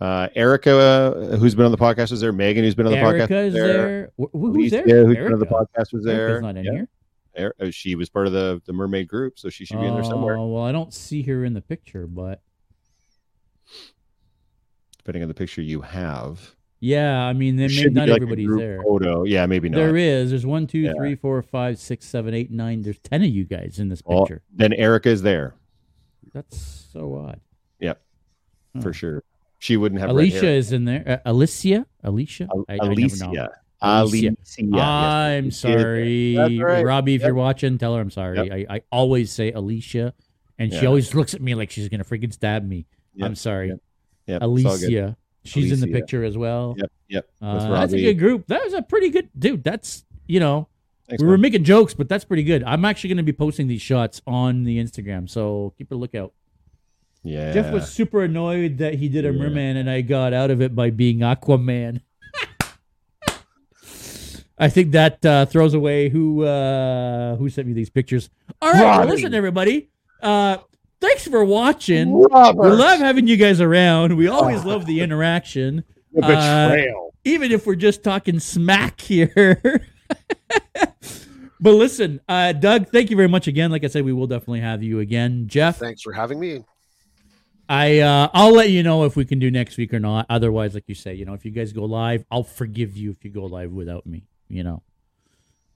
[0.00, 2.32] Uh, Erica, uh, who's been on the podcast, was there.
[2.32, 4.10] Megan, who's been on the Erica podcast, is was there.
[4.18, 5.06] Wh- wh- Who's Alicia, there?
[5.06, 5.68] who's been on the Erica.
[5.78, 6.20] podcast, was there.
[6.28, 6.72] Erica's not in Yeah.
[6.72, 6.88] here.
[7.38, 10.04] Uh, she was part of the the mermaid group, so she should be in there
[10.04, 10.36] somewhere.
[10.36, 12.40] Oh, well, I don't see her in the picture, but
[14.98, 18.56] Depending on the picture you have, yeah, I mean, then There maybe not like everybody's
[18.56, 18.82] there.
[18.82, 19.76] Photo, yeah, maybe not.
[19.76, 20.30] There is.
[20.30, 20.94] There's one, two, Yeah.
[20.96, 22.82] three, four, five, six, seven, eight, nine.
[22.82, 24.42] There's ten of you guys in this Well, picture.
[24.52, 25.54] Then Erica is there
[26.32, 27.40] That's so odd.
[27.80, 28.02] Yep.
[28.82, 28.92] For Hmm.
[28.92, 29.22] sure.
[29.58, 31.22] She wouldn't have Alicia is in there.
[31.24, 33.48] Uh, Alicia, Alicia, Al- I- I never know.
[33.82, 34.28] Alicia.
[34.28, 34.62] Alicia.
[34.62, 34.82] Alicia.
[34.82, 36.34] I'm is sorry.
[36.36, 36.84] That's right.
[36.84, 37.14] Robbie.
[37.14, 37.26] If Yep.
[37.28, 38.50] you're watching, tell her I'm sorry.
[38.50, 40.14] I, I always say Alicia,
[40.58, 42.86] and she always looks at me like she's gonna freaking stab me.
[43.14, 43.26] Yep.
[43.26, 43.80] I'm sorry, Yep.
[44.26, 44.42] Yep.
[44.42, 45.16] Alicia.
[45.44, 46.74] She's in the picture as well.
[46.76, 47.28] Yep, yep.
[47.40, 48.46] Uh, that's a good group.
[48.48, 49.62] That was a pretty good dude.
[49.62, 50.66] That's you know
[51.08, 51.42] Thanks, we were man.
[51.42, 52.64] making jokes, but that's pretty good.
[52.64, 56.32] I'm actually going to be posting these shots on the Instagram, so keep a lookout.
[57.22, 57.52] Yeah.
[57.52, 59.38] Jeff was super annoyed that he did a Yeah.
[59.38, 62.00] merman, and I got out of it by being Aquaman.
[64.58, 68.30] I think that uh, throws away who uh, who sent me these pictures.
[68.62, 69.90] All right, well, listen, everybody.
[70.22, 70.58] Uh,
[71.00, 72.22] thanks for watching.
[72.22, 72.62] Robert.
[72.62, 74.16] We love having you guys around.
[74.16, 77.14] We always love the interaction, The uh, betrayal.
[77.24, 79.60] even if we're just talking smack here.
[81.60, 83.70] but listen, uh, Doug, thank you very much again.
[83.70, 85.48] Like I said, we will definitely have you again.
[85.48, 86.64] Jeff, Thanks for having me.
[87.68, 90.24] I uh, I'll let you know if we can do next week or not.
[90.30, 93.22] Otherwise, like you say, you know, if you guys go live, I'll forgive you if
[93.24, 94.24] you go live without me.
[94.48, 94.82] You know,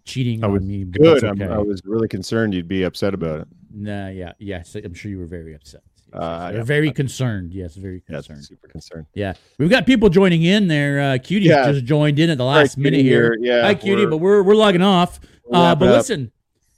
[0.05, 0.85] cheating I on was me.
[0.85, 1.03] Good.
[1.05, 1.53] that's I'm, okay.
[1.53, 3.49] I was really concerned you'd be upset about it.
[3.73, 4.75] Nah, yeah, yes.
[4.75, 5.83] I'm sure you were very upset.
[6.13, 6.55] Yes, Uh, yes.
[6.55, 6.61] yeah.
[6.61, 7.53] Or very concerned.
[7.53, 8.45] Yes, very Yeah, concerned.
[8.45, 9.07] super concerned.
[9.15, 11.01] Yeah, we've got people joining in there.
[11.01, 11.71] Uh, Cutie Yeah.
[11.71, 13.37] just joined in at the last right, minute Cutie here.
[13.41, 13.63] Yeah.
[13.63, 15.21] Hi, Cutie, we're- but we're we're logging off.
[15.47, 15.97] we're Uh, but up.
[15.99, 16.33] listen,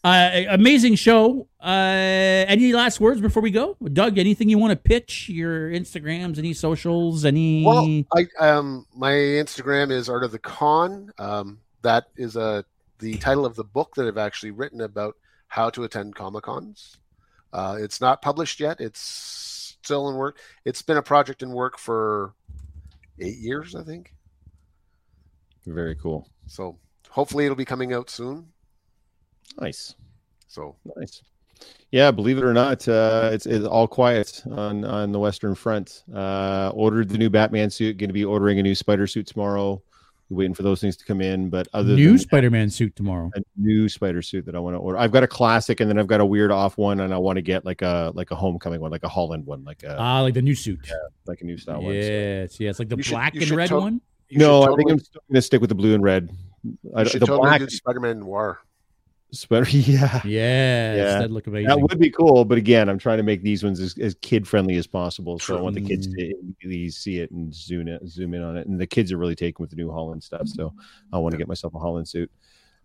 [0.04, 1.46] uh, amazing show.
[1.62, 4.18] Uh, any last words before we go, Doug?
[4.18, 5.28] Anything you want to pitch?
[5.30, 7.64] Your Instagrams, any socials, any?
[7.64, 11.10] Well, I um my Instagram is Art of the Con.
[11.18, 12.64] Um, that is a
[12.98, 15.16] the title of the book that I've actually written about
[15.48, 16.98] how to attend Comic Cons.
[17.52, 18.80] Uh, it's not published yet.
[18.80, 19.00] It's
[19.82, 20.38] still in work.
[20.64, 22.34] It's been a project in work for
[23.18, 24.14] eight years, I think.
[25.66, 26.28] Very cool.
[26.46, 26.78] So
[27.10, 28.46] hopefully it'll be coming out soon.
[29.60, 29.94] Nice.
[30.48, 31.22] So Nice.
[31.90, 36.04] Yeah, believe it or not, uh, it's, it's all quiet on on the Western Front.
[36.12, 37.98] Uh, ordered the new Batman suit.
[37.98, 39.82] Going to be ordering a new Spider suit tomorrow.
[40.32, 41.50] Waiting for those things to come in.
[41.50, 43.30] But other new than Spider-Man suit tomorrow.
[43.34, 44.98] a new Spider suit that I want to order.
[44.98, 47.36] I've got a classic, and then I've got a weird off one, and I want
[47.36, 50.20] to get like a like a homecoming one, like a Holland one, like a Ah,
[50.22, 50.90] like the new suit.
[51.26, 51.92] like a new style one.
[51.92, 54.00] so- Yes, yes, like the You black you and red to- one.
[54.34, 56.30] No, should I think I'm still going to stick with the blue and red.
[56.96, 58.60] I, you should the totally black do Spider-Man Noir.
[59.32, 60.20] Spider, yeah.
[60.24, 61.18] Yes, Yeah.
[61.20, 61.68] that look amazing.
[61.68, 64.46] That would be cool, but again, I'm trying to make these ones as, as kid
[64.46, 65.38] friendly as possible.
[65.38, 68.58] So I want the kids to immediately see it and zoom in, zoom in on
[68.58, 68.66] it.
[68.66, 70.48] And the kids are really taken with the new Holland stuff.
[70.48, 70.74] So
[71.12, 72.30] I want to get myself a Holland suit.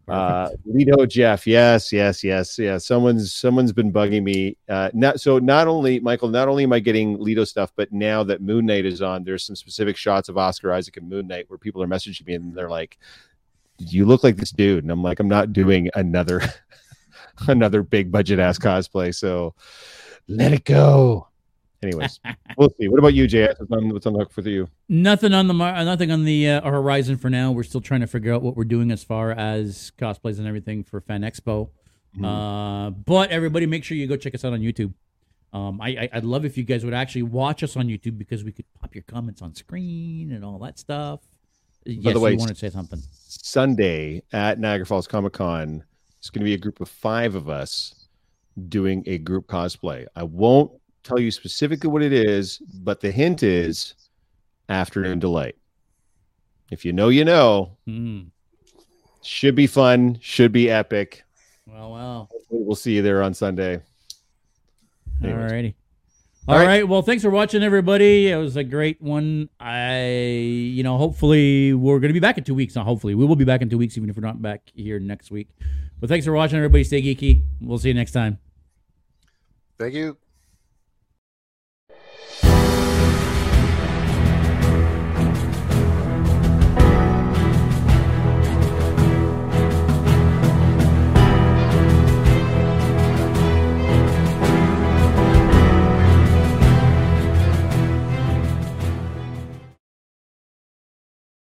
[0.07, 2.77] Uh, Lido Jeff, yes, yes, yes, yeah.
[2.77, 4.55] Someone's someone's been bugging me.
[4.69, 5.37] Uh, not so.
[5.37, 8.85] Not only Michael, not only am I getting Lido stuff, but now that Moon Knight
[8.85, 11.87] is on, there's some specific shots of Oscar Isaac and Moon Knight where people are
[11.87, 12.97] messaging me and they're like,
[13.77, 16.41] "You look like this dude," and I'm like, "I'm not doing another
[17.47, 19.53] another big budget ass cosplay." So
[20.27, 21.27] let it go.
[21.83, 22.19] Anyways,
[22.57, 22.87] we'll see.
[22.87, 23.59] What about you, JS?
[23.59, 24.67] What's on, what's on the hook for you?
[24.89, 27.51] Nothing on the mar- uh, nothing on the uh, horizon for now.
[27.51, 30.83] We're still trying to figure out what we're doing as far as cosplays and everything
[30.83, 31.69] for Fan Expo.
[32.15, 32.25] Mm-hmm.
[32.25, 34.93] Uh, but everybody, make sure you go check us out on YouTube.
[35.53, 38.43] Um, I, I I'd love if you guys would actually watch us on YouTube because
[38.43, 41.21] we could pop your comments on screen and all that stuff.
[41.87, 43.01] Yes, the way, you want to say something?
[43.27, 45.83] Sunday at Niagara Falls Comic Con,
[46.19, 48.07] it's going to be a group of five of us
[48.69, 50.05] doing a group cosplay.
[50.15, 50.71] I won't
[51.03, 53.93] tell you specifically what it is, but the hint is
[54.69, 55.55] afternoon delight.
[56.71, 57.77] If you know, you know.
[57.87, 58.27] Mm.
[59.23, 60.17] Should be fun.
[60.21, 61.23] Should be epic.
[61.65, 62.29] Well, well.
[62.49, 63.81] We'll see you there on Sunday.
[65.23, 65.51] Anyways.
[65.51, 65.73] Alrighty.
[66.47, 66.67] All All right.
[66.67, 66.87] right.
[66.87, 68.29] Well, thanks for watching, everybody.
[68.29, 69.49] It was a great one.
[69.59, 72.73] I, you know, hopefully we're going to be back in two weeks.
[72.73, 74.97] Not hopefully, we will be back in two weeks, even if we're not back here
[74.97, 75.49] next week.
[75.99, 76.85] But thanks for watching, everybody.
[76.85, 77.43] Stay geeky.
[77.59, 78.39] We'll see you next time.
[79.77, 80.17] Thank you.